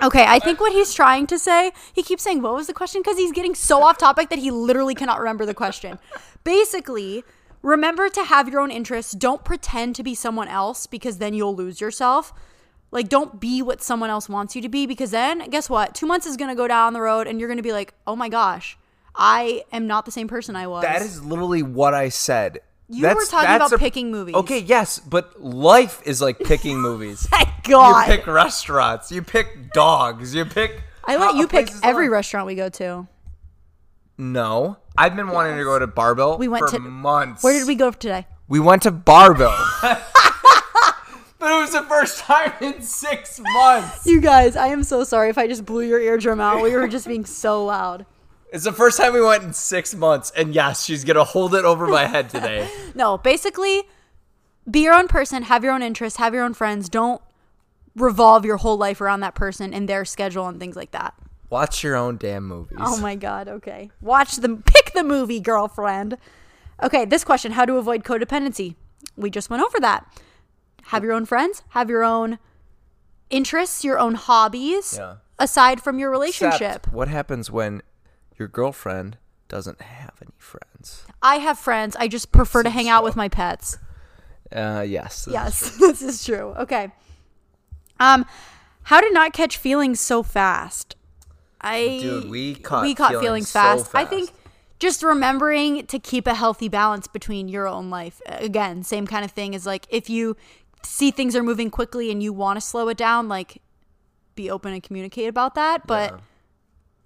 okay, 0.01 0.25
I 0.27 0.39
think 0.39 0.59
what 0.59 0.71
he's 0.73 0.95
trying 0.95 1.27
to 1.27 1.37
say, 1.37 1.71
he 1.93 2.01
keeps 2.01 2.23
saying, 2.23 2.41
"What 2.41 2.55
was 2.55 2.65
the 2.65 2.73
question?" 2.73 3.01
Because 3.03 3.17
he's 3.19 3.31
getting 3.31 3.53
so 3.53 3.83
off 3.83 3.99
topic 3.99 4.29
that 4.29 4.39
he 4.39 4.49
literally 4.49 4.95
cannot 4.95 5.19
remember 5.19 5.45
the 5.45 5.53
question. 5.53 5.99
Basically, 6.43 7.23
remember 7.61 8.09
to 8.09 8.23
have 8.23 8.49
your 8.49 8.59
own 8.59 8.71
interests. 8.71 9.11
Don't 9.13 9.45
pretend 9.45 9.95
to 9.97 10.01
be 10.01 10.15
someone 10.15 10.47
else 10.47 10.87
because 10.87 11.19
then 11.19 11.35
you'll 11.35 11.55
lose 11.55 11.79
yourself. 11.79 12.33
Like, 12.89 13.09
don't 13.09 13.39
be 13.39 13.61
what 13.61 13.83
someone 13.83 14.09
else 14.09 14.27
wants 14.27 14.55
you 14.55 14.61
to 14.63 14.69
be 14.69 14.87
because 14.87 15.11
then, 15.11 15.49
guess 15.51 15.69
what? 15.69 15.93
Two 15.93 16.07
months 16.07 16.25
is 16.25 16.35
gonna 16.35 16.55
go 16.55 16.67
down 16.67 16.93
the 16.93 17.01
road, 17.01 17.27
and 17.27 17.39
you're 17.39 17.49
gonna 17.49 17.61
be 17.61 17.73
like, 17.73 17.93
"Oh 18.07 18.15
my 18.15 18.27
gosh, 18.27 18.75
I 19.15 19.63
am 19.71 19.87
not 19.87 20.05
the 20.05 20.11
same 20.11 20.27
person 20.27 20.55
I 20.55 20.67
was." 20.67 20.83
That 20.83 21.01
is 21.01 21.23
literally 21.23 21.63
what 21.63 21.93
I 21.93 22.09
said. 22.09 22.59
You 22.89 23.07
were 23.07 23.25
talking 23.25 23.55
about 23.55 23.79
picking 23.79 24.11
movies. 24.11 24.35
Okay, 24.35 24.59
yes, 24.59 24.99
but 24.99 25.41
life 25.41 26.01
is 26.05 26.21
like 26.21 26.39
picking 26.39 26.79
movies. 26.79 27.21
Thank 27.29 27.49
God. 27.63 28.07
you 28.07 28.15
pick 28.15 28.27
restaurants, 28.27 29.11
you 29.11 29.21
pick 29.21 29.71
dogs, 29.73 30.35
you 30.35 30.45
pick. 30.45 30.81
I 31.05 31.17
let 31.17 31.35
you 31.35 31.47
pick 31.47 31.69
every 31.81 32.09
restaurant 32.09 32.45
we 32.45 32.55
go 32.55 32.69
to. 32.69 33.07
No, 34.17 34.77
I've 34.97 35.15
been 35.15 35.29
wanting 35.29 35.57
to 35.57 35.63
go 35.63 35.79
to 35.79 35.87
Barbell 35.87 36.37
We 36.37 36.47
went 36.47 36.65
for 36.69 36.75
to- 36.75 36.79
months. 36.79 37.43
Where 37.43 37.57
did 37.57 37.67
we 37.67 37.75
go 37.75 37.91
today? 37.91 38.27
We 38.47 38.59
went 38.59 38.83
to 38.83 38.91
Barbell. 38.91 39.57
but 39.81 40.01
it 41.41 41.59
was 41.59 41.71
the 41.71 41.81
first 41.83 42.19
time 42.19 42.53
in 42.61 42.81
six 42.81 43.39
months. 43.39 44.05
You 44.05 44.21
guys, 44.21 44.55
I 44.55 44.67
am 44.67 44.83
so 44.83 45.03
sorry 45.03 45.29
if 45.29 45.37
I 45.37 45.47
just 45.47 45.65
blew 45.65 45.81
your 45.81 45.99
eardrum 45.99 46.39
out. 46.39 46.61
We 46.61 46.75
were 46.75 46.87
just 46.87 47.07
being 47.07 47.25
so 47.25 47.65
loud. 47.65 48.05
It's 48.53 48.63
the 48.65 48.71
first 48.71 48.97
time 48.99 49.13
we 49.13 49.21
went 49.21 49.43
in 49.43 49.51
six 49.51 49.95
months, 49.95 50.31
and 50.37 50.53
yes, 50.53 50.85
she's 50.85 51.03
gonna 51.03 51.23
hold 51.23 51.55
it 51.55 51.65
over 51.65 51.87
my 51.87 52.05
head 52.05 52.29
today. 52.29 52.69
No, 52.95 53.17
basically, 53.17 53.83
be 54.69 54.81
your 54.81 54.93
own 54.93 55.07
person, 55.07 55.41
have 55.43 55.63
your 55.63 55.73
own 55.73 55.81
interests, 55.81 56.19
have 56.19 56.33
your 56.35 56.43
own 56.43 56.53
friends. 56.53 56.87
Don't 56.87 57.19
revolve 57.95 58.45
your 58.45 58.57
whole 58.57 58.77
life 58.77 59.01
around 59.01 59.21
that 59.21 59.33
person 59.33 59.73
and 59.73 59.89
their 59.89 60.05
schedule 60.05 60.47
and 60.47 60.59
things 60.59 60.75
like 60.75 60.91
that. 60.91 61.15
Watch 61.49 61.83
your 61.83 61.95
own 61.95 62.17
damn 62.17 62.47
movies. 62.47 62.77
Oh 62.79 62.97
my 62.99 63.15
god, 63.15 63.47
okay. 63.47 63.89
Watch 64.01 64.35
them 64.37 64.61
pick 64.63 64.93
the 64.93 65.03
movie, 65.03 65.39
girlfriend. 65.39 66.17
Okay, 66.83 67.05
this 67.05 67.23
question, 67.23 67.53
how 67.53 67.65
to 67.65 67.77
avoid 67.77 68.03
codependency. 68.03 68.75
We 69.15 69.29
just 69.31 69.49
went 69.49 69.63
over 69.63 69.79
that. 69.79 70.05
Have 70.87 71.03
your 71.03 71.13
own 71.13 71.25
friends, 71.25 71.63
have 71.69 71.89
your 71.89 72.03
own 72.03 72.37
interests, 73.29 73.83
your 73.83 73.97
own 73.99 74.13
hobbies 74.15 74.95
Yeah. 74.97 75.15
aside 75.39 75.81
from 75.81 75.97
your 75.97 76.13
Except, 76.13 76.41
relationship. 76.59 76.87
what 76.93 77.07
happens 77.07 77.49
when 77.49 77.81
your 78.39 78.47
girlfriend 78.47 79.17
doesn't 79.47 79.81
have 79.81 80.13
any 80.21 80.33
friends? 80.37 81.05
I 81.21 81.37
have 81.37 81.59
friends. 81.59 81.95
I 81.97 82.07
just 82.07 82.31
prefer 82.31 82.63
to 82.63 82.69
hang 82.69 82.89
out 82.89 83.03
with 83.03 83.15
my 83.15 83.29
pets. 83.29 83.77
Uh, 84.51 84.85
yes. 84.87 85.25
this 85.25 85.27
is 85.27 85.33
Yes, 85.33 85.77
this 85.79 86.01
is 86.01 86.25
true. 86.25 86.53
Okay. 86.59 86.91
Um, 87.99 88.25
how 88.83 89.01
to 89.01 89.11
not 89.11 89.33
catch 89.33 89.57
feelings 89.57 89.99
so 89.99 90.23
fast? 90.23 90.95
I 91.61 91.99
Dude, 92.01 92.29
we 92.29 92.55
caught 92.55 92.83
we 92.83 92.93
caught 92.93 93.19
feelings 93.21 93.49
so 93.49 93.59
fast. 93.59 93.89
I 93.95 94.01
fast. 94.03 94.09
think 94.09 94.31
just 94.79 95.01
remembering 95.01 95.85
to 95.87 95.97
keep 95.97 96.27
a 96.27 96.33
healthy 96.33 96.67
balance 96.67 97.07
between 97.07 97.47
your 97.47 97.67
own 97.67 97.89
life. 97.89 98.21
Again, 98.25 98.83
same 98.83 99.07
kind 99.07 99.23
of 99.23 99.31
thing 99.31 99.53
is 99.53 99.65
like 99.65 99.87
if 99.89 100.09
you 100.09 100.35
see 100.83 101.09
things 101.09 101.35
are 101.35 101.43
moving 101.43 101.69
quickly 101.69 102.11
and 102.11 102.21
you 102.21 102.33
want 102.33 102.57
to 102.57 102.61
slow 102.61 102.89
it 102.89 102.97
down, 102.97 103.29
like 103.29 103.61
be 104.35 104.51
open 104.51 104.73
and 104.73 104.83
communicate 104.83 105.29
about 105.29 105.55
that. 105.55 105.87
But 105.87 106.11
Yeah. 106.11 106.19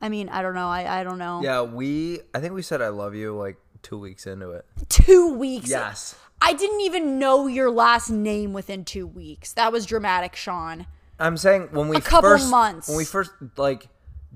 I 0.02 0.10
mean, 0.10 0.30
I 0.30 0.42
don't 0.42 0.56
know. 0.56 0.68
I 0.70 1.00
I 1.02 1.04
don't 1.04 1.18
know. 1.18 1.42
Yeah, 1.44 1.62
we. 1.64 2.20
I 2.34 2.40
think 2.40 2.54
we 2.54 2.62
said 2.62 2.82
I 2.82 2.90
love 2.90 3.16
you 3.16 3.36
like 3.36 3.58
two 3.82 3.98
weeks 4.00 4.28
into 4.28 4.52
it. 4.52 4.66
Two 4.90 5.34
weeks. 5.34 5.70
Yes. 5.70 6.16
I 6.40 6.54
didn't 6.54 6.82
even 6.82 7.18
know 7.18 7.48
your 7.48 7.72
last 7.72 8.10
name 8.12 8.54
within 8.54 8.86
two 8.86 9.08
weeks. 9.08 9.54
That 9.54 9.72
was 9.72 9.86
dramatic, 9.88 10.36
Sean. 10.36 10.86
I'm 11.20 11.36
saying 11.36 11.70
when 11.72 11.88
we 11.90 11.98
A 11.98 12.02
couple 12.02 12.30
first, 12.30 12.50
months. 12.52 12.88
when 12.88 12.98
we 12.98 13.06
first 13.06 13.32
like 13.56 13.88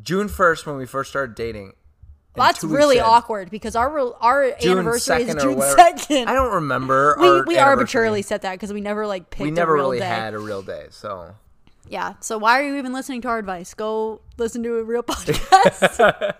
June 0.01 0.27
first 0.27 0.65
when 0.65 0.77
we 0.77 0.87
first 0.87 1.11
started 1.11 1.35
dating. 1.35 1.65
and 2.33 2.41
That's 2.43 2.63
really 2.63 2.97
in, 2.97 3.03
awkward 3.03 3.51
because 3.51 3.75
our 3.75 3.99
our 4.19 4.51
June 4.59 4.79
anniversary 4.79 5.23
is 5.23 5.35
June 5.35 5.61
second. 5.61 6.27
I 6.27 6.33
don't 6.33 6.53
remember. 6.55 7.15
we 7.19 7.27
our 7.27 7.43
we 7.45 7.57
arbitrarily 7.59 8.23
set 8.23 8.41
that 8.41 8.53
because 8.53 8.73
we 8.73 8.81
never 8.81 9.05
like 9.05 9.29
picked. 9.29 9.43
We 9.43 9.51
never 9.51 9.73
really 9.73 9.99
day. 9.99 10.05
had 10.05 10.33
a 10.33 10.39
real 10.39 10.63
day, 10.63 10.87
so 10.89 11.35
Yeah. 11.89 12.13
So 12.21 12.37
why 12.37 12.59
are 12.59 12.63
you 12.63 12.77
even 12.77 12.93
listening 12.93 13.21
to 13.21 13.27
our 13.27 13.37
advice? 13.37 13.73
Go 13.73 14.21
listen 14.37 14.63
to 14.63 14.77
a 14.77 14.83
real 14.83 15.03
podcast. 15.03 16.33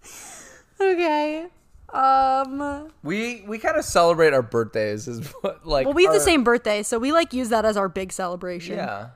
okay. 0.80 1.46
Um. 1.92 2.90
we 3.02 3.44
we 3.46 3.58
kind 3.58 3.76
of 3.76 3.84
celebrate 3.84 4.32
our 4.34 4.42
birthdays 4.42 5.06
is 5.08 5.32
like. 5.64 5.86
Well, 5.86 5.94
we 5.94 6.04
have 6.04 6.12
the 6.14 6.20
same 6.20 6.44
birthday, 6.44 6.82
so 6.82 6.98
we 6.98 7.12
like 7.12 7.32
use 7.32 7.50
that 7.50 7.64
as 7.64 7.76
our 7.76 7.88
big 7.88 8.12
celebration. 8.12 8.76
Yeah. 8.76 9.10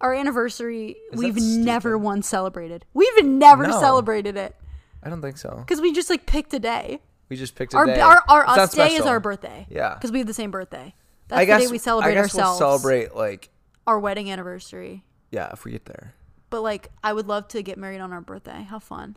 Our 0.00 0.12
anniversary, 0.14 0.96
Is 1.12 1.18
we've 1.18 1.36
never 1.36 1.96
once 1.96 2.28
celebrated. 2.28 2.84
We've 2.92 3.24
never 3.24 3.66
No. 3.66 3.80
celebrated 3.80 4.36
it 4.36 4.54
I 5.02 5.08
don't 5.08 5.22
think 5.22 5.38
so. 5.38 5.56
because 5.66 5.80
we 5.80 5.92
just 5.94 6.10
like 6.10 6.26
picked 6.26 6.52
a 6.52 6.58
day. 6.58 7.00
We 7.30 7.36
just 7.36 7.54
picked 7.54 7.72
a 7.72 7.78
Our 7.78 7.86
day. 7.86 8.00
our, 8.00 8.22
our 8.28 8.42
It's 8.44 8.58
us 8.58 8.74
day 8.74 8.94
is 8.94 9.06
our 9.06 9.20
birthday. 9.20 9.66
Yeah. 9.70 9.94
because 9.94 10.12
we 10.12 10.18
have 10.18 10.26
the 10.26 10.34
same 10.34 10.50
birthday. 10.50 10.94
That's 11.28 11.40
I 11.40 11.44
the 11.46 11.64
day 11.64 11.70
we 11.72 11.78
celebrate 11.78 12.12
I 12.12 12.14
guess 12.14 12.24
ourselves. 12.24 12.60
We'll 12.60 12.78
celebrate 12.78 13.16
like 13.16 13.48
our 13.86 13.98
wedding 13.98 14.30
anniversary. 14.30 15.04
yeah, 15.30 15.50
if 15.52 15.64
we 15.64 15.72
get 15.72 15.86
there. 15.86 16.14
But 16.50 16.62
like, 16.62 16.90
I 17.02 17.12
would 17.12 17.26
love 17.26 17.48
to 17.48 17.62
get 17.62 17.76
married 17.78 18.00
on 18.00 18.12
our 18.12 18.20
birthday. 18.20 18.62
How 18.68 18.78
fun! 18.78 19.16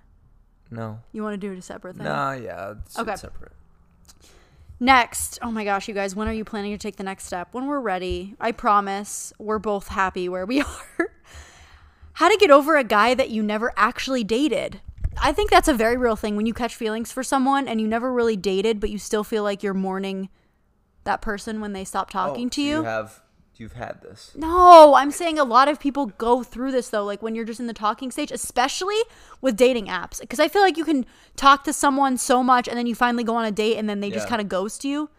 No. 0.72 1.00
You 1.12 1.24
want 1.24 1.34
to 1.34 1.38
do 1.38 1.52
it 1.54 1.58
a 1.58 1.62
separate 1.62 1.96
thing? 1.96 2.06
Nah, 2.06 2.34
yeah. 2.34 2.74
It's, 2.86 2.98
Okay. 3.00 3.16
separate. 3.16 3.52
Next, 4.82 5.40
oh 5.42 5.52
my 5.52 5.66
gosh, 5.66 5.88
you 5.90 5.94
guys, 5.94 6.16
when 6.16 6.28
are 6.30 6.34
you 6.34 6.46
planning 6.46 6.72
to 6.72 6.78
take 6.78 6.96
the 6.96 7.04
next 7.04 7.26
step? 7.26 7.50
When 7.52 7.66
we're 7.68 7.82
ready, 7.82 8.36
I 8.40 8.54
promise 8.54 9.34
we're 9.38 9.60
both 9.60 9.90
happy 9.90 10.30
where 10.30 10.46
we 10.46 10.62
are. 11.00 11.12
How 12.14 12.30
to 12.30 12.38
get 12.38 12.50
over 12.50 12.78
a 12.78 12.84
guy 12.86 13.14
that 13.14 13.30
you 13.30 13.44
never 13.44 13.74
actually 13.76 14.24
dated. 14.24 14.80
I 15.22 15.34
think 15.34 15.50
that's 15.50 15.68
a 15.68 15.74
very 15.74 15.98
real 15.98 16.16
thing 16.16 16.38
when 16.38 16.46
you 16.46 16.54
catch 16.54 16.76
feelings 16.76 17.12
for 17.12 17.24
someone 17.24 17.68
and 17.68 17.82
you 17.82 17.88
never 17.88 18.12
really 18.14 18.38
dated, 18.38 18.80
but 18.80 18.90
you 18.90 18.98
still 18.98 19.24
feel 19.26 19.44
like 19.44 19.64
you're 19.64 19.74
mourning 19.74 20.30
that 21.04 21.22
person 21.22 21.60
when 21.60 21.74
they 21.74 21.84
stop 21.84 22.10
talking 22.10 22.46
Oh, 22.48 22.50
to 22.50 22.56
so 22.62 22.62
you. 22.62 22.84
have 22.84 23.22
you've 23.60 23.74
had 23.74 24.02
this. 24.02 24.32
No, 24.36 24.96
I'm 24.96 25.12
saying 25.12 25.38
a 25.38 25.44
lot 25.44 25.68
of 25.68 25.80
people 25.80 26.08
go 26.08 26.44
through 26.44 26.72
this 26.72 26.90
though, 26.90 27.04
like 27.04 27.22
when 27.22 27.36
you're 27.36 27.46
just 27.46 27.60
in 27.60 27.68
the 27.68 27.74
talking 27.74 28.12
stage, 28.12 28.32
especially 28.32 29.00
with 29.42 29.56
dating 29.56 29.88
apps. 29.88 30.20
Because 30.22 30.40
I 30.40 30.48
feel 30.48 30.62
like 30.62 30.78
you 30.78 30.86
can 30.86 31.06
talk 31.36 31.64
to 31.66 31.74
someone 31.74 32.18
so 32.18 32.44
much 32.44 32.68
and 32.68 32.78
then 32.78 32.88
you 32.88 32.96
finally 32.96 33.24
go 33.24 33.36
on 33.36 33.46
a 33.46 33.52
date 33.52 33.78
and 33.78 33.90
then 33.90 34.00
they 34.00 34.10
just 34.10 34.28
kind 34.28 34.42
of 34.42 34.50
ghost 34.50 34.86
you. 34.86 35.10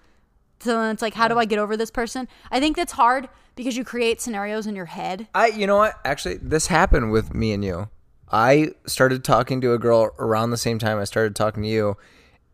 So 0.61 0.77
then 0.77 0.91
it's 0.93 1.03
like, 1.03 1.15
how 1.15 1.27
do 1.29 1.39
I 1.39 1.47
get 1.47 1.59
over 1.59 1.77
this 1.77 1.91
person? 1.91 2.29
I 2.51 2.61
think 2.61 2.77
that's 2.77 2.93
hard 2.93 3.29
because 3.57 3.77
you 3.77 3.85
create 3.85 4.21
scenarios 4.21 4.67
in 4.67 4.77
your 4.77 4.87
head. 4.87 5.29
I 5.35 5.49
you 5.49 5.67
know 5.67 5.77
what? 5.77 5.99
Actually, 6.05 6.37
this 6.37 6.67
happened 6.67 7.13
with 7.13 7.35
me 7.35 7.53
and 7.53 7.65
you. 7.65 7.89
I 8.31 8.73
started 8.87 9.25
talking 9.25 9.61
to 9.63 9.73
a 9.73 9.79
girl 9.79 10.11
around 10.19 10.51
the 10.51 10.57
same 10.57 10.79
time 10.79 10.99
I 10.99 11.05
started 11.05 11.35
talking 11.35 11.65
to 11.65 11.69
you, 11.69 11.97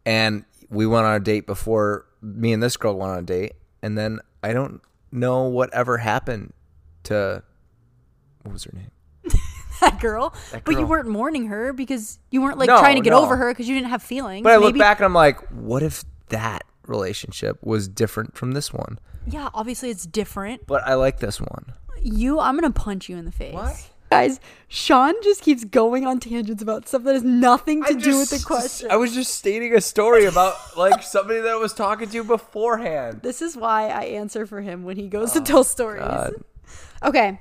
and 0.07 0.45
we 0.71 0.87
went 0.87 1.05
on 1.05 1.15
a 1.15 1.21
date 1.21 1.47
before 1.47 2.07
me 2.23 2.53
and 2.53 2.63
this 2.63 2.77
girl 2.77 2.97
went 2.97 3.13
on 3.13 3.19
a 3.19 3.23
date, 3.23 3.53
and 3.83 3.99
then 3.99 4.21
I 4.43 4.53
don't 4.53 4.81
know 5.13 5.45
whatever 5.45 5.99
happened 5.99 6.53
to 7.05 7.43
what 8.43 8.53
was 8.53 8.65
her 8.65 8.73
name? 8.75 8.91
That 9.83 10.01
girl. 10.01 10.35
But 10.65 10.79
you 10.79 10.87
weren't 10.87 11.07
mourning 11.07 11.49
her 11.49 11.75
because 11.75 12.19
you 12.31 12.41
weren't 12.41 12.57
like 12.57 12.69
No, 12.69 12.79
trying 12.79 12.97
to 12.97 13.03
get 13.03 13.11
no. 13.11 13.21
over 13.23 13.37
her 13.37 13.51
because 13.53 13.69
you 13.69 13.75
didn't 13.75 13.91
have 13.91 14.03
feelings. 14.03 14.43
But 14.43 14.53
I 14.55 14.57
look 14.57 14.77
back 14.79 15.01
and 15.01 15.05
I'm 15.05 15.13
like, 15.13 15.39
what 15.51 15.83
if 15.83 16.03
that 16.31 16.65
relationship 16.87 17.59
was 17.63 17.87
different 17.87 18.39
from 18.39 18.53
this 18.53 18.73
one? 18.73 18.99
Yeah, 19.27 19.51
obviously 19.53 19.91
it's 19.91 20.07
different. 20.07 20.67
But 20.67 20.83
I 20.87 20.95
like 20.95 21.19
this 21.21 21.43
one. 21.43 21.75
You, 22.01 22.41
I'm 22.41 22.55
gonna 22.59 22.71
punch 22.73 23.11
you 23.11 23.19
in 23.19 23.27
the 23.27 23.33
face. 23.33 23.53
What? 23.53 23.91
Guys, 24.11 24.39
Sean 24.69 25.15
just 25.23 25.43
keeps 25.43 25.65
going 25.65 26.07
on 26.07 26.21
tangents 26.21 26.63
about 26.63 26.87
stuff 26.87 27.03
that 27.05 27.15
has 27.15 27.25
nothing 27.25 27.83
to 27.85 27.91
I 27.91 27.93
do 27.95 28.19
with 28.19 28.31
the 28.31 28.43
question. 28.45 28.91
I 28.91 28.97
was 28.97 29.13
just 29.13 29.35
stating 29.35 29.75
a 29.75 29.81
story 29.81 30.27
about 30.27 30.55
like 30.77 31.03
somebody 31.03 31.41
that 31.41 31.51
I 31.51 31.57
was 31.57 31.75
talking 31.75 32.09
to 32.11 32.25
beforehand. 32.25 33.21
This 33.23 33.43
is 33.43 33.57
why 33.57 33.89
I 33.89 34.05
answer 34.05 34.47
for 34.47 34.61
him 34.61 34.85
when 34.85 34.97
he 34.97 35.09
goes 35.09 35.33
to 35.33 35.41
oh, 35.41 35.45
tell 35.45 35.65
stories. 35.65 36.03
Oh, 36.05 36.09
God. 36.09 36.35
Okay. 37.03 37.41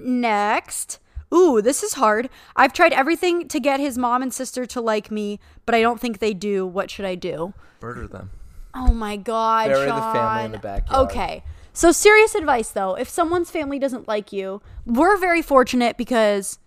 Next. 0.00 0.98
Ooh, 1.34 1.60
this 1.60 1.82
is 1.82 1.94
hard. 1.94 2.30
I've 2.54 2.72
tried 2.72 2.92
everything 2.92 3.48
to 3.48 3.60
get 3.60 3.80
his 3.80 3.98
mom 3.98 4.22
and 4.22 4.32
sister 4.32 4.64
to 4.66 4.80
like 4.80 5.10
me, 5.10 5.40
but 5.66 5.74
I 5.74 5.82
don't 5.82 6.00
think 6.00 6.20
they 6.20 6.32
do. 6.32 6.66
What 6.66 6.90
should 6.90 7.04
I 7.04 7.16
do? 7.16 7.52
Murder 7.82 8.06
them. 8.06 8.30
Oh 8.74 8.92
my 8.92 9.16
god, 9.16 9.68
Bury 9.68 9.86
the 9.86 9.92
family 9.92 10.44
in 10.44 10.52
the 10.52 10.58
backyard. 10.58 11.10
Okay. 11.10 11.42
So 11.76 11.92
serious 11.92 12.34
advice 12.34 12.70
though, 12.70 12.94
if 12.94 13.06
someone's 13.06 13.50
family 13.50 13.78
doesn't 13.78 14.08
like 14.08 14.32
you, 14.32 14.62
we're 14.86 15.18
very 15.18 15.42
fortunate 15.42 15.98
because 15.98 16.58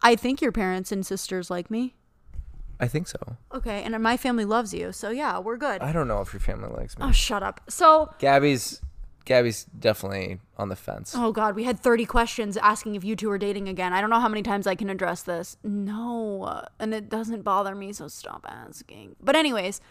I 0.00 0.16
think 0.16 0.40
your 0.40 0.52
parents 0.52 0.90
and 0.90 1.04
sisters 1.04 1.50
like 1.50 1.70
me. 1.70 1.94
I 2.80 2.88
think 2.88 3.06
so. 3.06 3.18
Okay, 3.52 3.82
and 3.82 4.02
my 4.02 4.16
family 4.16 4.46
loves 4.46 4.72
you. 4.72 4.90
So 4.90 5.10
yeah, 5.10 5.38
we're 5.38 5.58
good. 5.58 5.82
I 5.82 5.92
don't 5.92 6.08
know 6.08 6.22
if 6.22 6.32
your 6.32 6.40
family 6.40 6.70
likes 6.74 6.96
me. 6.96 7.04
oh, 7.04 7.12
shut 7.12 7.42
up. 7.42 7.60
So 7.68 8.14
Gabby's 8.18 8.80
Gabby's 9.26 9.64
definitely 9.64 10.38
on 10.56 10.70
the 10.70 10.76
fence. 10.76 11.14
Oh 11.14 11.30
God, 11.30 11.54
we 11.56 11.64
had 11.64 11.78
30 11.78 12.06
questions 12.06 12.56
asking 12.56 12.94
if 12.94 13.04
you 13.04 13.16
two 13.16 13.30
are 13.30 13.38
dating 13.38 13.68
again. 13.68 13.92
I 13.92 14.00
don't 14.00 14.08
know 14.08 14.20
how 14.20 14.28
many 14.28 14.42
times 14.42 14.66
I 14.66 14.76
can 14.76 14.88
address 14.88 15.22
this. 15.24 15.58
No, 15.62 16.64
and 16.80 16.94
it 16.94 17.10
doesn't 17.10 17.42
bother 17.42 17.74
me, 17.74 17.92
so 17.92 18.08
stop 18.08 18.46
asking. 18.48 19.16
But 19.22 19.36
anyways, 19.36 19.82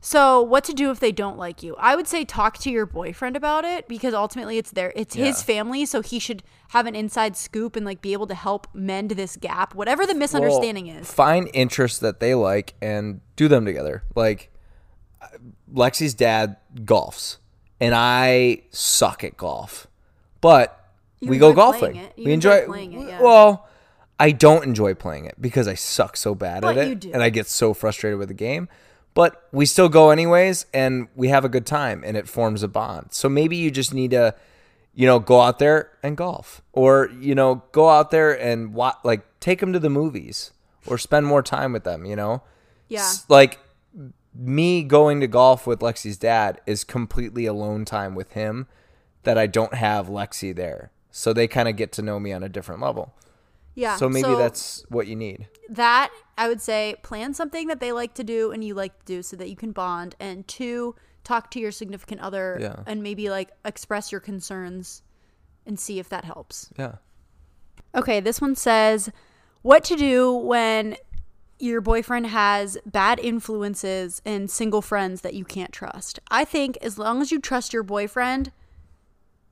so 0.00 0.40
what 0.42 0.64
to 0.64 0.72
do 0.72 0.90
if 0.90 1.00
they 1.00 1.12
don't 1.12 1.38
like 1.38 1.62
you? 1.62 1.76
I 1.78 1.96
would 1.96 2.06
say 2.06 2.24
talk 2.24 2.58
to 2.58 2.70
your 2.70 2.86
boyfriend 2.86 3.36
about 3.36 3.64
it 3.64 3.88
because 3.88 4.14
ultimately 4.14 4.58
it's 4.58 4.70
their 4.70 4.92
it's 4.96 5.14
his 5.14 5.42
family, 5.42 5.84
so 5.86 6.02
he 6.02 6.18
should 6.18 6.42
have 6.70 6.86
an 6.86 6.94
inside 6.94 7.36
scoop 7.36 7.76
and 7.76 7.84
like 7.86 8.00
be 8.00 8.12
able 8.12 8.26
to 8.26 8.34
help 8.34 8.66
mend 8.74 9.12
this 9.12 9.36
gap, 9.36 9.74
whatever 9.74 10.06
the 10.06 10.14
misunderstanding 10.14 10.86
Well, 10.86 10.98
is. 10.98 11.10
Find 11.12 11.48
interests 11.54 11.98
that 12.00 12.20
they 12.20 12.34
like 12.34 12.74
and 12.82 13.20
do 13.36 13.48
them 13.48 13.64
together. 13.64 14.02
Like 14.14 14.50
uh, 15.22 15.26
Lexi's 15.72 16.14
dad 16.14 16.56
golfs, 16.80 17.38
and 17.80 17.94
I 17.94 18.62
suck 18.70 19.24
at 19.24 19.36
golf, 19.36 19.86
but 20.40 20.88
You 21.20 21.30
we 21.30 21.38
go 21.38 21.52
golfing. 21.52 22.00
We 22.16 22.32
enjoy 22.32 22.58
enjoy, 22.58 22.66
playing 22.66 22.92
it, 22.92 23.08
yeah. 23.08 23.22
Well, 23.22 23.68
I 24.18 24.32
don't 24.32 24.64
enjoy 24.64 24.94
playing 24.94 25.26
it 25.26 25.34
because 25.40 25.68
I 25.68 25.74
suck 25.74 26.16
so 26.16 26.34
bad 26.34 26.62
But 26.62 26.78
at 26.78 26.86
it, 26.86 26.88
you 26.88 26.94
do. 26.94 27.10
and 27.12 27.22
I 27.22 27.28
get 27.30 27.46
so 27.46 27.74
frustrated 27.74 28.18
with 28.18 28.28
the 28.28 28.34
game. 28.34 28.68
But 29.16 29.48
we 29.50 29.64
still 29.66 29.88
go 29.88 30.10
anyways, 30.10 30.66
and 30.74 31.08
we 31.16 31.28
have 31.28 31.42
a 31.44 31.48
good 31.48 31.64
time, 31.64 32.04
and 32.04 32.16
it 32.16 32.28
forms 32.28 32.62
a 32.62 32.68
bond. 32.68 33.08
So 33.12 33.28
maybe 33.30 33.56
you 33.56 33.70
just 33.70 33.94
need 33.94 34.10
to, 34.10 34.34
you 34.94 35.06
know, 35.06 35.18
go 35.18 35.40
out 35.40 35.58
there 35.58 35.90
and 36.02 36.16
golf, 36.18 36.60
or 36.72 37.10
you 37.18 37.34
know, 37.34 37.64
go 37.72 37.88
out 37.88 38.10
there 38.10 38.38
and 38.38 38.74
wa- 38.74 38.98
like 39.04 39.22
take 39.40 39.60
them 39.60 39.72
to 39.72 39.78
the 39.78 39.88
movies, 39.90 40.52
or 40.86 40.98
spend 40.98 41.26
more 41.26 41.42
time 41.42 41.72
with 41.72 41.84
them. 41.84 42.04
You 42.04 42.14
know, 42.14 42.42
Yeah. 42.88 43.00
S- 43.00 43.24
like 43.28 43.58
me 44.34 44.82
going 44.82 45.20
to 45.20 45.26
golf 45.26 45.66
with 45.66 45.80
Lexi's 45.80 46.18
dad 46.18 46.60
is 46.66 46.84
completely 46.84 47.46
alone 47.46 47.86
time 47.86 48.14
with 48.14 48.32
him 48.34 48.66
that 49.22 49.38
I 49.38 49.46
don't 49.46 49.72
have 49.74 50.08
Lexi 50.08 50.54
there. 50.54 50.90
So 51.10 51.32
they 51.32 51.48
kind 51.48 51.68
of 51.70 51.76
get 51.76 51.90
to 51.92 52.02
know 52.02 52.20
me 52.20 52.34
on 52.34 52.42
a 52.42 52.48
different 52.50 52.82
level. 52.82 53.14
Yeah. 53.74 53.96
So 53.96 54.10
maybe 54.10 54.28
that's 54.38 54.84
what 54.90 55.06
you 55.06 55.16
need. 55.16 55.48
That 55.68 56.10
I 56.38 56.48
would 56.48 56.60
say 56.60 56.96
plan 57.02 57.34
something 57.34 57.66
that 57.68 57.80
they 57.80 57.92
like 57.92 58.14
to 58.14 58.24
do 58.24 58.52
and 58.52 58.62
you 58.62 58.74
like 58.74 58.98
to 59.00 59.04
do 59.04 59.22
so 59.22 59.36
that 59.36 59.48
you 59.50 59.56
can 59.56 59.72
bond. 59.72 60.14
And 60.20 60.46
two, 60.46 60.94
talk 61.24 61.50
to 61.52 61.60
your 61.60 61.72
significant 61.72 62.20
other 62.20 62.58
Yeah. 62.60 62.82
and 62.86 63.02
maybe 63.02 63.30
like 63.30 63.50
express 63.64 64.12
your 64.12 64.20
concerns 64.20 65.02
and 65.66 65.78
see 65.78 65.98
if 65.98 66.08
that 66.10 66.24
helps. 66.24 66.70
Yeah. 66.78 66.96
Okay, 67.94 68.20
this 68.20 68.40
one 68.40 68.54
says 68.54 69.10
what 69.62 69.82
to 69.84 69.96
do 69.96 70.32
when 70.32 70.96
your 71.58 71.80
boyfriend 71.80 72.26
has 72.26 72.76
bad 72.84 73.18
influences 73.18 74.20
and 74.24 74.50
single 74.50 74.82
friends 74.82 75.22
that 75.22 75.34
you 75.34 75.44
can't 75.44 75.72
trust. 75.72 76.20
I 76.30 76.44
think 76.44 76.76
as 76.82 76.98
long 76.98 77.22
as 77.22 77.32
you 77.32 77.40
trust 77.40 77.72
your 77.72 77.82
boyfriend, 77.82 78.52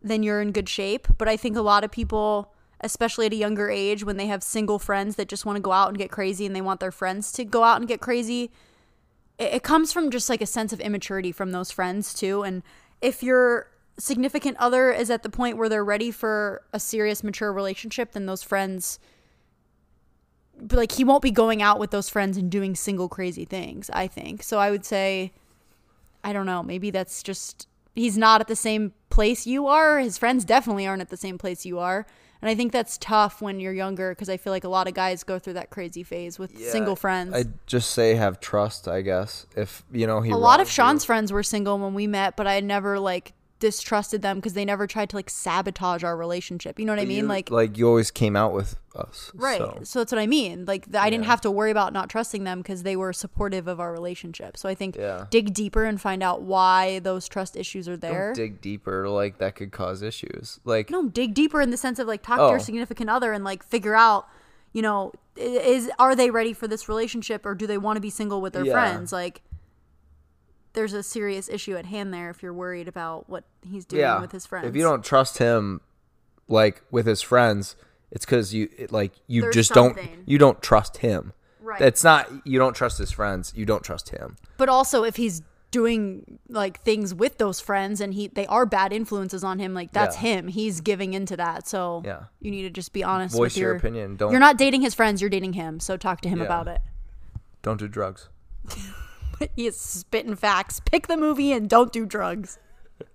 then 0.03 0.23
you're 0.23 0.43
in 0.43 0.53
good 0.53 0.69
shape. 0.69 1.09
But 1.17 1.29
I 1.29 1.37
think 1.39 1.57
a 1.57 1.63
lot 1.63 1.83
of 1.83 1.91
people, 1.91 2.53
especially 2.85 3.27
at 3.27 3.33
a 3.33 3.37
younger 3.37 3.71
age, 3.71 4.05
when 4.05 4.17
they 4.17 4.27
have 4.27 4.43
single 4.43 4.79
friends 4.79 5.17
that 5.17 5.29
just 5.29 5.45
want 5.47 5.57
to 5.57 5.63
go 5.63 5.73
out 5.73 5.89
and 5.89 5.99
get 5.99 6.11
crazy 6.11 6.47
and 6.47 6.55
they 6.55 6.61
want 6.61 6.81
their 6.81 6.93
friends 6.93 7.33
to 7.33 7.45
go 7.45 7.65
out 7.65 7.79
and 7.79 7.89
get 7.89 8.01
crazy, 8.01 8.51
it, 9.39 9.55
it 9.55 9.63
comes 9.63 9.93
from 9.93 10.11
just 10.11 10.29
like 10.29 10.43
a 10.43 10.47
sense 10.47 10.73
of 10.73 10.81
immaturity 10.81 11.33
from 11.33 11.53
those 11.53 11.71
friends 11.71 12.15
too. 12.15 12.43
And 12.43 12.63
if 13.01 13.23
your 13.23 13.69
significant 13.99 14.57
other 14.59 14.93
is 14.93 15.11
at 15.11 15.23
the 15.23 15.31
point 15.31 15.57
where 15.57 15.69
they're 15.69 15.85
ready 15.85 16.11
for 16.11 16.63
a 16.73 16.79
serious, 16.79 17.25
mature 17.25 17.53
relationship, 17.53 18.13
then 18.13 18.27
those 18.27 18.43
friends. 18.43 18.99
Like 20.71 20.93
he 20.93 21.03
won't 21.03 21.23
be 21.23 21.33
going 21.33 21.63
out 21.63 21.81
with 21.81 21.91
those 21.91 22.09
friends 22.09 22.37
and 22.37 22.49
doing 22.49 22.77
single 22.77 23.09
crazy 23.09 23.45
things, 23.45 23.91
I 23.93 24.07
think. 24.07 24.43
So 24.45 24.59
I 24.59 24.71
would 24.71 24.85
say 24.85 25.33
I 26.23 26.33
don't 26.33 26.47
know, 26.47 26.63
maybe 26.63 26.91
that's 26.91 27.23
just 27.23 27.69
he's 27.95 28.17
not 28.17 28.41
at 28.41 28.49
the 28.49 28.57
same 28.57 28.93
place 29.11 29.47
you 29.47 29.67
are. 29.67 29.99
His 29.99 30.17
friends 30.17 30.45
definitely 30.45 30.87
aren't 30.87 31.03
at 31.03 31.11
the 31.11 31.17
same 31.17 31.39
place 31.39 31.67
you 31.67 31.79
are. 31.79 32.07
And 32.45 32.51
I 32.51 32.55
think 32.55 32.73
that's 32.73 32.99
tough 32.99 33.41
when 33.41 33.59
you're 33.59 33.73
younger 33.73 34.11
because 34.11 34.29
I 34.29 34.37
feel 34.37 34.53
like 34.53 34.65
a 34.65 34.69
lot 34.69 34.87
of 34.87 34.93
guys 34.93 35.25
go 35.25 35.39
through 35.39 35.55
that 35.55 35.71
crazy 35.71 36.03
phase 36.03 36.39
with 36.39 36.59
single 36.59 36.95
friends. 36.95 37.33
I 37.35 37.47
just 37.65 37.93
say 37.93 38.17
have 38.17 38.39
trust, 38.39 38.87
I 38.87 39.01
guess. 39.01 39.47
If 39.57 39.83
you 39.91 40.07
know 40.07 40.21
he 40.21 40.31
a 40.31 40.37
lot 40.37 40.61
of 40.61 40.69
Sean's 40.69 41.05
you. 41.05 41.07
friends 41.07 41.33
were 41.33 41.43
single 41.43 41.79
when 41.79 41.95
we 41.95 42.07
met, 42.07 42.37
but 42.37 42.47
I 42.47 42.61
never 42.61 42.99
like 42.99 43.33
distrusted 43.65 44.21
them 44.23 44.37
because 44.37 44.53
they 44.53 44.65
never 44.65 44.87
tried 44.87 45.09
to 45.11 45.17
like 45.17 45.31
sabotage 45.31 46.05
our 46.05 46.17
relationship. 46.17 46.79
You 46.79 46.85
know 46.85 46.93
what 46.93 47.01
I 47.01 47.07
mean? 47.07 47.25
You- 47.25 47.27
like 47.27 47.51
like 47.51 47.79
you 47.79 47.89
always 47.89 48.11
came 48.11 48.37
out 48.37 48.53
with 48.53 48.77
us. 48.95 49.33
Right. 49.35 49.59
So. 49.59 49.81
So. 49.83 49.99
that's 50.01 50.13
what 50.13 50.21
I 50.21 50.27
mean. 50.27 50.67
Like 50.67 50.85
th- 50.85 50.97
I 51.03 51.09
didn't 51.11 51.25
have 51.25 51.41
to 51.41 51.51
worry 51.51 51.71
about 51.71 51.93
not 51.93 52.09
trusting 52.11 52.45
them 52.45 52.59
because 52.61 52.83
they 52.85 52.95
were 52.97 53.13
supportive 53.13 53.67
of 53.67 53.81
our 53.81 53.93
relationship. 53.93 54.57
So 54.57 54.69
I 54.69 54.75
think 54.75 54.97
Yeah. 54.97 55.27
dig 55.31 55.53
deeper 55.55 55.85
and 55.85 56.01
find 56.01 56.23
out 56.23 56.43
why 56.43 56.99
those 57.01 57.27
trust 57.29 57.57
issues 57.57 57.89
are 57.89 57.97
there. 57.97 58.27
Don't 58.29 58.37
dig 58.37 58.61
deeper, 58.61 59.09
like 59.09 59.39
that 59.39 59.57
could 59.57 59.73
cause 59.73 60.03
issues. 60.03 60.61
Like 60.65 60.91
no, 60.91 61.09
dig 61.09 61.35
deeper 61.35 61.61
in 61.61 61.71
the 61.71 61.77
sense 61.77 61.99
of 61.99 62.07
like 62.07 62.23
talk 62.23 62.37
to 62.39 62.45
your 62.49 62.57
Oh. 62.57 62.59
significant 62.59 63.09
other 63.11 63.33
and 63.33 63.43
like 63.45 63.65
figure 63.65 63.95
out, 63.97 64.29
you 64.73 64.83
know, 64.83 65.13
is 65.37 65.91
are 65.99 66.15
they 66.15 66.31
ready 66.31 66.53
for 66.53 66.69
this 66.69 66.89
relationship 66.89 67.45
or 67.47 67.55
do 67.55 67.67
they 67.67 67.79
want 67.79 67.97
to 67.97 68.01
be 68.01 68.11
single 68.11 68.41
with 68.41 68.53
their 68.53 68.65
Yeah. 68.67 68.73
friends? 68.75 69.13
Like 69.13 69.43
there's 70.75 70.93
a 70.93 71.03
serious 71.03 71.49
issue 71.49 71.77
at 71.77 71.87
hand 71.87 72.13
there 72.13 72.31
if 72.31 72.43
you're 72.43 72.53
worried 72.53 72.89
about 72.89 73.29
what 73.29 73.45
he's 73.63 73.85
doing 73.85 74.01
yeah, 74.03 74.21
with 74.21 74.33
his 74.33 74.45
friends. 74.47 74.67
if 74.67 74.77
you 74.77 74.83
don't 74.83 75.05
trust 75.05 75.39
him, 75.39 75.81
like 76.49 76.83
with 76.91 77.07
his 77.07 77.23
friends, 77.23 77.77
it's 78.11 78.25
because 78.25 78.53
you 78.53 78.69
it, 78.77 78.93
like 78.93 79.13
you 79.27 79.43
There's 79.43 79.55
just 79.55 79.75
something. 79.75 80.05
don't 80.07 80.29
you 80.29 80.39
don't 80.39 80.63
trust 80.63 80.99
him. 80.99 81.33
Right. 81.61 81.81
It's 81.81 82.05
not 82.05 82.29
you 82.47 82.59
don't 82.59 82.75
trust 82.75 82.99
his 82.99 83.11
friends. 83.11 83.53
You 83.57 83.65
don't 83.65 83.83
trust 83.83 84.11
him. 84.11 84.37
But 84.59 84.69
also, 84.69 85.03
if 85.05 85.17
he's 85.17 85.43
doing 85.71 86.39
like 86.49 86.81
things 86.83 87.13
with 87.13 87.39
those 87.39 87.59
friends 87.59 88.01
and 88.01 88.15
he 88.15 88.29
they 88.29 88.47
are 88.47 88.67
bad 88.67 88.93
influences 88.93 89.43
on 89.43 89.59
him, 89.59 89.75
like 89.75 89.91
that's 89.93 90.15
Yeah. 90.17 90.37
him. 90.37 90.49
He's 90.49 90.81
giving 90.81 91.15
into 91.15 91.37
that. 91.37 91.67
So 91.67 92.03
Yeah. 92.05 92.25
you 92.41 92.51
need 92.51 92.63
to 92.63 92.71
just 92.71 92.93
be 92.93 93.03
honest. 93.03 93.35
Voice 93.35 93.55
with 93.55 93.57
your 93.57 93.71
your 93.71 93.77
opinion. 93.79 94.17
Don't 94.17 94.31
You're 94.31 94.41
not 94.41 94.59
dating 94.59 94.83
his 94.83 94.95
friends. 94.95 95.21
You're 95.21 95.31
dating 95.31 95.55
him. 95.55 95.81
So 95.81 95.97
talk 95.97 96.21
to 96.21 96.29
him 96.29 96.39
Yeah. 96.39 96.45
about 96.45 96.69
it. 96.69 96.81
don't 97.63 97.79
do 97.81 97.89
drugs. 97.89 98.29
he 99.57 99.67
is 99.67 99.79
spitting 99.79 100.37
facts. 100.37 100.81
Pick 100.81 101.07
the 101.07 101.17
movie 101.17 101.53
and 101.53 101.69
don't 101.69 101.93
do 101.93 102.07
drugs. 102.07 102.59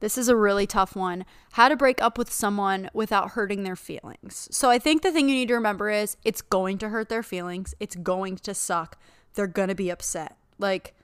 This 0.00 0.18
is 0.18 0.28
a 0.28 0.36
really 0.36 0.66
tough 0.66 0.94
one. 0.94 1.24
How 1.52 1.70
to 1.70 1.76
break 1.76 2.02
up 2.02 2.18
with 2.18 2.30
someone 2.30 2.90
without 2.92 3.30
hurting 3.30 3.62
their 3.62 3.76
feelings. 3.76 4.48
So 4.50 4.68
I 4.68 4.78
think 4.78 5.00
the 5.00 5.10
thing 5.10 5.30
you 5.30 5.34
need 5.34 5.48
to 5.48 5.54
remember 5.54 5.88
is 5.88 6.18
it's 6.24 6.42
going 6.42 6.76
to 6.78 6.90
hurt 6.90 7.08
their 7.08 7.22
feelings. 7.22 7.74
It's 7.80 7.96
going 7.96 8.36
to 8.38 8.52
suck. 8.52 8.98
They're 9.32 9.46
going 9.46 9.68
to 9.68 9.74
be 9.74 9.88
upset. 9.88 10.36
Like 10.58 10.94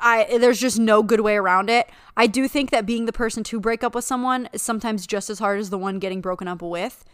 I 0.00 0.38
there's 0.38 0.60
just 0.60 0.78
no 0.78 1.02
good 1.02 1.20
way 1.20 1.36
around 1.36 1.68
it. 1.68 1.90
I 2.16 2.26
do 2.26 2.48
think 2.48 2.70
that 2.70 2.86
being 2.86 3.04
the 3.04 3.12
person 3.12 3.44
to 3.44 3.60
break 3.60 3.84
up 3.84 3.94
with 3.94 4.04
someone 4.04 4.48
is 4.52 4.62
sometimes 4.62 5.06
just 5.06 5.28
as 5.28 5.38
hard 5.38 5.60
as 5.60 5.70
the 5.70 5.78
one 5.78 5.98
getting 5.98 6.20
broken 6.20 6.48
up 6.48 6.62
with. 6.62 7.04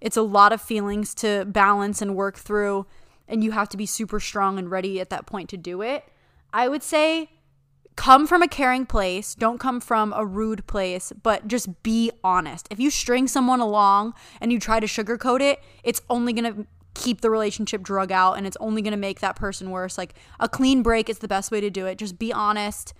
It's 0.00 0.16
a 0.16 0.22
lot 0.22 0.52
of 0.52 0.60
feelings 0.60 1.14
to 1.16 1.44
balance 1.44 2.02
and 2.02 2.16
work 2.16 2.36
through 2.36 2.86
and 3.28 3.42
you 3.44 3.50
have 3.52 3.68
to 3.70 3.76
be 3.76 3.86
super 3.86 4.20
strong 4.20 4.58
and 4.58 4.70
ready 4.70 5.00
at 5.00 5.10
that 5.10 5.26
point 5.26 5.48
to 5.50 5.56
do 5.56 5.82
it. 5.82 6.04
I 6.52 6.68
would 6.68 6.82
say 6.82 7.30
come 7.96 8.26
from 8.26 8.42
a 8.42 8.48
caring 8.48 8.84
place, 8.86 9.34
don't 9.34 9.58
come 9.58 9.80
from 9.80 10.12
a 10.14 10.24
rude 10.24 10.66
place, 10.66 11.12
but 11.22 11.48
just 11.48 11.82
be 11.82 12.10
honest. 12.22 12.68
If 12.70 12.78
you 12.78 12.90
string 12.90 13.26
someone 13.26 13.60
along 13.60 14.12
and 14.40 14.52
you 14.52 14.60
try 14.60 14.80
to 14.80 14.86
sugarcoat 14.86 15.40
it, 15.40 15.60
it's 15.82 16.02
only 16.10 16.32
going 16.34 16.54
to 16.54 16.66
keep 16.94 17.20
the 17.22 17.30
relationship 17.30 17.82
drug 17.82 18.12
out 18.12 18.34
and 18.34 18.46
it's 18.46 18.56
only 18.60 18.80
going 18.82 18.92
to 18.92 18.96
make 18.98 19.20
that 19.20 19.34
person 19.36 19.70
worse. 19.70 19.96
Like 19.98 20.14
a 20.40 20.48
clean 20.48 20.82
break 20.82 21.08
is 21.08 21.18
the 21.18 21.28
best 21.28 21.50
way 21.50 21.60
to 21.60 21.70
do 21.70 21.86
it. 21.86 21.96
Just 21.98 22.18
be 22.18 22.32
honest. 22.32 22.92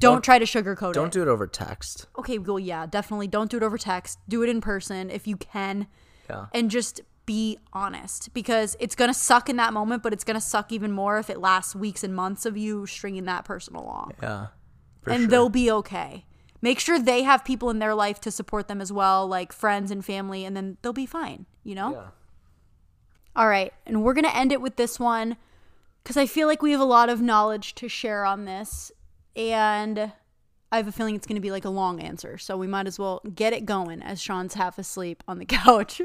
Don't, 0.00 0.14
Don't- 0.16 0.24
try 0.24 0.38
to 0.38 0.44
sugarcoat 0.46 0.90
it. 0.90 0.94
Don't 0.94 1.12
do 1.12 1.22
it 1.22 1.28
over 1.28 1.46
text. 1.46 2.06
okay, 2.18 2.38
well, 2.38 2.58
yeah, 2.58 2.86
definitely 2.86 3.28
don't 3.28 3.50
do 3.50 3.56
it 3.58 3.62
over 3.62 3.76
text. 3.78 4.18
Do 4.28 4.42
it 4.42 4.48
in 4.48 4.60
person 4.60 5.10
if 5.10 5.26
you 5.26 5.36
can 5.36 5.86
Yeah. 6.28 6.46
and 6.54 6.70
just 6.70 7.00
be 7.26 7.58
honest 7.72 8.32
because 8.34 8.76
it's 8.80 8.94
going 8.94 9.08
to 9.10 9.14
suck 9.14 9.48
in 9.48 9.56
that 9.56 9.72
moment, 9.72 10.02
but 10.02 10.12
it's 10.12 10.24
going 10.24 10.34
to 10.34 10.40
suck 10.40 10.72
even 10.72 10.92
more 10.92 11.18
if 11.18 11.30
it 11.30 11.38
lasts 11.38 11.74
weeks 11.74 12.02
and 12.02 12.14
months 12.14 12.46
of 12.46 12.56
you 12.56 12.86
stringing 12.86 13.24
that 13.24 13.44
person 13.44 13.74
along. 13.74 14.12
Yeah. 14.22 14.48
And 15.06 15.22
sure. 15.22 15.28
they'll 15.28 15.48
be 15.48 15.70
okay. 15.70 16.24
Make 16.60 16.78
sure 16.78 16.98
they 16.98 17.22
have 17.22 17.44
people 17.44 17.70
in 17.70 17.80
their 17.80 17.94
life 17.94 18.20
to 18.20 18.30
support 18.30 18.68
them 18.68 18.80
as 18.80 18.92
well, 18.92 19.26
like 19.26 19.52
friends 19.52 19.90
and 19.90 20.04
family, 20.04 20.44
and 20.44 20.56
then 20.56 20.76
they'll 20.82 20.92
be 20.92 21.06
fine, 21.06 21.46
you 21.64 21.74
know? 21.74 21.92
Yeah. 21.92 22.06
All 23.34 23.48
right. 23.48 23.72
And 23.86 24.04
we're 24.04 24.14
going 24.14 24.24
to 24.24 24.36
end 24.36 24.52
it 24.52 24.60
with 24.60 24.76
this 24.76 25.00
one 25.00 25.36
because 26.02 26.16
I 26.16 26.26
feel 26.26 26.46
like 26.46 26.62
we 26.62 26.72
have 26.72 26.80
a 26.80 26.84
lot 26.84 27.08
of 27.08 27.20
knowledge 27.20 27.74
to 27.76 27.88
share 27.88 28.24
on 28.24 28.44
this. 28.44 28.92
And 29.34 30.12
I 30.70 30.76
have 30.76 30.88
a 30.88 30.92
feeling 30.92 31.14
it's 31.14 31.26
going 31.26 31.36
to 31.36 31.40
be 31.40 31.50
like 31.50 31.64
a 31.64 31.70
long 31.70 32.00
answer. 32.00 32.38
So 32.38 32.56
we 32.56 32.66
might 32.66 32.86
as 32.86 32.98
well 32.98 33.22
get 33.34 33.52
it 33.52 33.64
going 33.66 34.02
as 34.02 34.20
Sean's 34.20 34.54
half 34.54 34.78
asleep 34.78 35.22
on 35.26 35.38
the 35.38 35.44
couch. 35.46 36.02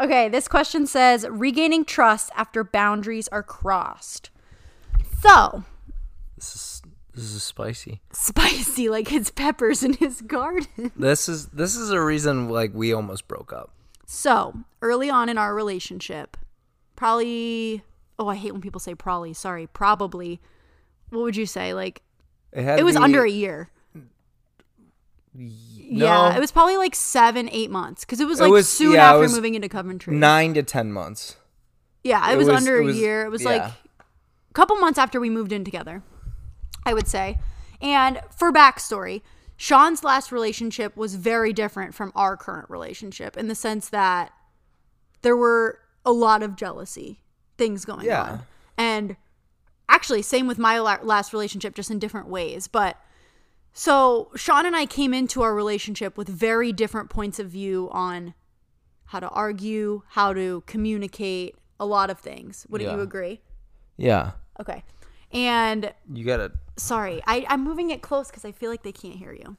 Okay. 0.00 0.28
This 0.28 0.48
question 0.48 0.86
says 0.86 1.26
regaining 1.28 1.84
trust 1.84 2.30
after 2.36 2.62
boundaries 2.64 3.28
are 3.28 3.42
crossed. 3.42 4.30
So 5.20 5.64
This 6.36 6.54
is 6.54 6.82
this 7.14 7.24
is 7.32 7.42
spicy. 7.42 8.02
spicy 8.12 8.88
like 8.96 9.08
his 9.08 9.30
peppers 9.30 9.82
in 9.82 9.94
his 9.94 10.20
garden. 10.22 10.92
This 10.96 11.28
is 11.28 11.46
this 11.48 11.74
is 11.76 11.90
a 11.90 12.00
reason 12.00 12.48
like 12.48 12.72
we 12.74 12.92
almost 12.92 13.26
broke 13.28 13.52
up. 13.52 13.70
So, 14.08 14.54
early 14.82 15.10
on 15.10 15.28
in 15.28 15.36
our 15.36 15.52
relationship, 15.52 16.36
probably, 16.94 17.82
oh, 18.20 18.28
I 18.28 18.36
hate 18.36 18.52
when 18.52 18.60
people 18.60 18.78
say 18.78 18.94
probably, 18.94 19.32
sorry, 19.32 19.66
probably. 19.66 20.40
What 21.10 21.22
would 21.22 21.34
you 21.36 21.44
say? 21.46 21.74
Like, 21.74 22.02
It 22.52 22.62
had 22.62 22.78
it 22.78 22.84
was 22.84 22.96
be- 22.96 23.02
under 23.02 23.24
a 23.24 23.30
year. 23.30 23.68
Yeah, 25.38 26.30
No. 26.30 26.36
it 26.36 26.40
was 26.40 26.50
probably 26.52 26.76
like 26.76 26.94
seven, 26.94 27.48
eight 27.52 27.70
months 27.70 28.04
because 28.04 28.20
it 28.20 28.26
was 28.26 28.40
It 28.40 28.44
like 28.44 28.52
was- 28.52 28.68
soon 28.68 28.94
yeah, 28.94 29.14
after 29.14 29.28
moving 29.28 29.54
into 29.54 29.68
Coventry. 29.68 30.14
nine 30.14 30.54
to 30.54 30.62
ten 30.62 30.92
months. 30.92 31.36
yeah, 32.04 32.28
it, 32.30 32.34
it 32.34 32.36
was, 32.38 32.48
was- 32.48 32.56
under 32.56 32.78
it 32.78 32.82
a 32.82 32.86
was- 32.86 32.96
year. 32.98 33.24
It 33.24 33.30
was 33.30 33.42
yeah. 33.42 33.48
like 33.50 33.62
a 33.62 34.52
couple 34.54 34.76
months 34.76 34.98
after 34.98 35.20
we 35.20 35.30
moved 35.30 35.52
in 35.52 35.64
together, 35.64 36.02
I 36.84 36.94
would 36.94 37.06
say. 37.08 37.38
And 37.80 38.20
for 38.36 38.52
backstory, 38.52 39.22
Sean's 39.56 40.02
last 40.04 40.32
relationship 40.32 40.96
was 40.96 41.14
very 41.14 41.52
different 41.52 41.94
from 41.94 42.12
our 42.14 42.36
current 42.36 42.68
relationship 42.70 43.36
in 43.36 43.48
the 43.48 43.54
sense 43.54 43.88
that 43.90 44.32
there 45.22 45.36
were 45.36 45.78
a 46.04 46.12
lot 46.12 46.42
of 46.42 46.56
jealousy 46.56 47.20
things 47.58 47.84
going 47.84 48.04
Yeah. 48.06 48.22
on. 48.22 48.42
And 48.78 49.16
actually, 49.88 50.22
same 50.22 50.46
with 50.46 50.58
my 50.58 50.78
last 50.78 51.32
relationship, 51.32 51.74
just 51.74 51.90
in 51.90 51.98
different 51.98 52.28
ways. 52.28 52.66
But 52.68 52.96
so 53.78 54.30
Sean 54.34 54.64
and 54.64 54.74
I 54.74 54.86
came 54.86 55.12
into 55.12 55.42
our 55.42 55.54
relationship 55.54 56.16
with 56.16 56.28
very 56.28 56.72
different 56.72 57.10
points 57.10 57.38
of 57.38 57.50
view 57.50 57.90
on 57.92 58.32
how 59.04 59.20
to 59.20 59.28
argue, 59.28 60.00
how 60.08 60.32
to 60.32 60.62
communicate, 60.66 61.56
a 61.78 61.84
lot 61.84 62.08
of 62.08 62.18
things. 62.18 62.66
Wouldn't 62.70 62.90
you 62.90 63.00
agree? 63.00 63.42
Yeah. 63.98 64.30
Okay. 64.58 64.82
And 65.30 65.92
You 66.10 66.24
gotta 66.24 66.52
sorry, 66.78 67.20
I, 67.26 67.44
I'm 67.50 67.62
moving 67.62 67.90
it 67.90 68.00
close 68.00 68.28
because 68.28 68.46
I 68.46 68.52
feel 68.52 68.70
like 68.70 68.82
they 68.82 68.92
can't 68.92 69.16
hear 69.16 69.32
you. 69.32 69.58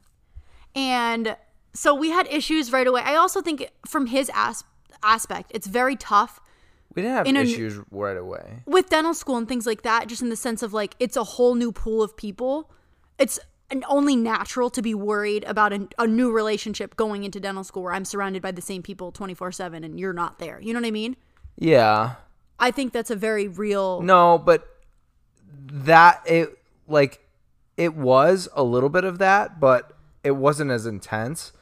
And 0.74 1.36
so 1.72 1.94
we 1.94 2.10
had 2.10 2.26
issues 2.26 2.72
right 2.72 2.86
away. 2.88 3.02
I 3.04 3.14
also 3.14 3.40
think 3.40 3.70
from 3.86 4.06
his 4.06 4.32
as- 4.34 4.64
aspect, 5.04 5.52
it's 5.54 5.68
very 5.68 5.94
tough 5.94 6.40
we 6.96 7.02
didn't 7.02 7.14
have 7.18 7.26
In 7.28 7.36
a- 7.36 7.42
issues 7.42 7.78
right 7.92 8.16
away. 8.16 8.64
with 8.66 8.88
dental 8.88 9.14
school 9.14 9.36
and 9.36 9.46
things 9.46 9.64
like 9.64 9.82
that, 9.82 10.08
just 10.08 10.22
in 10.22 10.28
the 10.30 10.36
sense 10.36 10.64
of 10.64 10.72
like 10.72 10.96
it's 10.98 11.16
a 11.16 11.22
whole 11.22 11.54
new 11.54 11.70
pool 11.70 12.02
of 12.02 12.16
people. 12.16 12.72
It's 13.20 13.38
only 13.88 14.16
natural 14.16 14.70
to 14.70 14.82
be 14.82 14.94
worried 14.94 15.44
about 15.44 15.72
an, 15.72 15.88
a 15.98 16.06
new 16.06 16.32
relationship 16.32 16.96
going 16.96 17.24
into 17.24 17.38
dental 17.38 17.64
school 17.64 17.82
where 17.82 17.92
I'm 17.92 18.04
surrounded 18.04 18.42
by 18.42 18.50
the 18.50 18.62
same 18.62 18.82
people 18.82 19.12
24 19.12 19.52
7 19.52 19.84
and 19.84 20.00
you're 20.00 20.12
not 20.12 20.38
there. 20.38 20.60
You 20.60 20.72
know 20.72 20.80
what 20.80 20.86
I 20.86 20.92
mean? 20.92 21.16
Yeah. 21.56 22.14
I 22.58 22.70
think 22.70 22.92
that's 22.92 23.10
a 23.10 23.16
very 23.16 23.46
real. 23.46 24.02
No, 24.02 24.38
but 24.38 24.66
that 25.70 26.22
it 26.26 26.58
like 26.86 27.20
it 27.76 27.94
was 27.94 28.48
a 28.54 28.62
little 28.62 28.88
bit 28.88 29.04
of 29.04 29.18
that, 29.18 29.60
but 29.60 29.96
it 30.24 30.32
wasn't 30.32 30.70
as 30.70 30.86
intense. 30.86 31.52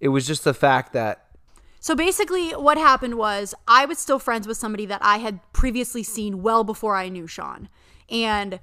It 0.00 0.08
was 0.08 0.26
just 0.26 0.44
the 0.44 0.54
fact 0.54 0.92
that 0.94 1.26
So 1.78 1.94
basically, 1.94 2.50
what 2.50 2.78
happened 2.78 3.16
was 3.16 3.54
I 3.68 3.84
was 3.84 3.98
still 3.98 4.18
friends 4.18 4.48
with 4.48 4.56
somebody 4.56 4.86
that 4.86 5.00
I 5.04 5.18
had 5.18 5.40
previously 5.52 6.02
seen 6.02 6.42
well 6.42 6.64
before 6.64 6.96
I 6.96 7.08
knew 7.08 7.26
Sean. 7.26 7.68
And 8.08 8.60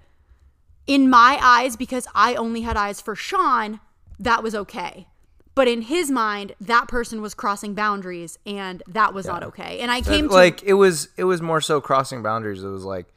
in 0.87 1.09
my 1.09 1.37
eyes, 1.41 1.75
because 1.75 2.07
I 2.15 2.35
only 2.35 2.61
had 2.61 2.77
eyes 2.77 3.01
for 3.01 3.15
Sean, 3.15 3.79
that 4.19 4.41
was 4.41 4.55
okay. 4.55 5.07
But 5.53 5.67
in 5.67 5.83
his 5.83 6.09
mind, 6.11 6.53
that 6.61 6.87
person 6.87 7.21
was 7.21 7.33
crossing 7.33 7.73
boundaries 7.73 8.37
and 8.45 8.83
that 8.87 9.13
was 9.13 9.25
not 9.25 9.43
okay. 9.43 9.79
And 9.79 9.91
I 9.91 10.01
came 10.01 10.27
to 10.29 10.33
like 10.33 10.61
it 10.63 10.73
was 10.73 11.09
it 11.17 11.23
was 11.23 11.41
more 11.41 11.61
so 11.61 11.81
crossing 11.81 12.21
boundaries. 12.21 12.63
It 12.63 12.67
was 12.69 12.85
like 12.85 13.07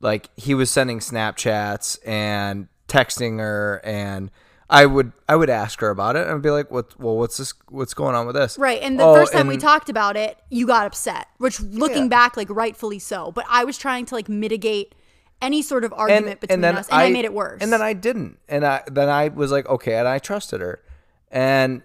like 0.00 0.28
he 0.36 0.54
was 0.54 0.70
sending 0.70 0.98
Snapchats 0.98 1.98
and 2.06 2.68
texting 2.88 3.38
her 3.38 3.80
and 3.84 4.30
I 4.68 4.84
would 4.84 5.12
I 5.28 5.36
would 5.36 5.48
ask 5.48 5.80
her 5.80 5.88
about 5.88 6.16
it 6.16 6.26
and 6.26 6.42
be 6.42 6.50
like, 6.50 6.70
"What? 6.70 6.98
Well, 7.00 7.16
what's 7.16 7.36
this? 7.38 7.52
What's 7.68 7.94
going 7.94 8.14
on 8.14 8.26
with 8.26 8.36
this?" 8.36 8.58
Right. 8.58 8.80
And 8.82 8.98
the 8.98 9.04
Oh, 9.04 9.14
first 9.14 9.32
time 9.32 9.46
we 9.46 9.56
talked 9.58 9.88
about 9.90 10.16
it, 10.16 10.38
you 10.50 10.66
got 10.66 10.86
upset, 10.86 11.26
which 11.38 11.60
looking 11.60 12.04
Yeah. 12.04 12.08
back, 12.08 12.36
like 12.38 12.48
rightfully 12.50 12.98
so. 12.98 13.32
But 13.32 13.44
I 13.50 13.64
was 13.64 13.76
trying 13.78 14.06
to 14.06 14.14
like 14.14 14.28
mitigate 14.30 14.94
any 15.42 15.60
sort 15.60 15.84
of 15.84 15.92
argument 15.92 16.40
between 16.40 16.64
us, 16.64 16.88
and 16.88 16.96
I, 16.96 17.10
made 17.10 17.24
it 17.26 17.34
worse. 17.34 17.60
And 17.60 17.72
then 17.72 17.82
I 17.82 17.92
didn't. 17.92 18.38
And 18.48 18.64
I 18.64 18.82
then 18.90 19.08
I 19.10 19.28
was 19.28 19.52
like, 19.52 19.68
okay, 19.68 19.96
and 19.96 20.08
I 20.08 20.18
trusted 20.18 20.60
her. 20.60 20.82
And 21.30 21.82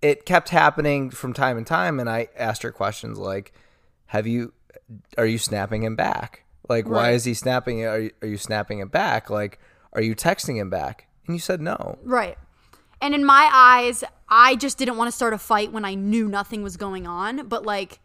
it 0.00 0.26
kept 0.26 0.48
happening 0.48 1.10
from 1.10 1.32
time 1.32 1.56
and 1.56 1.66
time 1.66 2.00
and 2.00 2.10
I 2.10 2.28
asked 2.36 2.62
her 2.62 2.72
questions 2.72 3.18
like, 3.18 3.52
Have 4.06 4.26
you 4.26 4.52
are 5.16 5.26
you 5.26 5.38
snapping 5.38 5.82
him 5.82 5.96
back? 5.96 6.44
Like 6.68 6.88
why 6.88 7.10
is 7.12 7.24
he 7.24 7.34
snapping? 7.34 7.84
Are 7.84 7.98
you, 7.98 8.10
are 8.22 8.28
you 8.28 8.36
snapping 8.36 8.78
him 8.78 8.88
back? 8.88 9.30
Like 9.30 9.58
are 9.92 10.02
you 10.02 10.14
texting 10.14 10.56
him 10.56 10.70
back? 10.70 11.06
And 11.26 11.36
you 11.36 11.40
said 11.40 11.60
no. 11.60 11.98
Right. 12.02 12.36
And 13.00 13.14
in 13.14 13.24
my 13.24 13.50
eyes, 13.52 14.04
I 14.28 14.54
just 14.56 14.78
didn't 14.78 14.96
want 14.96 15.08
to 15.08 15.12
start 15.12 15.34
a 15.34 15.38
fight 15.38 15.72
when 15.72 15.84
I 15.84 15.94
knew 15.94 16.28
nothing 16.28 16.62
was 16.62 16.76
going 16.76 17.06
on. 17.06 17.48
But 17.48 17.66
like, 17.66 17.98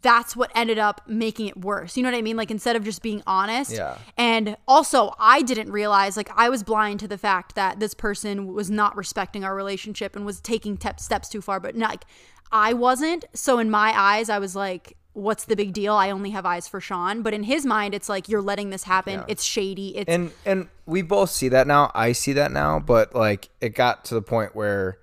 that's 0.00 0.34
what 0.34 0.50
ended 0.54 0.78
up 0.78 1.02
making 1.06 1.48
it 1.48 1.56
worse. 1.60 1.96
You 1.96 2.02
know 2.02 2.10
what 2.10 2.16
I 2.16 2.22
mean? 2.22 2.36
Like, 2.36 2.50
instead 2.50 2.76
of 2.76 2.84
just 2.84 3.02
being 3.02 3.22
honest. 3.26 3.72
Yeah. 3.72 3.98
And 4.16 4.56
also, 4.66 5.14
I 5.18 5.42
didn't 5.42 5.70
realize, 5.70 6.16
like, 6.16 6.30
I 6.34 6.48
was 6.48 6.62
blind 6.62 7.00
to 7.00 7.08
the 7.08 7.18
fact 7.18 7.54
that 7.56 7.78
this 7.78 7.92
person 7.92 8.54
was 8.54 8.70
not 8.70 8.96
respecting 8.96 9.44
our 9.44 9.54
relationship 9.54 10.16
and 10.16 10.24
was 10.24 10.40
taking 10.40 10.78
te- 10.78 10.90
steps 10.96 11.28
too 11.28 11.42
far. 11.42 11.60
But 11.60 11.76
like, 11.76 12.04
I 12.50 12.72
wasn't. 12.72 13.26
So 13.34 13.58
in 13.58 13.70
my 13.70 13.92
eyes, 13.94 14.30
I 14.30 14.38
was 14.38 14.56
like, 14.56 14.96
what's 15.12 15.44
the 15.44 15.56
big 15.56 15.74
deal? 15.74 15.92
I 15.92 16.10
only 16.10 16.30
have 16.30 16.46
eyes 16.46 16.66
for 16.66 16.80
Sean. 16.80 17.20
But 17.20 17.34
in 17.34 17.42
his 17.42 17.66
mind, 17.66 17.92
it's 17.92 18.08
like, 18.08 18.30
you're 18.30 18.40
letting 18.40 18.70
this 18.70 18.84
happen. 18.84 19.20
Yeah. 19.20 19.24
It's 19.28 19.44
shady. 19.44 19.96
It's. 19.98 20.08
And 20.08 20.32
and 20.46 20.68
we 20.86 21.02
both 21.02 21.28
see 21.28 21.48
that 21.48 21.66
now. 21.66 21.90
I 21.94 22.12
see 22.12 22.32
that 22.32 22.50
now, 22.50 22.78
but 22.78 23.14
like 23.14 23.50
it 23.60 23.74
got 23.74 24.06
to 24.06 24.14
the 24.14 24.22
point 24.22 24.56
where 24.56 24.98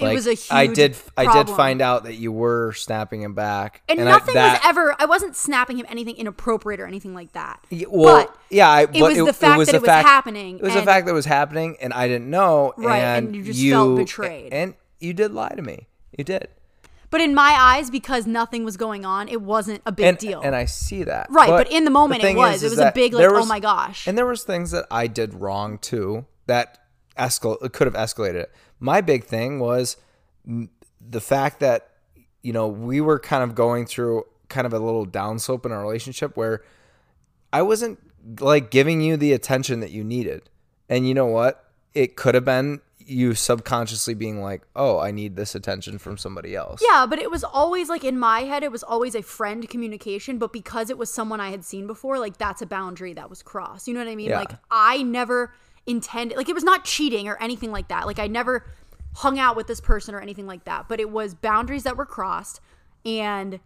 it 0.00 0.14
was 0.14 0.26
a 0.26 0.34
huge. 0.34 0.48
I 0.50 0.66
did. 0.66 0.96
I 1.16 1.32
did 1.32 1.48
find 1.54 1.80
out 1.80 2.04
that 2.04 2.14
you 2.14 2.32
were 2.32 2.72
snapping 2.72 3.22
him 3.22 3.34
back, 3.34 3.82
And, 3.88 4.00
I- 4.00 4.04
nothing 4.04 4.34
that- 4.34 4.60
was 4.62 4.68
ever. 4.68 4.94
I 4.98 5.06
wasn't 5.06 5.36
snapping 5.36 5.78
him 5.78 5.86
anything 5.88 6.16
inappropriate 6.16 6.80
or 6.80 6.86
anything 6.86 7.14
like 7.14 7.32
that. 7.32 7.60
Well, 7.88 8.26
but 8.26 8.36
yeah, 8.50 8.68
I, 8.68 8.82
it 8.82 8.92
but 8.92 9.00
was 9.00 9.16
the 9.18 9.32
fact 9.32 9.58
that 9.58 9.66
the 9.66 9.76
it 9.76 9.80
was 9.80 9.86
fact- 9.86 10.06
happening. 10.08 10.58
It 10.58 10.62
was 10.62 10.74
the 10.74 10.82
fact 10.82 11.06
that 11.06 11.12
it 11.12 11.14
was 11.14 11.26
happening, 11.26 11.76
and 11.80 11.92
I 11.92 12.08
didn't 12.08 12.30
know. 12.30 12.74
Right, 12.76 12.98
and, 12.98 13.26
and 13.28 13.36
you 13.36 13.44
just 13.44 13.62
felt 13.62 13.96
betrayed. 13.96 14.52
And 14.52 14.74
you 15.00 15.12
did 15.12 15.32
lie 15.32 15.50
to 15.54 15.62
me. 15.62 15.88
You 16.16 16.24
did. 16.24 16.48
But 17.10 17.22
in 17.22 17.34
my 17.34 17.56
eyes, 17.58 17.88
because 17.88 18.26
nothing 18.26 18.64
was 18.64 18.76
going 18.76 19.06
on, 19.06 19.28
it 19.28 19.40
wasn't 19.40 19.80
a 19.86 19.92
big 19.92 20.04
and, 20.04 20.18
deal. 20.18 20.42
And 20.42 20.54
I 20.54 20.66
see 20.66 21.04
that. 21.04 21.28
Right, 21.30 21.48
but 21.48 21.70
in 21.72 21.84
the 21.84 21.90
moment 21.90 22.22
it 22.22 22.36
was. 22.36 22.56
is- 22.56 22.62
It 22.62 22.66
is 22.66 22.70
was 22.72 22.80
a 22.80 22.92
big, 22.94 23.14
like, 23.14 23.22
there 23.22 23.34
oh 23.34 23.46
my 23.46 23.60
gosh. 23.60 24.06
And 24.06 24.18
there 24.18 24.26
was 24.26 24.42
things 24.42 24.72
that 24.72 24.84
I 24.90 25.06
did 25.06 25.32
wrong 25.32 25.78
too 25.78 26.26
that 26.46 26.78
escal 27.18 27.72
could 27.72 27.86
have 27.86 27.94
escalated 27.94 28.34
it. 28.34 28.52
My 28.80 29.00
big 29.00 29.24
thing 29.24 29.58
was 29.60 29.96
the 30.44 31.20
fact 31.20 31.60
that 31.60 31.90
you 32.42 32.52
know 32.52 32.68
we 32.68 33.00
were 33.00 33.18
kind 33.18 33.42
of 33.42 33.54
going 33.54 33.86
through 33.86 34.24
kind 34.48 34.66
of 34.66 34.72
a 34.72 34.78
little 34.78 35.06
downslope 35.06 35.66
in 35.66 35.72
our 35.72 35.80
relationship 35.80 36.36
where 36.36 36.62
I 37.52 37.62
wasn't 37.62 37.98
like 38.40 38.70
giving 38.70 39.00
you 39.00 39.16
the 39.16 39.32
attention 39.32 39.80
that 39.80 39.90
you 39.90 40.04
needed. 40.04 40.48
And 40.88 41.06
you 41.06 41.14
know 41.14 41.26
what? 41.26 41.64
It 41.94 42.16
could 42.16 42.34
have 42.34 42.44
been 42.44 42.80
you 42.98 43.34
subconsciously 43.34 44.14
being 44.14 44.42
like, 44.42 44.62
"Oh, 44.76 44.98
I 44.98 45.10
need 45.10 45.34
this 45.34 45.54
attention 45.54 45.98
from 45.98 46.18
somebody 46.18 46.54
else." 46.54 46.82
Yeah, 46.86 47.06
but 47.06 47.18
it 47.18 47.30
was 47.30 47.42
always 47.42 47.88
like 47.88 48.04
in 48.04 48.18
my 48.18 48.40
head, 48.40 48.62
it 48.62 48.70
was 48.70 48.82
always 48.82 49.14
a 49.14 49.22
friend 49.22 49.68
communication. 49.68 50.38
But 50.38 50.52
because 50.52 50.90
it 50.90 50.98
was 50.98 51.12
someone 51.12 51.40
I 51.40 51.50
had 51.50 51.64
seen 51.64 51.86
before, 51.86 52.18
like 52.18 52.36
that's 52.36 52.60
a 52.62 52.66
boundary 52.66 53.14
that 53.14 53.30
was 53.30 53.42
crossed. 53.42 53.88
You 53.88 53.94
know 53.94 54.00
what 54.00 54.08
I 54.08 54.16
mean? 54.16 54.30
Yeah. 54.30 54.40
Like 54.40 54.52
I 54.70 55.02
never 55.02 55.52
intended, 55.88 56.36
like 56.36 56.48
it 56.48 56.54
was 56.54 56.64
not 56.64 56.84
cheating 56.84 57.26
or 57.28 57.36
anything 57.42 57.72
like 57.72 57.88
that. 57.88 58.06
Like 58.06 58.18
I 58.20 58.26
never 58.28 58.64
hung 59.16 59.38
out 59.38 59.56
with 59.56 59.66
this 59.66 59.80
person 59.80 60.14
or 60.14 60.20
anything 60.20 60.46
like 60.46 60.64
that. 60.64 60.86
But 60.88 61.00
it 61.00 61.10
was 61.10 61.34
boundaries 61.34 61.82
that 61.84 61.96
were 61.96 62.06
crossed, 62.06 62.60
and 63.04 63.58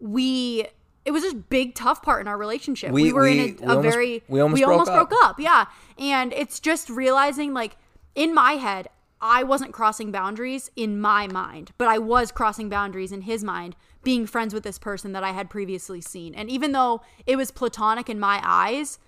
we. 0.00 0.66
It 1.04 1.12
was 1.12 1.22
this 1.22 1.34
big 1.34 1.76
tough 1.76 2.02
part 2.02 2.20
in 2.20 2.26
our 2.26 2.36
relationship. 2.36 2.90
We, 2.90 3.04
We- 3.04 3.12
were 3.12 3.22
we- 3.22 3.30
in 3.30 3.36
we 3.38 3.62
a, 3.62 3.66
a 3.68 3.76
almost- 3.76 3.94
very 3.94 4.22
we 4.28 4.40
almost 4.40 4.62
broke 4.64 4.88
up. 4.88 5.08
broke 5.08 5.12
up. 5.24 5.38
Yeah, 5.38 5.66
and 5.98 6.32
it's 6.32 6.58
just 6.58 6.90
realizing 6.90 7.54
like 7.54 7.76
in 8.16 8.34
my 8.34 8.52
head, 8.54 8.88
I 9.20 9.44
wasn't 9.44 9.72
crossing 9.72 10.10
boundaries 10.10 10.68
in 10.74 11.00
my 11.00 11.28
mind, 11.28 11.70
but 11.78 11.86
I 11.86 11.98
was 11.98 12.32
crossing 12.32 12.68
boundaries 12.68 13.12
in 13.12 13.20
his 13.22 13.44
mind, 13.44 13.76
being 14.02 14.26
friends 14.26 14.52
with 14.52 14.64
this 14.64 14.78
person 14.80 15.12
that 15.12 15.22
I 15.22 15.30
had 15.30 15.48
previously 15.48 16.00
seen. 16.00 16.34
And 16.34 16.50
even 16.50 16.72
though 16.72 17.02
it 17.24 17.36
was 17.36 17.50
platonic 17.52 18.10
in 18.10 18.18
my 18.18 18.40
eyes, 18.42 18.98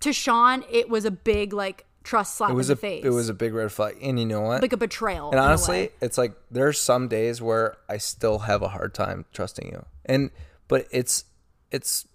to 0.00 0.12
Sean, 0.12 0.64
it 0.70 0.90
was 0.90 1.06
a 1.06 1.10
big 1.10 1.54
like 1.54 1.86
trust 2.08 2.36
slap 2.38 2.50
It 2.50 2.54
was 2.54 2.70
in 2.70 2.74
a 2.74 2.76
face. 2.76 3.04
it 3.04 3.10
was 3.10 3.28
a 3.28 3.34
big 3.34 3.52
red 3.52 3.70
flag. 3.70 3.96
And 4.02 4.18
you 4.18 4.26
know 4.26 4.40
what? 4.40 4.62
like 4.62 4.72
a 4.72 4.76
betrayal. 4.76 5.30
And 5.30 5.38
honestly, 5.38 5.90
it's 6.00 6.16
like 6.18 6.32
there's 6.50 6.80
some 6.80 7.06
days 7.08 7.42
where 7.42 7.76
I 7.88 7.98
still 7.98 8.38
have 8.40 8.62
a 8.62 8.68
hard 8.68 8.94
time 8.94 9.24
trusting 9.32 9.68
you. 9.68 9.84
And 10.06 10.30
but 10.68 10.86
it's 10.90 11.24
it's 11.70 12.06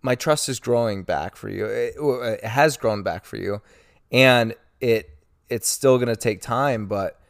my 0.00 0.14
trust 0.14 0.48
is 0.48 0.58
growing 0.60 1.02
back 1.04 1.36
for 1.36 1.48
you. 1.48 1.66
It, 1.66 1.94
it 1.98 2.44
has 2.44 2.76
grown 2.76 3.02
back 3.02 3.24
for 3.24 3.36
you, 3.36 3.60
and 4.10 4.54
it 4.80 5.10
it's 5.48 5.68
still 5.68 5.98
gonna 5.98 6.16
take 6.16 6.40
time. 6.40 6.86
But 6.86 7.20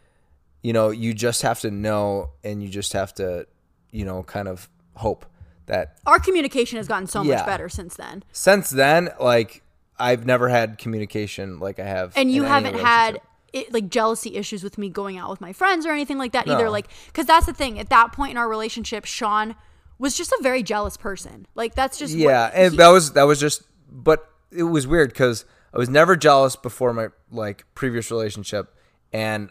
you 0.62 0.72
know, 0.72 0.91
you 0.91 1.12
just 1.12 1.43
have 1.43 1.61
to 1.61 1.70
know, 1.70 2.30
and 2.45 2.62
you 2.62 2.68
just 2.68 2.93
have 2.93 3.12
to, 3.14 3.47
you 3.91 4.05
know, 4.05 4.22
kind 4.22 4.49
of 4.49 4.68
hope 4.95 5.26
that 5.66 5.99
our 6.07 6.18
communication 6.18 6.76
has 6.76 6.89
gotten 6.89 7.07
so 7.07 7.22
Yeah. 7.22 7.37
much 7.37 7.47
better 7.47 7.68
since 7.68 7.97
then. 7.97 8.22
since 8.33 8.70
then, 8.70 9.11
like 9.20 9.62
I've 10.03 10.27
never 10.27 10.49
had 10.49 10.79
communication 10.79 11.59
like 11.61 11.79
I 11.79 11.85
have, 11.87 12.13
and 12.17 12.31
you 12.31 12.43
haven't 12.43 12.75
had 12.79 13.21
it, 13.53 13.73
like 13.73 13.89
jealousy 13.89 14.35
issues 14.37 14.63
with 14.65 14.79
me 14.79 14.89
going 14.89 15.17
out 15.19 15.31
with 15.31 15.41
my 15.41 15.53
friends 15.53 15.87
or 15.87 15.93
anything 15.93 16.19
like 16.19 16.33
that 16.33 16.49
either 16.49 16.71
like 16.71 16.89
because 17.07 17.27
that's 17.27 17.47
the 17.47 17.53
thing 17.53 17.79
at 17.79 17.89
that 17.91 18.13
point 18.13 18.33
in 18.33 18.37
our 18.37 18.49
relationship 18.49 19.05
sean 19.05 19.55
was 19.99 20.17
just 20.17 20.33
a 20.33 20.39
very 20.43 20.63
jealous 20.63 20.97
person. 20.97 21.47
Like 21.55 21.75
that's 21.75 21.99
just 21.99 22.15
what 22.15 22.23
yeah 22.23 22.51
and 22.53 22.73
he- 22.73 22.79
that 22.79 22.89
was 22.89 23.13
that 23.13 23.25
was 23.25 23.39
just 23.39 23.63
but 23.91 24.29
it 24.51 24.65
was 24.65 24.87
weird 24.87 25.11
because 25.11 25.45
i 25.75 25.79
was 25.79 25.89
never 25.89 26.17
jealous 26.17 26.57
before 26.57 26.93
my 26.93 27.09
like 27.31 27.65
previous 27.75 28.11
relationship 28.11 28.75
and 29.13 29.51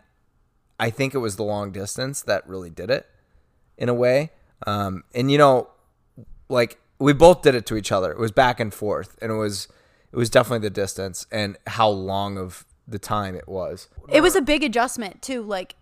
i 0.79 0.89
think 0.89 1.13
it 1.15 1.19
was 1.19 1.35
the 1.37 1.43
long 1.43 1.71
distance 1.71 2.21
that 2.23 2.47
really 2.47 2.69
did 2.69 2.89
it 2.91 3.07
in 3.77 3.87
a 3.89 3.93
way. 3.93 4.31
Um 4.67 5.03
and 5.15 5.31
you 5.31 5.37
know 5.37 5.69
like 6.49 6.79
we 6.99 7.13
both 7.13 7.41
did 7.41 7.55
it 7.55 7.65
to 7.67 7.75
each 7.77 7.91
other. 7.91 8.11
It 8.11 8.19
was 8.19 8.31
back 8.31 8.59
and 8.59 8.73
forth 8.73 9.17
and 9.21 9.31
it 9.31 9.35
was 9.35 9.67
it 10.11 10.17
was 10.17 10.29
definitely 10.29 10.67
the 10.67 10.73
distance 10.73 11.25
and 11.31 11.57
how 11.67 11.89
long 11.89 12.37
of 12.37 12.65
the 12.87 12.99
time 12.99 13.35
it 13.35 13.47
was 13.47 13.87
it 14.09 14.21
was 14.21 14.35
a 14.35 14.41
big 14.41 14.63
adjustment 14.63 15.21
too 15.21 15.41
like 15.41 15.75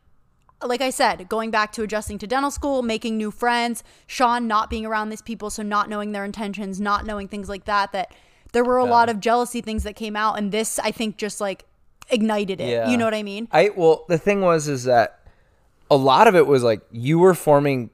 like 0.63 0.81
I 0.81 0.89
said, 0.89 1.29
going 1.29 1.51
back 1.51 1.71
to 1.73 1.83
adjusting 1.83 2.17
to 2.17 2.27
dental 2.27 2.51
school, 2.51 2.81
making 2.81 3.17
new 3.17 3.31
friends, 3.31 3.83
Sean 4.07 4.47
not 4.47 4.69
being 4.69 4.85
around 4.85 5.09
these 5.09 5.21
people, 5.21 5.49
so 5.49 5.63
not 5.63 5.89
knowing 5.89 6.11
their 6.11 6.25
intentions, 6.25 6.81
not 6.81 7.05
knowing 7.05 7.27
things 7.27 7.47
like 7.47 7.65
that, 7.65 7.91
that 7.93 8.13
there 8.51 8.63
were 8.63 8.77
a 8.77 8.85
lot 8.85 9.09
of 9.09 9.19
jealousy 9.19 9.61
things 9.61 9.83
that 9.83 9.95
came 9.95 10.15
out. 10.15 10.37
And 10.37 10.51
this, 10.51 10.79
I 10.79 10.91
think, 10.91 11.17
just 11.17 11.39
like 11.39 11.65
ignited 12.09 12.59
it. 12.59 12.89
You 12.89 12.97
know 12.97 13.05
what 13.05 13.13
I 13.13 13.23
mean? 13.23 13.47
I 13.51 13.69
well, 13.75 14.05
the 14.09 14.17
thing 14.17 14.41
was 14.41 14.67
is 14.67 14.83
that 14.85 15.19
a 15.89 15.95
lot 15.95 16.27
of 16.27 16.35
it 16.35 16.45
was 16.45 16.63
like 16.63 16.81
you 16.91 17.19
were 17.19 17.33
forming, 17.33 17.89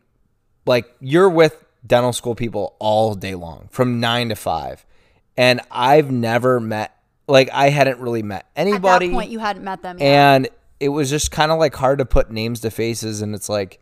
like 0.65 0.91
you're 0.99 1.29
with 1.29 1.63
dental 1.85 2.13
school 2.13 2.35
people 2.35 2.75
all 2.79 3.13
day 3.13 3.35
long 3.35 3.67
from 3.71 3.99
nine 3.99 4.29
to 4.29 4.35
five, 4.35 4.85
and 5.37 5.61
I've 5.71 6.11
never 6.11 6.59
met, 6.59 6.95
like 7.27 7.49
I 7.51 7.69
hadn't 7.69 7.99
really 7.99 8.23
met 8.23 8.45
At 8.55 8.67
anybody, 8.67 9.07
that 9.07 9.13
point, 9.13 9.29
you 9.29 9.39
hadn't 9.39 9.63
met 9.63 9.81
them 9.81 9.97
yet. 9.99 10.05
and 10.05 10.49
it 10.79 10.89
was 10.89 11.09
just 11.09 11.31
kind 11.31 11.51
of 11.51 11.59
like 11.59 11.75
hard 11.75 11.99
to 11.99 12.05
put 12.05 12.31
names 12.31 12.59
to 12.61 12.71
faces, 12.71 13.21
and 13.21 13.33
it's 13.35 13.49
like. 13.49 13.79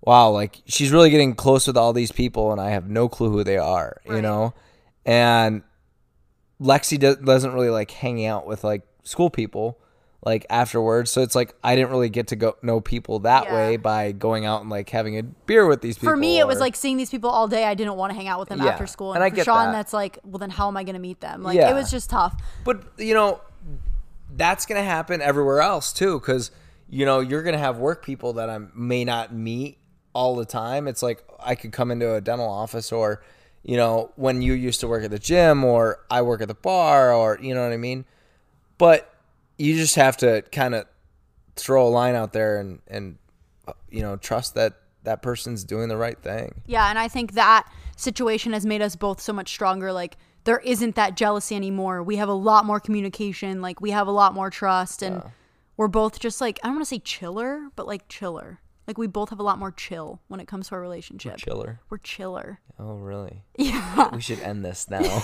Wow, 0.00 0.30
like 0.30 0.62
she's 0.64 0.92
really 0.92 1.10
getting 1.10 1.34
close 1.34 1.66
with 1.66 1.76
all 1.76 1.92
these 1.92 2.12
people, 2.12 2.52
and 2.52 2.60
I 2.60 2.70
have 2.70 2.88
no 2.88 3.08
clue 3.08 3.30
who 3.30 3.42
they 3.42 3.58
are, 3.58 3.96
you 4.06 4.22
know. 4.22 4.54
And 5.04 5.62
Lexi 6.60 7.00
do- 7.00 7.16
doesn't 7.16 7.52
really 7.52 7.68
like 7.68 7.90
hanging 7.90 8.26
out 8.26 8.46
with 8.46 8.62
like 8.62 8.82
school 9.02 9.28
people 9.28 9.80
like 10.24 10.44
afterwards. 10.50 11.10
So 11.10 11.22
it's 11.22 11.34
like 11.34 11.54
I 11.62 11.76
didn't 11.76 11.90
really 11.90 12.08
get 12.08 12.28
to 12.28 12.36
go 12.36 12.56
know 12.62 12.80
people 12.80 13.20
that 13.20 13.44
Yeah. 13.44 13.54
way 13.54 13.76
by 13.76 14.12
going 14.12 14.44
out 14.44 14.60
and 14.60 14.68
like 14.70 14.90
having 14.90 15.16
a 15.18 15.22
beer 15.22 15.66
with 15.66 15.80
these 15.80 15.96
people. 15.96 16.10
For 16.10 16.16
me, 16.16 16.38
it 16.40 16.46
was 16.46 16.58
like 16.60 16.74
seeing 16.76 16.96
these 16.96 17.10
people 17.10 17.30
all 17.30 17.46
day. 17.48 17.64
I 17.64 17.74
didn't 17.74 17.94
want 17.94 18.10
to 18.12 18.16
hang 18.16 18.26
out 18.28 18.40
with 18.40 18.48
them 18.48 18.58
Yeah, 18.60 18.68
after 18.70 18.86
school. 18.86 19.12
and 19.12 19.16
And, 19.22 19.24
I 19.24 19.30
for 19.30 19.36
get 19.36 19.44
Sean, 19.44 19.66
that. 19.66 19.72
that's 19.72 19.92
like, 19.92 20.18
well, 20.24 20.38
then 20.38 20.50
how 20.50 20.66
am 20.68 20.76
I 20.76 20.82
going 20.84 20.94
to 20.96 21.00
meet 21.00 21.20
them? 21.20 21.42
Like, 21.42 21.56
Yeah. 21.56 21.70
it 21.70 21.74
was 21.74 21.90
just 21.90 22.10
tough. 22.10 22.34
but 22.64 22.82
you 22.98 23.14
know, 23.14 23.40
that's 24.36 24.66
gonna 24.66 24.82
happen 24.84 25.20
everywhere 25.22 25.60
else 25.60 25.92
too, 25.92 26.20
because 26.20 26.50
you 26.90 27.04
know 27.06 27.20
you're 27.20 27.42
gonna 27.42 27.58
have 27.58 27.78
work 27.78 28.04
people 28.04 28.34
that 28.34 28.48
I 28.50 28.58
may 28.74 29.04
not 29.04 29.32
meet 29.32 29.78
all 30.12 30.36
the 30.36 30.44
time. 30.44 30.86
It's 30.88 31.02
like 31.02 31.24
I 31.40 31.54
could 31.54 31.72
come 31.72 31.90
into 31.90 32.14
a 32.14 32.20
dental 32.20 32.48
office 32.48 32.90
or. 32.92 33.22
You 33.64 33.76
know, 33.76 34.12
when 34.14 34.40
you 34.40 34.54
used 34.54 34.80
to 34.80 34.88
work 34.88 35.04
at 35.04 35.10
the 35.10 35.18
gym 35.18 35.62
or 35.64 35.98
I 36.10 36.22
work 36.22 36.40
at 36.40 36.48
the 36.48 36.54
bar 36.54 37.12
or 37.12 37.38
you 37.42 37.54
know 37.54 37.62
what 37.64 37.72
I 37.72 37.76
mean? 37.76 38.06
But 38.78 39.12
you 39.58 39.74
just 39.74 39.96
have 39.96 40.16
to 40.18 40.42
kind 40.52 40.74
of 40.74 40.86
throw 41.56 41.86
a 41.86 41.90
line 41.90 42.14
out 42.14 42.32
there 42.32 42.58
and 42.58 42.80
and 42.86 43.18
uh, 43.66 43.72
you 43.90 44.00
know 44.00 44.16
trust 44.16 44.54
that 44.54 44.74
that 45.04 45.22
person's 45.22 45.64
doing 45.64 45.88
the 45.88 45.96
right 45.96 46.20
thing. 46.22 46.62
Yeah, 46.66 46.88
and 46.88 46.98
I 46.98 47.08
think 47.08 47.32
that 47.32 47.70
situation 47.96 48.52
has 48.52 48.64
made 48.66 48.82
us 48.82 48.96
both 48.96 49.20
so 49.20 49.32
much 49.32 49.48
stronger. 49.48 49.92
Like, 49.92 50.16
there 50.44 50.58
isn't 50.58 50.94
that 50.96 51.16
jealousy 51.16 51.56
anymore. 51.56 52.02
We 52.02 52.16
have 52.16 52.28
a 52.28 52.34
lot 52.34 52.64
more 52.64 52.80
communication. 52.80 53.60
Like, 53.60 53.80
we 53.80 53.90
have 53.90 54.06
a 54.06 54.10
lot 54.10 54.34
more 54.34 54.50
trust. 54.50 55.02
And 55.02 55.22
we're 55.78 55.88
both 55.88 56.18
just 56.18 56.40
like, 56.40 56.58
I 56.62 56.66
don't 56.66 56.76
want 56.76 56.86
to 56.86 56.88
say 56.88 56.98
chiller, 56.98 57.68
but 57.76 57.86
like 57.86 58.08
chiller. 58.08 58.60
Like, 58.88 58.98
we 58.98 59.06
both 59.06 59.30
have 59.30 59.38
a 59.38 59.42
lot 59.44 59.58
more 59.58 59.70
chill 59.70 60.20
when 60.28 60.40
it 60.40 60.48
comes 60.48 60.68
to 60.68 60.74
our 60.74 60.80
relationship. 60.80 61.36
Chiller. 61.36 61.78
We're 61.90 61.98
chiller. 61.98 62.58
Oh, 62.78 62.94
really? 62.96 63.42
Yeah. 63.56 64.10
We 64.14 64.20
should 64.20 64.40
end 64.40 64.64
this 64.64 64.88
now. 64.88 65.02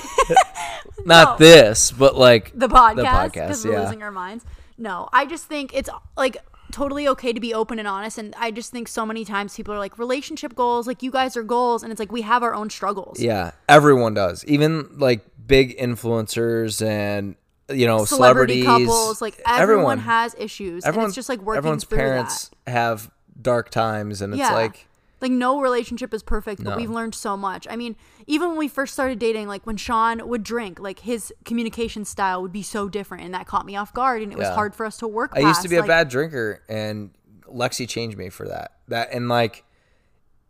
Not 1.05 1.39
this, 1.39 1.91
but 1.91 2.17
like 2.17 2.53
the 2.55 2.69
podcast 2.69 2.97
The 2.97 3.03
because 3.03 3.62
podcast, 3.62 3.65
we're 3.65 3.73
yeah. 3.73 3.83
losing 3.83 4.03
our 4.03 4.11
minds. 4.11 4.45
No, 4.77 5.09
I 5.12 5.27
just 5.27 5.47
think 5.47 5.75
it's 5.75 5.89
like 6.17 6.37
totally 6.73 7.07
okay 7.09 7.33
to 7.33 7.41
be 7.41 7.55
open 7.55 7.79
and 7.79 7.87
honest. 7.87 8.19
And 8.19 8.35
I 8.37 8.51
just 8.51 8.73
think 8.73 8.89
so 8.89 9.07
many 9.07 9.25
times 9.25 9.55
people 9.55 9.73
are 9.75 9.79
like 9.79 9.99
relationship 9.99 10.55
goals, 10.55 10.87
like 10.87 11.03
you 11.03 11.11
guys 11.11 11.37
are 11.37 11.43
goals, 11.43 11.83
and 11.83 11.93
it's 11.93 12.01
like 12.01 12.12
we 12.12 12.23
have 12.23 12.43
our 12.43 12.55
own 12.55 12.71
struggles. 12.71 13.21
Yeah, 13.21 13.53
everyone 13.69 14.15
does. 14.15 14.45
Even 14.47 14.99
like 14.99 15.25
big 15.47 15.79
influencers 15.79 16.85
and 16.85 17.37
you 17.71 17.87
know 17.87 18.05
Celebrity 18.05 18.62
celebrities. 18.62 18.89
couples, 18.89 19.23
like 19.23 19.41
everyone, 19.49 19.99
has 19.99 20.35
issues, 20.39 20.85
and 20.85 20.89
everyone's 20.89 21.11
it's 21.11 21.17
just 21.17 21.29
like 21.29 21.41
working 21.41 21.59
everyone's 21.59 21.85
parents 21.85 22.51
have 22.67 23.11
dark 23.41 23.70
times, 23.70 24.20
and 24.22 24.32
that. 24.32 24.39
it's 24.39 24.49
Yeah, 24.49 24.55
like 24.55 24.87
like 25.20 25.32
no 25.32 25.61
relationship 25.61 26.12
is 26.12 26.22
perfect, 26.22 26.62
but 26.62 26.70
No. 26.70 26.76
we've 26.76 26.91
learned 26.91 27.14
so 27.14 27.35
much. 27.37 27.66
I 27.70 27.76
mean, 27.76 27.97
even 28.26 28.51
when 28.51 28.59
we 28.59 28.68
first 28.68 28.93
started 28.93 29.18
dating, 29.18 29.49
like 29.49 29.64
when 29.66 29.76
Sean 29.78 30.26
would 30.28 30.43
drink, 30.43 30.78
like 30.78 30.99
his 30.99 31.32
communication 31.47 32.05
style 32.05 32.43
would 32.43 32.53
be 32.53 32.62
so 32.62 32.89
different, 32.89 33.24
and 33.24 33.32
that 33.32 33.47
caught 33.47 33.64
me 33.64 33.74
off 33.74 33.95
guard, 33.95 34.20
and 34.22 34.32
it 34.32 34.39
was 34.39 34.49
hard 34.49 34.74
for 34.74 34.85
us 34.85 34.99
to 34.99 35.09
work. 35.09 35.32
I 35.35 35.41
used 35.41 35.62
to 35.62 35.68
past. 35.68 35.70
be 35.70 35.76
a 35.76 35.82
bad 35.82 36.09
drinker, 36.09 36.62
and 36.68 37.11
Lexi 37.47 37.89
changed 37.89 38.18
me 38.18 38.28
for 38.28 38.47
that. 38.49 38.72
That 38.89 39.12
and 39.12 39.28
like 39.28 39.64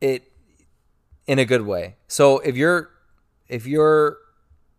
it 0.01 0.33
in 1.27 1.39
a 1.39 1.45
good 1.45 1.63
way. 1.63 1.97
So 2.09 2.39
if 2.41 2.57
your 2.57 2.91
if 3.49 3.67
your 3.67 4.19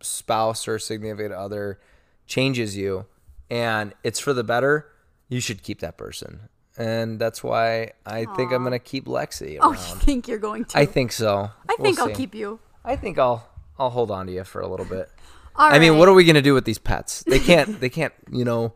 spouse 0.02 0.68
or 0.68 0.78
significant 0.78 1.32
other 1.32 1.80
changes 2.26 2.76
you 2.76 3.06
and 3.48 3.94
it's 4.02 4.20
for 4.20 4.32
the 4.34 4.44
better, 4.44 4.92
you 5.28 5.40
should 5.40 5.62
keep 5.62 5.80
that 5.80 5.96
person. 5.96 6.48
And 6.78 7.18
that's 7.18 7.42
why 7.42 7.92
I 8.04 8.26
think 8.36 8.52
I'm 8.52 8.62
gonna 8.62 8.78
keep 8.78 9.06
Lexi 9.06 9.58
Oh, 9.60 9.72
you 9.72 9.78
think 9.78 10.28
you're 10.28 10.38
going 10.38 10.64
to? 10.66 10.78
I 10.78 10.86
think 10.86 11.12
so. 11.12 11.50
I 11.68 11.74
We'll 11.78 11.84
think 11.84 11.98
I'll 12.00 12.14
keep 12.14 12.34
you. 12.34 12.60
I 12.84 12.96
think 12.96 13.18
I'll 13.18 13.48
I'll 13.78 13.90
hold 13.90 14.10
on 14.10 14.26
to 14.26 14.32
you 14.32 14.44
for 14.44 14.60
a 14.60 14.68
little 14.68 14.86
bit. 14.86 15.10
All 15.56 15.72
I 15.72 15.78
mean, 15.78 15.96
what 15.98 16.08
are 16.08 16.14
we 16.14 16.24
gonna 16.24 16.42
do 16.42 16.54
with 16.54 16.64
these 16.64 16.78
pets? 16.78 17.24
They 17.26 17.38
can't. 17.38 17.80
They 17.80 17.88
can't. 17.88 18.12
You 18.30 18.44
know, 18.44 18.74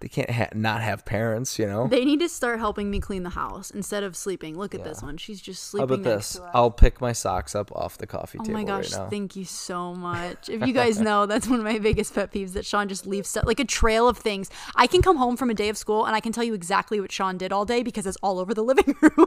they 0.00 0.08
can't 0.08 0.30
ha- 0.30 0.48
not 0.54 0.80
have 0.80 1.04
parents. 1.04 1.58
You 1.58 1.66
know. 1.66 1.86
They 1.88 2.04
need 2.04 2.20
to 2.20 2.28
start 2.28 2.58
helping 2.58 2.90
me 2.90 3.00
clean 3.00 3.22
the 3.22 3.30
house 3.30 3.70
instead 3.70 4.02
of 4.02 4.16
sleeping. 4.16 4.56
Look 4.56 4.74
at 4.74 4.84
this 4.84 5.02
one. 5.02 5.16
She's 5.16 5.40
just 5.40 5.64
sleeping. 5.64 5.88
How 5.88 5.94
about 5.94 6.04
this? 6.04 6.40
I'll 6.54 6.70
pick 6.70 7.00
my 7.00 7.12
socks 7.12 7.54
up 7.54 7.70
off 7.72 7.98
the 7.98 8.06
coffee 8.06 8.38
Oh 8.40 8.44
table 8.44 8.58
Oh 8.58 8.62
my 8.62 8.64
gosh, 8.64 8.94
right 8.94 9.10
thank 9.10 9.36
you 9.36 9.44
so 9.44 9.94
much. 9.94 10.48
If 10.48 10.66
you 10.66 10.72
guys 10.72 11.00
know, 11.08 11.26
that's 11.26 11.48
one 11.48 11.58
of 11.58 11.64
my 11.64 11.78
biggest 11.78 12.14
pet 12.14 12.32
peeves 12.32 12.52
that 12.52 12.64
Sean 12.64 12.88
just 12.88 13.06
leaves 13.06 13.28
stuff 13.28 13.44
like 13.46 13.60
a 13.60 13.64
trail 13.64 14.08
of 14.08 14.18
things. 14.18 14.50
I 14.74 14.86
can 14.86 15.02
come 15.02 15.16
home 15.16 15.36
from 15.36 15.50
a 15.50 15.54
day 15.54 15.68
of 15.68 15.76
school 15.76 16.04
and 16.04 16.14
I 16.14 16.20
can 16.20 16.32
tell 16.32 16.44
you 16.44 16.54
exactly 16.54 17.00
what 17.00 17.12
Sean 17.12 17.38
did 17.38 17.52
all 17.52 17.64
day 17.64 17.82
because 17.82 18.06
it's 18.06 18.18
all 18.22 18.38
over 18.38 18.54
the 18.54 18.64
living 18.64 18.94
room. 19.00 19.26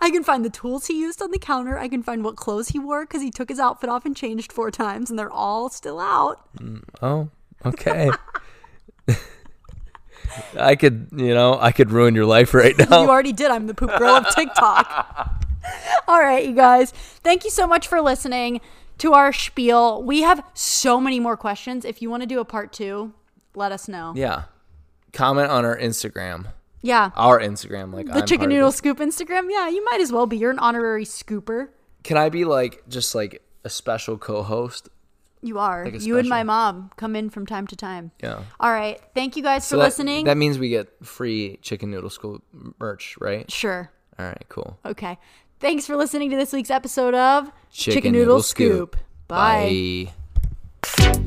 I 0.00 0.10
can 0.10 0.22
find 0.22 0.44
the 0.44 0.50
tools 0.50 0.86
he 0.86 1.00
used 1.00 1.20
on 1.20 1.32
the 1.32 1.38
counter. 1.38 1.78
I 1.78 1.88
can 1.88 2.02
find 2.02 2.22
what 2.22 2.36
clothes 2.36 2.68
he 2.68 2.78
wore 2.78 3.04
because 3.04 3.22
he 3.22 3.30
took 3.30 3.48
his 3.48 3.58
outfit 3.58 3.90
off 3.90 4.06
and 4.06 4.16
changed 4.16 4.52
four 4.52 4.70
times 4.70 5.10
and 5.10 5.18
they're 5.18 5.32
all 5.32 5.68
still 5.68 5.98
out. 5.98 6.48
Mm, 6.56 6.82
oh, 7.02 7.28
okay. 7.64 8.10
I 10.58 10.76
could, 10.76 11.08
you 11.12 11.34
know, 11.34 11.58
I 11.60 11.72
could 11.72 11.90
ruin 11.90 12.14
your 12.14 12.26
life 12.26 12.54
right 12.54 12.76
now. 12.90 13.02
You 13.02 13.08
already 13.10 13.32
did. 13.32 13.50
I'm 13.50 13.66
the 13.66 13.74
poop 13.74 13.90
girl 13.98 14.14
of 14.16 14.26
TikTok. 14.34 15.44
All 16.08 16.20
right, 16.20 16.46
you 16.46 16.54
guys. 16.54 16.90
Thank 16.92 17.44
you 17.44 17.50
so 17.50 17.66
much 17.66 17.88
for 17.88 18.00
listening 18.00 18.60
to 18.98 19.12
our 19.12 19.32
spiel. 19.32 20.02
We 20.02 20.22
have 20.22 20.44
so 20.54 21.00
many 21.00 21.20
more 21.20 21.36
questions. 21.36 21.84
If 21.84 22.00
you 22.00 22.08
want 22.10 22.22
to 22.22 22.26
do 22.26 22.40
a 22.40 22.44
part 22.44 22.72
two, 22.72 23.12
let 23.54 23.72
us 23.72 23.88
know. 23.88 24.12
yeah. 24.16 24.44
Comment 25.12 25.50
on 25.50 25.64
our 25.64 25.78
Instagram. 25.78 26.46
Yeah. 26.82 27.10
Our 27.16 27.40
Instagram, 27.40 27.92
like 27.94 28.06
The 28.06 28.20
chicken 28.20 28.50
noodle 28.50 28.70
scoop 28.70 28.98
Instagram. 28.98 29.48
Yeah, 29.50 29.68
you 29.68 29.82
might 29.86 30.00
as 30.00 30.12
well 30.12 30.26
be. 30.26 30.36
You're 30.36 30.50
an 30.50 30.58
honorary 30.58 31.04
scooper. 31.06 31.68
Can 32.04 32.16
I 32.18 32.28
be 32.28 32.44
like 32.44 32.82
just 32.88 33.14
like 33.14 33.42
a 33.64 33.70
special 33.70 34.18
co-host? 34.18 34.88
You 35.42 35.58
are. 35.58 35.84
Like 35.84 36.02
you 36.02 36.18
and 36.18 36.28
my 36.28 36.42
mom 36.42 36.90
come 36.96 37.14
in 37.14 37.30
from 37.30 37.46
time 37.46 37.66
to 37.68 37.76
time. 37.76 38.10
Yeah. 38.22 38.42
All 38.58 38.72
right. 38.72 39.00
Thank 39.14 39.36
you 39.36 39.42
guys 39.42 39.68
for 39.68 39.76
that- 39.76 39.84
listening. 39.84 40.24
That 40.24 40.36
means 40.36 40.58
we 40.58 40.68
get 40.70 40.88
free 41.06 41.58
chicken 41.62 41.90
noodle 41.90 42.10
scoop 42.10 42.42
merch, 42.78 43.16
right? 43.20 43.50
sure. 43.50 43.90
All 44.18 44.26
right, 44.26 44.44
cool. 44.48 44.78
Okay. 44.84 45.18
Thanks 45.60 45.86
for 45.86 45.94
listening 45.96 46.30
to 46.30 46.36
this 46.36 46.52
week's 46.52 46.70
episode 46.70 47.14
of 47.14 47.50
Chicken 47.70 48.12
Noodle 48.12 48.42
Scoop. 48.42 48.96
Bye. 49.28 50.10
Bye. 50.82 51.22